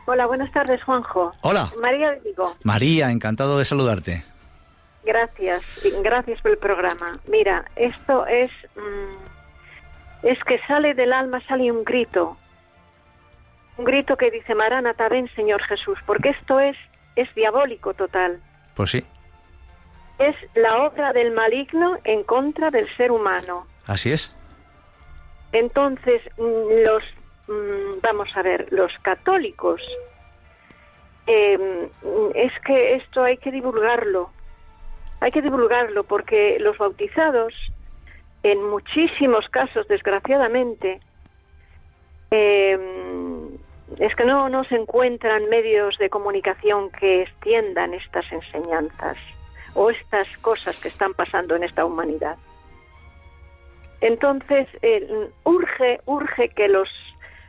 Hola, 0.08 0.26
buenas 0.26 0.52
tardes, 0.52 0.84
Juanjo. 0.84 1.32
Hola. 1.42 1.72
María 1.80 2.14
digo. 2.26 2.56
María, 2.64 3.12
encantado 3.12 3.60
de 3.60 3.66
saludarte. 3.66 4.26
Gracias, 5.06 5.62
gracias 6.02 6.42
por 6.42 6.50
el 6.50 6.58
programa. 6.58 7.20
Mira, 7.28 7.64
esto 7.76 8.26
es 8.26 8.50
mm, 8.76 10.26
es 10.26 10.44
que 10.46 10.60
sale 10.66 10.96
del 10.96 11.14
alma 11.14 11.40
sale 11.48 11.72
un 11.72 11.84
grito, 11.84 12.38
un 13.78 13.86
grito 13.86 14.18
que 14.18 14.32
dice 14.32 14.56
Maranata, 14.56 15.10
ven 15.10 15.30
Señor 15.36 15.62
Jesús, 15.66 16.00
porque 16.08 16.30
esto 16.30 16.60
es 16.60 16.76
es 17.16 17.32
diabólico 17.36 17.94
total. 17.94 18.42
Pues 18.74 18.90
sí. 18.90 19.06
Es 20.18 20.36
la 20.56 20.88
obra 20.88 21.14
del 21.14 21.36
maligno 21.36 22.00
en 22.04 22.24
contra 22.24 22.72
del 22.72 22.88
ser 22.98 23.12
humano. 23.12 23.68
Así 23.86 24.12
es. 24.12 24.34
Entonces, 25.52 26.22
mm, 26.38 26.84
los, 26.84 27.04
mm, 27.48 28.00
vamos 28.02 28.30
a 28.36 28.42
ver, 28.42 28.72
los 28.72 28.92
católicos, 29.00 29.82
em, 31.26 31.90
es 32.36 32.52
que 32.66 32.96
esto 32.96 33.24
hay 33.24 33.38
que 33.38 33.52
divulgarlo, 33.52 34.30
hay 35.22 35.32
que 35.32 35.42
divulgarlo 35.42 36.04
porque 36.04 36.58
los 36.60 36.78
bautizados, 36.78 37.54
en 38.44 38.64
muchísimos 38.70 39.48
casos, 39.50 39.88
desgraciadamente, 39.88 41.00
em, 42.32 43.58
es 43.98 44.16
que 44.16 44.26
no, 44.26 44.50
no 44.50 44.64
se 44.66 44.76
encuentran 44.76 45.50
medios 45.50 45.98
de 45.98 46.10
comunicación 46.10 46.92
que 46.92 47.24
extiendan 47.24 47.94
estas 47.96 48.32
enseñanzas 48.32 49.18
o 49.74 49.90
estas 49.90 50.28
cosas 50.42 50.78
que 50.78 50.90
están 50.90 51.14
pasando 51.16 51.56
en 51.56 51.64
esta 51.64 51.86
humanidad. 51.86 52.38
Entonces, 54.02 54.68
eh, 54.82 55.30
urge, 55.44 56.02
urge 56.06 56.50
que 56.50 56.68
los, 56.68 56.90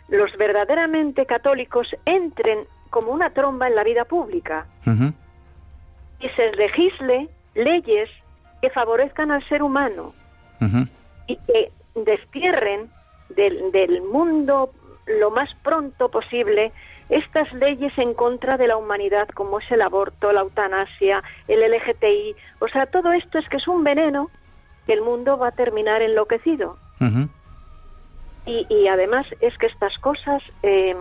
los 0.08 0.36
verdaderamente 0.36 1.26
católicos 1.26 1.94
entren 2.04 2.60
como 2.90 3.12
una 3.12 3.30
tromba 3.30 3.68
en 3.68 3.76
la 3.76 3.84
vida 3.84 4.04
pública. 4.04 4.66
Y 4.86 6.28
se 6.30 6.52
legisle 6.52 7.28
leyes 7.54 8.10
que 8.60 8.70
favorezcan 8.70 9.30
al 9.30 9.46
ser 9.48 9.62
humano 9.62 10.12
y 11.26 11.36
que 11.36 11.72
destierren 11.94 12.90
del, 13.30 13.70
del 13.72 14.02
mundo 14.02 14.72
lo 15.06 15.30
más 15.30 15.54
pronto 15.62 16.10
posible 16.10 16.72
estas 17.08 17.52
leyes 17.52 17.96
en 17.98 18.14
contra 18.14 18.56
de 18.56 18.68
la 18.68 18.76
humanidad, 18.76 19.28
como 19.28 19.58
es 19.58 19.70
el 19.70 19.82
aborto, 19.82 20.32
la 20.32 20.42
eutanasia, 20.42 21.22
el 21.48 21.60
LGTI. 21.60 22.36
O 22.60 22.68
sea, 22.68 22.86
todo 22.86 23.12
esto 23.12 23.38
es 23.38 23.48
que 23.48 23.56
es 23.56 23.66
un 23.66 23.82
veneno 23.82 24.30
que 24.90 24.94
el 24.94 25.02
mundo 25.02 25.38
va 25.38 25.48
a 25.48 25.52
terminar 25.52 26.02
enloquecido. 26.02 26.76
y, 28.44 28.66
y, 28.68 28.88
además 28.88 29.24
es 29.40 29.56
que 29.56 29.66
estas 29.66 29.96
cosas 29.98 30.42
eh, 30.64 30.96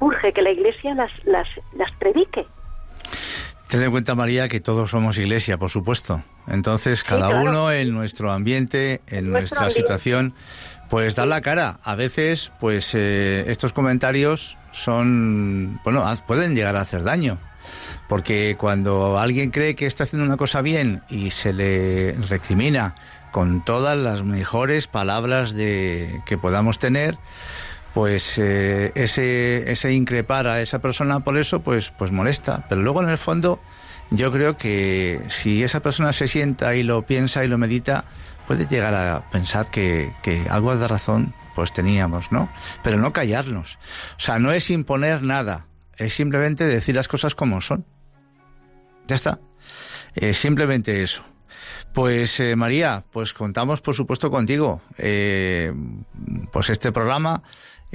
urge 0.00 0.34
que 0.34 0.42
la 0.42 0.50
Iglesia 0.50 0.94
las, 0.94 1.10
las, 1.24 1.48
las 1.74 1.90
predique. 1.92 2.44
Ten 3.68 3.82
en 3.82 3.90
cuenta, 3.90 4.14
María, 4.14 4.48
que 4.48 4.60
todos 4.60 4.90
somos 4.90 5.16
iglesia, 5.16 5.56
por 5.56 5.70
supuesto. 5.70 6.22
Entonces, 6.46 7.02
cada 7.04 7.30
uno 7.30 7.72
en 7.72 7.94
nuestro 7.94 8.30
ambiente, 8.30 9.00
en 9.06 9.30
nuestra 9.30 9.70
situación, 9.70 10.34
pues 10.90 11.14
da 11.14 11.24
la 11.24 11.40
cara. 11.40 11.78
A 11.84 11.94
veces, 11.94 12.52
pues 12.60 12.94
eh, 12.94 13.46
estos 13.48 13.72
comentarios 13.72 14.58
son, 14.72 15.80
bueno, 15.84 16.04
pueden 16.26 16.54
llegar 16.54 16.76
a 16.76 16.82
hacer 16.82 17.02
daño. 17.02 17.38
Porque 18.08 18.56
cuando 18.58 19.18
alguien 19.18 19.50
cree 19.50 19.74
que 19.74 19.86
está 19.86 20.04
haciendo 20.04 20.26
una 20.26 20.36
cosa 20.36 20.60
bien 20.62 21.02
y 21.08 21.30
se 21.30 21.52
le 21.52 22.12
recrimina 22.28 22.94
con 23.32 23.64
todas 23.64 23.98
las 23.98 24.22
mejores 24.22 24.86
palabras 24.86 25.54
de, 25.54 26.22
que 26.26 26.38
podamos 26.38 26.78
tener, 26.78 27.18
pues 27.94 28.38
eh, 28.38 28.92
ese, 28.94 29.70
ese 29.70 29.92
increpar 29.92 30.46
a 30.46 30.60
esa 30.60 30.80
persona 30.80 31.20
por 31.20 31.38
eso, 31.38 31.60
pues, 31.60 31.90
pues 31.90 32.12
molesta. 32.12 32.66
Pero 32.68 32.82
luego 32.82 33.02
en 33.02 33.08
el 33.08 33.18
fondo, 33.18 33.60
yo 34.10 34.30
creo 34.30 34.56
que 34.56 35.20
si 35.28 35.62
esa 35.62 35.80
persona 35.80 36.12
se 36.12 36.28
sienta 36.28 36.76
y 36.76 36.82
lo 36.82 37.02
piensa 37.06 37.44
y 37.44 37.48
lo 37.48 37.58
medita, 37.58 38.04
puede 38.46 38.66
llegar 38.66 38.94
a 38.94 39.28
pensar 39.30 39.70
que, 39.70 40.12
que 40.22 40.44
algo 40.50 40.76
de 40.76 40.86
razón 40.86 41.34
pues 41.54 41.72
teníamos, 41.72 42.32
¿no? 42.32 42.48
Pero 42.82 42.98
no 42.98 43.12
callarnos. 43.12 43.78
O 44.16 44.20
sea, 44.20 44.38
no 44.38 44.52
es 44.52 44.70
imponer 44.70 45.22
nada, 45.22 45.66
es 45.96 46.14
simplemente 46.14 46.64
decir 46.66 46.96
las 46.96 47.08
cosas 47.08 47.34
como 47.34 47.60
son. 47.60 47.86
Ya 49.06 49.14
está. 49.14 49.40
Es 50.14 50.36
simplemente 50.36 51.02
eso. 51.02 51.22
Pues 51.92 52.40
eh, 52.40 52.56
María, 52.56 53.04
pues 53.10 53.32
contamos 53.32 53.80
por 53.80 53.94
supuesto 53.94 54.30
contigo. 54.30 54.82
Eh, 54.98 55.72
pues 56.50 56.70
este 56.70 56.92
programa 56.92 57.42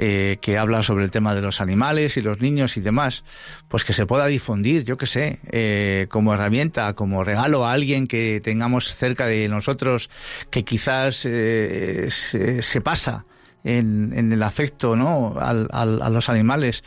eh, 0.02 0.38
que 0.40 0.58
habla 0.58 0.82
sobre 0.82 1.04
el 1.04 1.12
tema 1.12 1.36
de 1.36 1.42
los 1.42 1.60
animales 1.60 2.16
y 2.16 2.22
los 2.22 2.40
niños 2.40 2.78
y 2.78 2.80
demás, 2.80 3.26
pues 3.68 3.84
que 3.84 3.92
se 3.92 4.06
pueda 4.06 4.28
difundir, 4.28 4.86
yo 4.86 4.98
que 4.98 5.06
sé, 5.06 5.40
eh, 5.52 6.08
como 6.10 6.34
herramienta, 6.34 6.94
como 6.94 7.26
regalo 7.26 7.66
a 7.66 7.74
alguien 7.74 8.08
que 8.08 8.40
tengamos 8.42 8.96
cerca 8.96 9.28
de 9.28 9.50
nosotros 9.50 10.10
que 10.52 10.64
quizás 10.64 11.26
eh, 11.26 12.08
se, 12.12 12.80
pasa. 12.80 13.26
En, 13.64 14.32
el 14.32 14.42
afecto 14.42 14.96
¿no? 14.96 15.36
Al, 15.40 15.68
a 15.72 16.10
los 16.10 16.30
animales, 16.30 16.84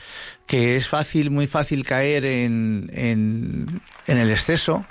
que 0.47 0.77
es 0.77 0.89
fácil, 0.89 1.31
muy 1.31 1.47
fácil 1.47 1.85
caer 1.85 2.25
en, 2.25 2.91
en, 2.95 3.83
en 4.07 4.19
el 4.19 4.31
exceso, 4.31 4.85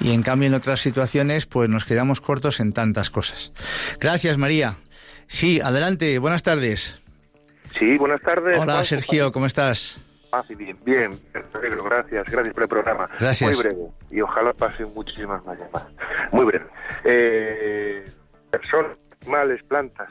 y 0.00 0.12
en 0.12 0.22
cambio 0.22 0.48
en 0.48 0.54
otras 0.54 0.80
situaciones 0.80 1.46
pues 1.46 1.68
nos 1.68 1.84
quedamos 1.84 2.20
cortos 2.20 2.58
en 2.60 2.72
tantas 2.72 3.10
cosas. 3.10 3.52
Gracias 4.00 4.38
María. 4.38 4.76
Sí, 5.28 5.60
adelante, 5.60 6.18
buenas 6.18 6.42
tardes. 6.42 7.00
Sí, 7.78 7.96
buenas 7.98 8.20
tardes. 8.22 8.58
Hola, 8.58 8.82
Sergio, 8.82 9.30
¿cómo 9.30 9.46
estás? 9.46 9.98
Ah, 10.32 10.42
bien, 10.48 10.76
bien, 10.84 11.10
gracias, 11.32 12.24
gracias 12.30 12.54
por 12.54 12.62
el 12.62 12.68
programa. 12.68 13.08
Gracias. 13.18 13.50
Muy 13.50 13.58
breve, 13.58 13.90
y 14.10 14.20
ojalá 14.20 14.52
pasen 14.52 14.92
muchísimas 14.94 15.44
más 15.44 15.58
llamadas. 15.58 15.88
Muy 16.32 16.44
breve. 16.44 16.66
Eh, 17.04 18.04
personas, 18.50 18.98
animales, 19.22 19.62
plantas, 19.64 20.08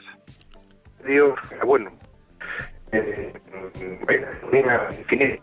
Dios, 1.06 1.38
bueno, 1.64 1.90
eh, 2.92 3.32
una 4.52 4.88
infinita 4.98 5.42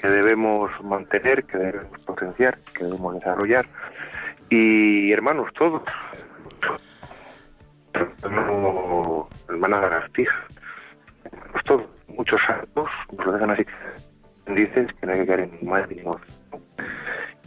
que 0.00 0.08
debemos 0.08 0.70
mantener, 0.82 1.44
que 1.44 1.58
debemos 1.58 2.00
potenciar, 2.02 2.58
que 2.74 2.84
debemos 2.84 3.14
desarrollar. 3.14 3.66
Y 4.50 5.12
hermanos, 5.12 5.52
todos, 5.54 5.82
hermano, 8.22 9.28
hermana 9.48 9.80
Garastija, 9.80 10.34
pues 11.52 11.64
todos, 11.64 11.86
muchos 12.08 12.40
santos 12.46 12.88
nos 13.16 13.26
lo 13.26 13.32
dejan 13.32 13.50
así. 13.50 13.66
Dicen 14.46 14.86
que 15.00 15.06
no 15.06 15.12
hay 15.12 15.20
que 15.20 15.26
caer 15.26 15.40
en 15.40 15.68
más 15.68 15.88
mínimo. 15.88 16.20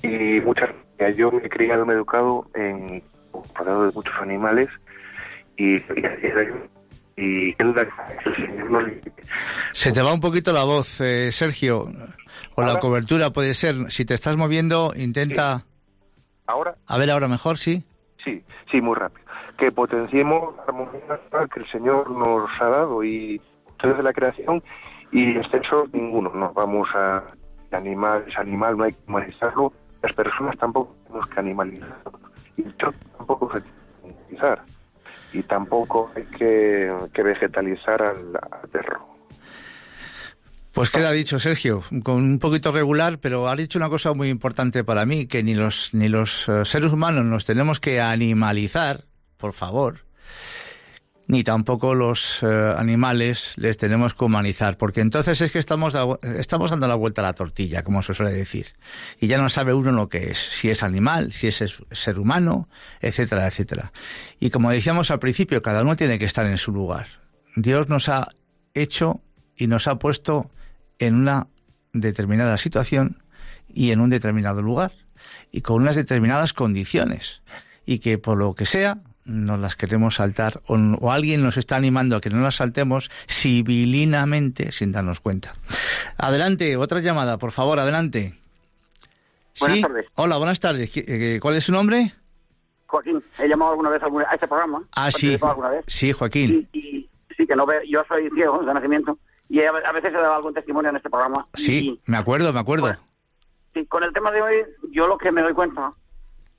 Y 0.02 0.40
muchas 0.42 0.70
yo 1.16 1.32
me 1.32 1.46
he 1.46 1.50
criado, 1.50 1.86
me 1.86 1.94
he 1.94 1.98
educado 1.98 2.48
en 2.54 3.04
de 3.64 3.92
muchos 3.94 4.16
animales 4.22 4.70
y, 5.58 5.78
y, 5.78 5.82
y 5.98 6.32
se 9.72 9.92
te 9.92 10.02
va 10.02 10.14
un 10.14 10.20
poquito 10.20 10.52
la 10.52 10.64
voz, 10.64 11.00
eh, 11.02 11.32
Sergio, 11.32 11.90
o 12.56 12.62
la 12.64 12.78
cobertura 12.80 13.32
puede 13.32 13.54
ser. 13.54 13.90
Si 13.90 14.06
te 14.06 14.14
estás 14.14 14.36
moviendo, 14.36 14.94
intenta. 14.96 15.64
¿Ahora? 16.48 16.76
A 16.88 16.98
ver, 16.98 17.10
ahora 17.12 17.28
mejor, 17.28 17.58
sí. 17.58 17.84
Sí, 18.24 18.44
sí, 18.70 18.82
muy 18.82 18.96
rápido. 18.96 19.26
Que 19.58 19.72
potenciemos 19.72 20.56
la 20.58 20.64
armonía 20.64 21.20
que 21.54 21.60
el 21.62 21.72
Señor 21.72 22.12
nos 22.12 22.50
ha 22.62 22.66
dado 22.66 23.04
y 23.04 23.42
de 23.94 24.04
la 24.04 24.14
creación 24.14 24.64
y 25.12 25.38
exceso 25.38 25.88
ninguno. 25.94 26.32
No 26.34 26.52
vamos 26.54 26.88
a 26.96 27.24
animar, 27.72 28.24
ese 28.28 28.40
animal 28.40 28.78
no 28.78 28.86
hay 28.86 28.92
que 28.92 29.00
humanizarlo, 29.08 29.74
las 30.02 30.14
personas 30.14 30.58
tampoco 30.58 30.96
tenemos 31.06 31.28
que 31.28 31.40
animalizarlo. 31.40 32.20
Y 32.58 32.64
yo 32.64 32.92
tampoco 33.18 33.52
hay 33.54 33.62
que 33.62 33.68
humanizar. 34.04 34.64
Y 35.36 35.44
tampoco 35.44 36.12
hay 36.16 36.24
que, 36.38 36.90
vegetalizar 37.24 38.02
al, 38.02 38.40
perro. 38.72 39.06
Pues 40.72 40.90
queda 40.90 41.12
dicho, 41.12 41.40
Sergio, 41.40 41.84
con 42.04 42.16
un 42.16 42.40
poquito 42.40 42.72
regular, 42.72 43.20
pero 43.20 43.50
ha 43.50 43.56
dicho 43.56 43.78
una 43.78 43.90
cosa 43.90 44.14
muy 44.14 44.30
importante 44.30 44.84
para 44.84 45.06
mí, 45.06 45.28
que 45.28 45.44
ni 45.44 45.54
los, 45.54 45.94
ni 45.94 46.08
los 46.08 46.48
eh, 46.48 46.64
seres 46.64 46.94
humanos 46.94 47.26
nos 47.26 47.46
tenemos 47.46 47.80
que 47.80 48.00
animalizar, 48.00 49.06
por 49.38 49.54
favor, 49.54 50.05
ni 51.28 51.44
tampoco 51.44 51.96
los 51.96 52.44
eh, 52.44 52.74
animales 52.78 53.54
les 53.58 53.78
tenemos 53.78 54.14
que 54.14 54.26
humanizar, 54.26 54.78
porque 54.78 55.02
entonces 55.02 55.42
es 55.42 55.52
que 55.52 55.60
estamos, 55.60 55.96
estamos 56.22 56.70
dando 56.70 56.88
la 56.88 56.96
vuelta 56.96 57.22
a 57.22 57.26
la 57.26 57.34
tortilla, 57.34 57.84
como 57.84 58.02
se 58.02 58.14
suele 58.14 58.32
decir, 58.32 58.68
y 59.20 59.28
ya 59.28 59.38
no 59.38 59.50
sabe 59.50 59.74
uno 59.74 59.92
lo 59.92 60.10
que 60.10 60.32
es, 60.32 60.38
si 60.38 60.70
es 60.70 60.84
animal, 60.84 61.34
si 61.34 61.48
es 61.48 61.84
ser 61.92 62.20
humano, 62.20 62.70
etcétera, 63.02 63.48
etcétera. 63.48 63.92
Y 64.40 64.50
como 64.52 64.72
decíamos 64.72 65.10
al 65.12 65.20
principio, 65.20 65.62
cada 65.62 65.82
uno 65.82 65.96
tiene 65.96 66.20
que 66.20 66.26
estar 66.26 66.46
en 66.46 66.58
su 66.58 66.72
lugar. 66.72 67.08
Dios 67.56 67.90
nos 67.90 68.10
ha 68.10 68.28
hecho 68.74 69.22
y 69.56 69.68
nos 69.68 69.88
ha 69.88 69.98
puesto 69.98 70.52
en 71.00 71.16
una 71.16 71.48
determinada 71.94 72.58
situación 72.58 73.24
y 73.68 73.92
en 73.92 74.00
un 74.00 74.10
determinado 74.10 74.62
lugar, 74.62 74.92
y 75.52 75.62
con 75.62 75.82
unas 75.82 75.96
determinadas 75.96 76.54
condiciones, 76.54 77.42
y 77.86 78.00
que 78.00 78.18
por 78.18 78.38
lo 78.38 78.54
que 78.54 78.66
sea, 78.66 79.00
nos 79.26 79.60
las 79.60 79.76
queremos 79.76 80.16
saltar 80.16 80.62
o, 80.68 81.12
alguien 81.12 81.44
nos 81.44 81.58
está 81.58 81.76
animando 81.76 82.16
a 82.16 82.22
que 82.22 82.30
no 82.30 82.42
las 82.42 82.56
saltemos 82.56 83.10
civilinamente 83.28 84.72
sin 84.72 84.92
darnos 84.92 85.20
cuenta. 85.20 85.56
Adelante, 86.18 86.78
otra 86.78 87.00
llamada, 87.00 87.38
por 87.38 87.52
favor, 87.52 87.80
adelante. 87.80 88.36
Buenas 89.60 89.82
tardes. 89.82 90.06
Hola, 90.16 90.38
buenas 90.38 90.60
tardes. 90.60 90.92
Eh, 90.96 91.40
¿Cuál 91.42 91.56
es 91.56 91.64
su 91.64 91.72
nombre? 91.72 92.14
Joaquín. 92.88 93.24
He 93.40 93.48
llamado 93.48 93.72
alguna 93.72 93.90
vez 93.90 94.02
a 94.04 94.34
este 94.34 94.48
programa. 94.48 94.84
Ah, 94.96 95.12
sí. 95.12 95.38
Sí, 95.88 96.12
Joaquín. 96.12 96.68
Y, 96.72 97.10
sí, 97.36 97.48
que 97.48 97.56
no 97.56 97.66
veo. 97.66 97.82
Yo 97.90 98.04
soy 98.08 98.30
ciego 98.32 98.64
de 98.64 98.74
nacimiento 98.74 99.18
y 99.50 99.62
a, 99.62 99.72
veces 99.72 100.12
he 100.12 100.18
dado 100.18 100.36
algún 100.36 100.54
testimonio 100.54 100.90
en 100.90 100.98
este 100.98 101.10
programa. 101.10 101.48
Sí, 101.54 102.00
me 102.06 102.18
acuerdo, 102.18 102.52
me 102.54 102.60
acuerdo. 102.60 102.96
sí, 103.74 103.86
con 103.86 104.04
el 104.04 104.14
tema 104.14 104.32
de 104.32 104.42
hoy, 104.42 104.56
yo 104.92 105.08
lo 105.08 105.18
que 105.18 105.32
me 105.32 105.42
doy 105.42 105.54
cuenta 105.54 105.94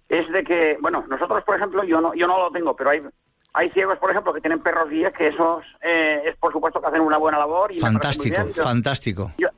es 0.09 0.30
de 0.30 0.44
que, 0.44 0.76
bueno, 0.80 1.04
nosotros, 1.09 1.42
por 1.44 1.57
ejemplo, 1.57 1.82
yo 1.84 2.00
no, 2.00 2.14
yo 2.14 2.26
no 2.26 2.38
lo 2.38 2.50
tengo, 2.50 2.76
pero 2.76 2.90
hay, 2.90 3.02
hay 3.54 3.70
ciegos, 3.70 3.98
por 3.98 4.11
ejemplo, 4.11 4.32
que 4.32 4.40
tienen 4.40 4.62
perros 4.62 4.88
guías, 4.88 5.12
que 5.12 5.28
esos 5.28 5.64
eh, 5.82 6.22
es 6.26 6.36
por 6.36 6.52
supuesto 6.52 6.80
que 6.80 6.86
hacen 6.86 7.00
una 7.00 7.18
buena 7.18 7.38
labor. 7.38 7.72
Y 7.72 7.80
fantástico, 7.80 8.36
fantástico. 8.62 9.32
Yo, 9.38 9.48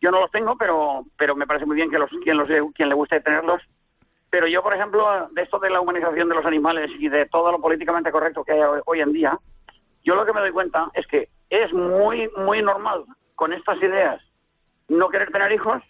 yo, 0.00 0.10
no 0.10 0.20
los 0.20 0.30
tengo, 0.30 0.56
pero, 0.56 1.04
pero 1.16 1.36
me 1.36 1.46
parece 1.46 1.66
muy 1.66 1.76
bien 1.76 1.90
que 1.90 1.98
los, 1.98 2.10
quien, 2.22 2.36
los, 2.36 2.48
quien 2.74 2.88
le 2.88 2.94
guste 2.94 3.20
tenerlos. 3.20 3.62
Pero 4.30 4.46
yo, 4.46 4.62
por 4.62 4.74
ejemplo, 4.74 5.28
de 5.32 5.42
esto 5.42 5.58
de 5.58 5.70
la 5.70 5.80
humanización 5.80 6.28
de 6.28 6.34
los 6.34 6.44
animales 6.44 6.90
y 6.98 7.08
de 7.08 7.26
todo 7.26 7.50
lo 7.50 7.60
políticamente 7.60 8.10
correcto 8.10 8.44
que 8.44 8.52
hay 8.52 8.60
hoy 8.84 9.00
en 9.00 9.12
día, 9.12 9.38
yo 10.04 10.14
lo 10.14 10.24
que 10.24 10.32
me 10.32 10.40
doy 10.40 10.52
cuenta 10.52 10.90
es 10.94 11.06
que 11.06 11.28
es 11.50 11.72
muy, 11.72 12.30
muy 12.36 12.62
normal 12.62 13.04
con 13.34 13.52
estas 13.52 13.80
ideas 13.82 14.20
no 14.88 15.08
querer 15.08 15.30
tener 15.30 15.52
hijos 15.52 15.82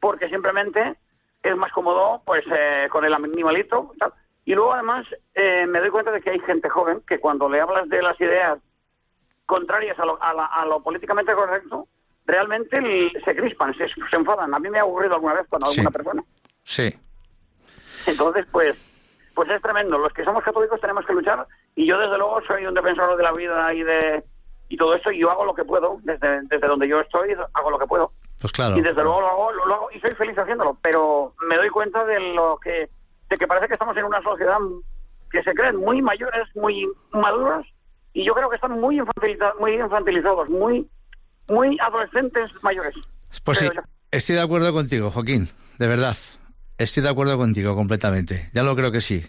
porque 0.00 0.28
simplemente 0.28 0.96
es 1.44 1.56
más 1.56 1.72
cómodo 1.72 2.22
pues 2.24 2.44
eh, 2.50 2.88
con 2.90 3.04
el 3.04 3.12
animalito 3.14 3.92
tal. 3.98 4.12
y 4.44 4.54
luego 4.54 4.72
además 4.72 5.06
eh, 5.34 5.66
me 5.66 5.80
doy 5.80 5.90
cuenta 5.90 6.10
de 6.10 6.20
que 6.20 6.30
hay 6.30 6.40
gente 6.40 6.68
joven 6.68 7.02
que 7.06 7.20
cuando 7.20 7.48
le 7.48 7.60
hablas 7.60 7.88
de 7.88 8.02
las 8.02 8.18
ideas 8.20 8.58
contrarias 9.46 9.98
a 9.98 10.06
lo, 10.06 10.20
a 10.22 10.32
la- 10.32 10.46
a 10.46 10.64
lo 10.64 10.82
políticamente 10.82 11.34
correcto 11.34 11.86
realmente 12.26 12.78
se 13.24 13.36
crispan 13.36 13.74
se, 13.74 13.86
se 13.88 14.16
enfadan 14.16 14.54
a 14.54 14.58
mí 14.58 14.70
me 14.70 14.78
ha 14.78 14.82
aburrido 14.82 15.14
alguna 15.14 15.34
vez 15.34 15.46
con 15.48 15.60
Sí. 15.62 15.80
alguna 15.80 15.90
persona 15.90 16.24
Sí. 16.64 16.94
entonces, 18.06 18.46
pues, 18.50 18.74
pues 19.34 19.50
es 19.50 19.60
tremendo. 19.60 19.98
Los 19.98 20.12
que 20.14 20.24
somos 20.24 20.42
católicos 20.44 20.80
tenemos 20.80 21.04
que 21.04 21.12
luchar 21.12 21.46
y 21.74 21.86
yo 21.86 21.98
desde 21.98 22.16
luego 22.16 22.40
soy 22.46 22.64
un 22.66 22.72
defensor 22.74 23.16
de 23.16 23.22
la 23.22 23.32
vida 23.32 23.74
y 23.74 23.82
de 23.82 24.24
y 24.70 24.76
todo 24.78 24.94
eso 24.94 25.10
y 25.10 25.18
yo 25.18 25.30
hago 25.30 25.44
lo 25.44 25.54
que 25.54 25.64
puedo 25.64 25.98
desde, 26.02 26.40
desde 26.44 26.66
donde 26.66 26.88
yo 26.88 27.00
estoy 27.00 27.34
hago 27.52 27.70
lo 27.70 27.78
que 27.78 27.86
puedo 27.86 28.12
Pues 28.44 28.52
claro. 28.52 28.76
y 28.76 28.82
desde 28.82 29.02
luego 29.02 29.22
lo 29.22 29.26
hago, 29.28 29.52
lo, 29.52 29.64
lo 29.66 29.74
hago 29.74 29.88
y 29.90 29.98
soy 30.00 30.14
feliz 30.16 30.36
haciéndolo 30.36 30.76
pero 30.82 31.32
me 31.48 31.56
doy 31.56 31.70
cuenta 31.70 32.04
de 32.04 32.20
lo 32.34 32.58
que 32.62 32.90
de 33.30 33.36
que 33.38 33.46
parece 33.46 33.68
que 33.68 33.72
estamos 33.72 33.96
en 33.96 34.04
una 34.04 34.20
sociedad 34.22 34.58
que 35.30 35.42
se 35.42 35.54
creen 35.54 35.76
muy 35.76 36.02
mayores 36.02 36.44
muy 36.54 36.86
maduros 37.12 37.66
y 38.12 38.22
yo 38.22 38.34
creo 38.34 38.50
que 38.50 38.56
están 38.56 38.78
muy 38.78 38.98
infantilizados 38.98 39.58
muy 39.58 39.72
infantilizados 39.74 40.48
muy 40.50 40.86
muy 41.48 41.78
adolescentes 41.80 42.50
mayores 42.62 42.94
Pues 43.44 43.58
sí, 43.58 43.64
yo. 43.74 43.80
estoy 44.10 44.34
de 44.36 44.42
acuerdo 44.42 44.72
contigo, 44.74 45.10
Joaquín, 45.10 45.48
de 45.78 45.86
verdad. 45.86 46.16
Estoy 46.76 47.02
de 47.02 47.08
acuerdo 47.08 47.38
contigo 47.38 47.74
completamente. 47.74 48.50
Ya 48.52 48.62
lo 48.62 48.74
creo 48.76 48.90
que 48.92 49.00
sí. 49.00 49.24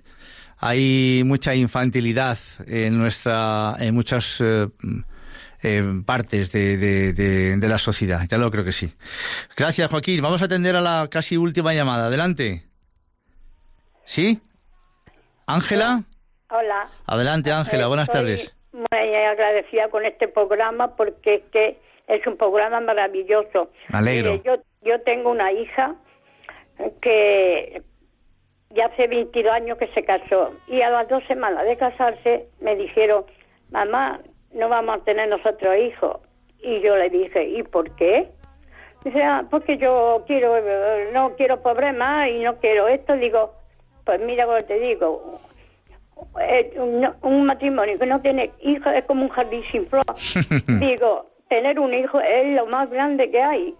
Hay 0.57 1.22
mucha 1.26 1.53
infantilidad 1.55 2.38
en 2.68 2.97
nuestra, 2.97 3.76
en 3.80 3.93
muchas 3.95 4.41
eh, 4.41 4.68
eh, 5.66 5.84
partes 6.05 6.51
de, 6.51 6.78
de- 6.78 7.13
de- 7.13 7.57
de 7.57 7.68
la 7.68 7.78
sociedad. 7.78 8.22
Ya 8.30 8.38
lo 8.38 8.49
creo 8.51 8.63
que 8.63 8.72
sí. 8.72 8.93
Gracias, 9.57 9.89
Joaquín. 9.89 10.22
Vamos 10.22 10.41
a 10.41 10.45
atender 10.45 10.76
a 10.76 10.82
la 10.82 11.07
casi 11.11 11.36
última 11.38 11.74
llamada. 11.74 12.07
Adelante. 12.07 12.63
¿Sí? 14.03 14.39
Ángela. 15.47 16.03
Hola. 16.49 16.88
Adelante, 17.07 17.51
Ángela. 17.51 17.88
Buenas 17.88 18.09
Estoy 18.09 18.22
tardes. 18.22 18.55
Muy 18.72 19.16
agradecida 19.16 19.89
con 19.89 20.05
este 20.05 20.28
programa 20.28 20.95
porque 20.95 21.36
es 21.36 21.43
que 21.51 21.80
es 22.07 22.28
un 22.28 22.38
programa 22.38 22.80
maravilloso. 22.82 23.72
Me 23.89 23.97
alegro. 23.99 24.34
Mire, 24.34 24.43
yo, 24.45 24.55
yo 24.84 25.01
tengo 25.01 25.32
una 25.32 25.51
hija 25.51 25.95
que 27.01 27.82
ya 28.72 28.86
hace 28.88 29.07
22 29.07 29.51
años 29.53 29.78
que 29.78 29.88
se 29.93 30.03
casó 30.03 30.53
y 30.68 30.82
a 30.82 30.89
las 30.89 31.07
dos 31.07 31.24
semanas 31.28 31.66
de 31.66 31.78
casarse 31.78 32.47
me 32.59 32.76
dijeron, 32.76 33.26
mamá, 33.72 34.20
no 34.56 34.70
vamos 34.70 34.97
a 34.97 35.03
tener 35.03 35.30
nosotros 35.30 35.76
hijos. 35.78 36.18
Y 36.60 36.80
yo 36.82 36.95
le 36.95 37.10
dije, 37.10 37.43
¿y 37.43 37.64
por 37.64 37.95
qué? 37.95 38.30
Dice, 39.03 39.22
"Ah, 39.22 39.45
porque 39.49 39.78
yo 39.78 40.24
quiero, 40.26 40.56
no 41.14 41.36
quiero 41.36 41.62
problemas 41.62 42.30
y 42.30 42.39
no 42.39 42.56
quiero 42.58 42.88
esto. 42.88 43.14
Digo, 43.16 43.53
pues 44.03 44.20
mira 44.22 44.45
lo 44.45 44.56
que 44.56 44.64
te 44.64 44.80
digo, 44.80 45.39
un, 47.22 47.45
matrimonio 47.45 47.97
que 47.99 48.06
no 48.06 48.22
tiene 48.22 48.51
hijos 48.62 48.93
es 48.95 49.06
como 49.06 49.24
un 49.24 49.30
jardín 49.30 49.64
sin 49.72 49.88
flor. 49.88 50.03
Digo, 50.80 51.28
tener 51.49 51.80
un 51.80 51.93
hijo 51.93 52.20
es 52.20 52.56
lo 52.56 52.66
más 52.68 52.89
grande 52.89 53.30
que 53.30 53.41
hay. 53.41 53.76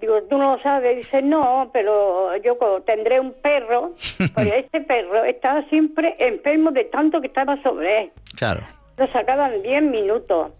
Digo, 0.00 0.22
tú 0.24 0.38
no 0.38 0.56
lo 0.56 0.62
sabes. 0.62 0.96
Dice, 0.96 1.22
no, 1.22 1.70
pero 1.72 2.36
yo 2.38 2.56
tendré 2.86 3.20
un 3.20 3.34
perro. 3.34 3.92
Porque 4.34 4.58
este 4.60 4.80
perro 4.80 5.24
estaba 5.24 5.62
siempre 5.68 6.16
enfermo 6.18 6.70
de 6.70 6.84
tanto 6.84 7.20
que 7.20 7.26
estaba 7.26 7.60
sobre 7.62 8.02
él. 8.02 8.12
Claro. 8.36 8.62
Lo 9.00 9.10
sacaban 9.12 9.62
10 9.62 9.82
minutos. 9.84 10.52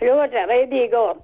Luego 0.00 0.24
otra 0.24 0.44
vez 0.46 0.68
digo, 0.68 1.22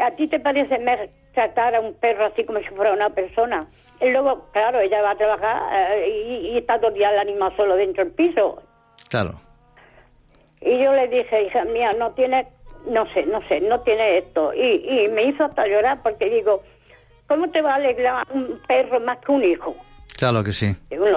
¿a 0.00 0.10
ti 0.10 0.26
te 0.26 0.40
parece 0.40 0.76
mejor 0.80 1.08
tratar 1.34 1.76
a 1.76 1.80
un 1.80 1.94
perro 1.94 2.26
así 2.26 2.42
como 2.42 2.58
si 2.58 2.66
fuera 2.70 2.92
una 2.92 3.10
persona? 3.10 3.68
Y 4.00 4.10
luego, 4.10 4.48
claro, 4.50 4.80
ella 4.80 5.00
va 5.02 5.12
a 5.12 5.16
trabajar 5.16 5.62
eh, 5.92 6.08
y, 6.08 6.48
y 6.48 6.58
está 6.58 6.78
todo 6.78 6.88
el 6.88 6.94
día 6.94 7.12
el 7.12 7.20
animal 7.20 7.54
solo 7.56 7.76
dentro 7.76 8.04
del 8.04 8.12
piso. 8.12 8.60
Claro. 9.08 9.40
Y 10.60 10.82
yo 10.82 10.92
le 10.94 11.06
dije, 11.06 11.44
hija 11.44 11.64
mía, 11.66 11.92
no 11.92 12.10
tiene, 12.10 12.48
no 12.88 13.06
sé, 13.12 13.24
no 13.26 13.40
sé, 13.46 13.60
no 13.60 13.80
tiene 13.82 14.18
esto. 14.18 14.52
Y, 14.54 15.04
y 15.04 15.08
me 15.12 15.26
hizo 15.26 15.44
hasta 15.44 15.64
llorar 15.64 16.02
porque 16.02 16.28
digo, 16.28 16.60
¿cómo 17.28 17.48
te 17.50 17.62
va 17.62 17.74
a 17.74 17.76
alegrar 17.76 18.26
un 18.34 18.60
perro 18.66 18.98
más 18.98 19.18
que 19.18 19.30
un 19.30 19.44
hijo? 19.44 19.76
Claro 20.18 20.42
que 20.42 20.50
sí. 20.52 20.74
Lo- 20.90 21.08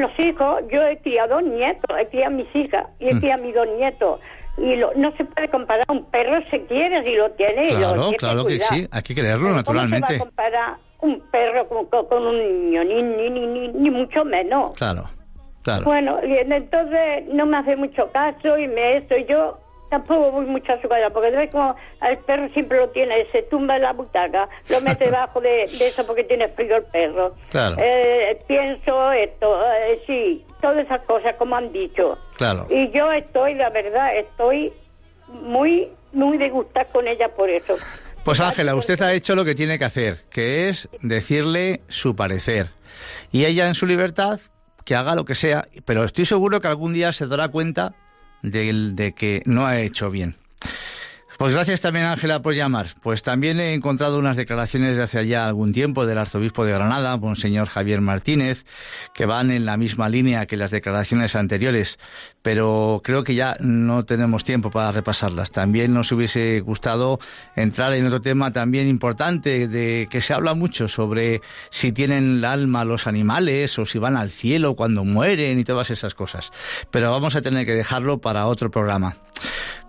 los 0.00 0.18
hijos, 0.18 0.62
yo 0.70 0.82
he 0.82 0.98
criado 0.98 1.40
nietos, 1.40 1.96
he 1.98 2.06
criado 2.08 2.34
a 2.34 2.36
mis 2.36 2.54
hijas 2.56 2.86
y 2.98 3.08
he 3.08 3.14
Mm. 3.14 3.20
criado 3.20 3.40
a 3.42 3.46
mis 3.46 3.54
dos 3.54 3.68
nietos. 3.78 4.20
Y 4.58 4.76
lo- 4.76 4.92
no 4.94 5.10
se 5.16 5.24
puede 5.24 5.48
comparar 5.48 5.86
un 5.88 6.04
perro 6.10 6.40
si 6.50 6.58
quiere, 6.60 7.02
si 7.04 7.14
lo 7.16 7.30
tiene. 7.32 7.66
y 7.66 7.70
lo 7.70 7.78
Claro, 7.78 8.02
tiene 8.02 8.16
claro 8.18 8.44
que 8.44 8.58
cuidar. 8.58 8.68
sí. 8.68 8.88
Hay 8.90 9.02
que 9.02 9.14
creerlo, 9.14 9.44
Pero 9.44 9.54
naturalmente. 9.54 10.18
¿Cómo 10.18 10.30
se 10.30 10.36
va 10.36 10.44
a 10.44 10.44
comparar 10.58 10.76
un 11.00 11.20
perro 11.30 11.68
con, 11.68 12.06
con- 12.06 12.26
un 12.26 12.38
niño? 12.38 12.84
Ni, 12.84 13.02
ni, 13.02 13.30
ni, 13.30 13.46
ni, 13.46 13.68
ni 13.68 13.90
mucho 13.90 14.24
menos. 14.24 14.72
Claro. 14.72 15.04
Claro. 15.62 15.84
Bueno, 15.84 16.18
y 16.26 16.36
entonces 16.36 17.24
no 17.32 17.46
me 17.46 17.56
hace 17.58 17.74
mucho 17.76 18.10
caso 18.12 18.58
y 18.58 18.68
me 18.68 18.98
esto. 18.98 19.16
y 19.16 19.24
Yo 19.26 19.58
tampoco 19.94 20.32
voy 20.32 20.46
mucho 20.46 20.72
a 20.72 20.80
su 20.80 20.88
casa 20.88 21.10
porque 21.10 21.30
ves 21.30 21.50
como 21.52 21.76
el 22.02 22.18
perro 22.18 22.48
siempre 22.48 22.78
lo 22.78 22.88
tiene, 22.88 23.26
se 23.30 23.42
tumba 23.42 23.76
en 23.76 23.82
la 23.82 23.92
butaca, 23.92 24.48
lo 24.70 24.80
mete 24.80 25.04
debajo 25.10 25.40
de, 25.40 25.70
de 25.78 25.88
eso 25.88 26.04
porque 26.06 26.24
tiene 26.24 26.48
frío 26.48 26.76
el 26.76 26.84
perro. 26.84 27.34
Claro. 27.50 27.76
Eh, 27.78 28.38
pienso 28.48 29.12
esto, 29.12 29.62
eh, 29.72 30.02
sí, 30.06 30.44
todas 30.60 30.84
esas 30.84 31.02
cosas 31.02 31.36
como 31.36 31.56
han 31.56 31.72
dicho. 31.72 32.18
Claro. 32.36 32.66
Y 32.68 32.90
yo 32.90 33.12
estoy, 33.12 33.54
la 33.54 33.70
verdad, 33.70 34.16
estoy 34.16 34.72
muy, 35.28 35.88
muy 36.12 36.38
disgustada 36.38 36.86
con 36.86 37.06
ella 37.06 37.28
por 37.28 37.48
eso. 37.48 37.74
Pues 38.24 38.40
Ángela, 38.40 38.74
usted 38.74 39.00
ha 39.02 39.12
hecho 39.12 39.36
lo 39.36 39.44
que 39.44 39.54
tiene 39.54 39.78
que 39.78 39.84
hacer, 39.84 40.24
que 40.30 40.68
es 40.68 40.88
decirle 41.02 41.82
su 41.88 42.16
parecer. 42.16 42.70
Y 43.30 43.44
ella 43.44 43.66
en 43.68 43.74
su 43.74 43.86
libertad, 43.86 44.40
que 44.84 44.96
haga 44.96 45.14
lo 45.14 45.24
que 45.24 45.34
sea, 45.34 45.66
pero 45.84 46.04
estoy 46.04 46.24
seguro 46.24 46.60
que 46.60 46.68
algún 46.68 46.94
día 46.94 47.12
se 47.12 47.26
dará 47.26 47.48
cuenta 47.48 47.94
de, 48.44 48.90
de 48.92 49.12
que 49.12 49.42
no 49.46 49.66
ha 49.66 49.80
hecho 49.80 50.10
bien. 50.10 50.36
Pues 51.38 51.52
gracias 51.52 51.80
también 51.80 52.06
Ángela 52.06 52.42
por 52.42 52.54
llamar. 52.54 52.88
Pues 53.02 53.22
también 53.22 53.58
he 53.58 53.74
encontrado 53.74 54.18
unas 54.18 54.36
declaraciones 54.36 54.96
de 54.96 55.02
hace 55.02 55.26
ya 55.26 55.46
algún 55.46 55.72
tiempo 55.72 56.06
del 56.06 56.18
arzobispo 56.18 56.64
de 56.64 56.72
Granada, 56.72 57.16
Monseñor 57.16 57.66
Javier 57.66 58.00
Martínez, 58.00 58.64
que 59.14 59.26
van 59.26 59.50
en 59.50 59.66
la 59.66 59.76
misma 59.76 60.08
línea 60.08 60.46
que 60.46 60.56
las 60.56 60.70
declaraciones 60.70 61.34
anteriores, 61.34 61.98
pero 62.42 63.00
creo 63.02 63.24
que 63.24 63.34
ya 63.34 63.56
no 63.58 64.04
tenemos 64.04 64.44
tiempo 64.44 64.70
para 64.70 64.92
repasarlas. 64.92 65.50
También 65.50 65.92
nos 65.92 66.12
hubiese 66.12 66.60
gustado 66.60 67.18
entrar 67.56 67.94
en 67.94 68.06
otro 68.06 68.20
tema 68.20 68.52
también 68.52 68.86
importante 68.86 69.66
de 69.66 70.06
que 70.08 70.20
se 70.20 70.34
habla 70.34 70.54
mucho 70.54 70.86
sobre 70.86 71.40
si 71.70 71.90
tienen 71.90 72.36
el 72.36 72.44
alma 72.44 72.84
los 72.84 73.08
animales 73.08 73.76
o 73.80 73.86
si 73.86 73.98
van 73.98 74.16
al 74.16 74.30
cielo 74.30 74.76
cuando 74.76 75.04
mueren 75.04 75.58
y 75.58 75.64
todas 75.64 75.90
esas 75.90 76.14
cosas. 76.14 76.52
Pero 76.92 77.10
vamos 77.10 77.34
a 77.34 77.42
tener 77.42 77.66
que 77.66 77.74
dejarlo 77.74 78.20
para 78.20 78.46
otro 78.46 78.70
programa. 78.70 79.16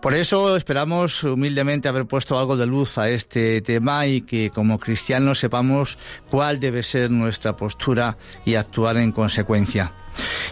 Por 0.06 0.14
eso 0.14 0.56
esperamos 0.56 1.24
humildemente 1.24 1.88
haber 1.88 2.06
puesto 2.06 2.38
algo 2.38 2.56
de 2.56 2.68
luz 2.68 3.00
a 3.00 3.10
este 3.10 3.60
tema 3.62 4.06
y 4.06 4.22
que 4.22 4.52
como 4.52 4.80
cristianos 4.80 5.40
sepamos 5.40 5.98
cuál 6.30 6.60
debe 6.60 6.84
ser 6.84 7.10
nuestra 7.10 7.58
postura 7.58 8.16
y 8.46 8.54
actuar 8.54 8.98
en 8.98 9.12
consecuencia. 9.12 9.94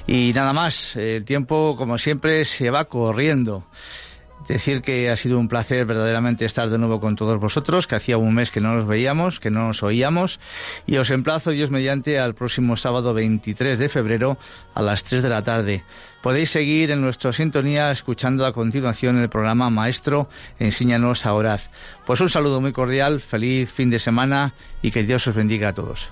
Y 0.08 0.34
nada 0.34 0.54
más, 0.54 0.96
el 0.96 1.24
tiempo 1.24 1.76
como 1.78 2.00
siempre 2.00 2.46
se 2.46 2.72
va 2.72 2.86
corriendo. 2.86 3.68
Decir 4.48 4.82
que 4.82 5.10
ha 5.10 5.16
sido 5.16 5.40
un 5.40 5.48
placer 5.48 5.86
verdaderamente 5.86 6.46
estar 6.46 6.70
de 6.70 6.78
nuevo 6.78 7.00
con 7.00 7.16
todos 7.16 7.40
vosotros, 7.40 7.88
que 7.88 7.96
hacía 7.96 8.18
un 8.18 8.34
mes 8.34 8.52
que 8.52 8.62
no 8.62 8.74
nos 8.74 8.86
veíamos, 8.86 9.40
que 9.40 9.50
no 9.50 9.68
nos 9.68 9.84
oíamos, 9.84 10.40
y 10.86 10.98
os 10.98 11.10
emplazo 11.12 11.52
Dios 11.52 11.70
mediante 11.70 12.20
al 12.20 12.36
próximo 12.36 12.76
sábado 12.76 13.14
23 13.14 13.78
de 13.78 13.90
febrero 13.90 14.38
a 14.74 14.82
las 14.82 15.04
3 15.04 15.24
de 15.24 15.30
la 15.30 15.44
tarde. 15.44 15.84
Podéis 16.22 16.52
seguir 16.52 16.92
en 16.92 17.02
nuestra 17.02 17.34
sintonía 17.34 17.92
escuchando 17.92 18.46
a 18.46 18.54
continuación 18.54 19.18
el 19.18 19.30
programa 19.30 19.70
Maestro, 19.70 20.30
enséñanos 20.60 21.26
a 21.26 21.34
orar. 21.34 21.60
Pues 22.06 22.22
un 22.22 22.30
saludo 22.30 22.62
muy 22.62 22.72
cordial, 22.72 23.20
feliz 23.20 23.72
fin 23.72 23.90
de 23.90 24.00
semana 24.00 24.54
y 24.82 24.92
que 24.92 25.04
Dios 25.04 25.28
os 25.28 25.36
bendiga 25.36 25.70
a 25.70 25.74
todos. 25.74 26.12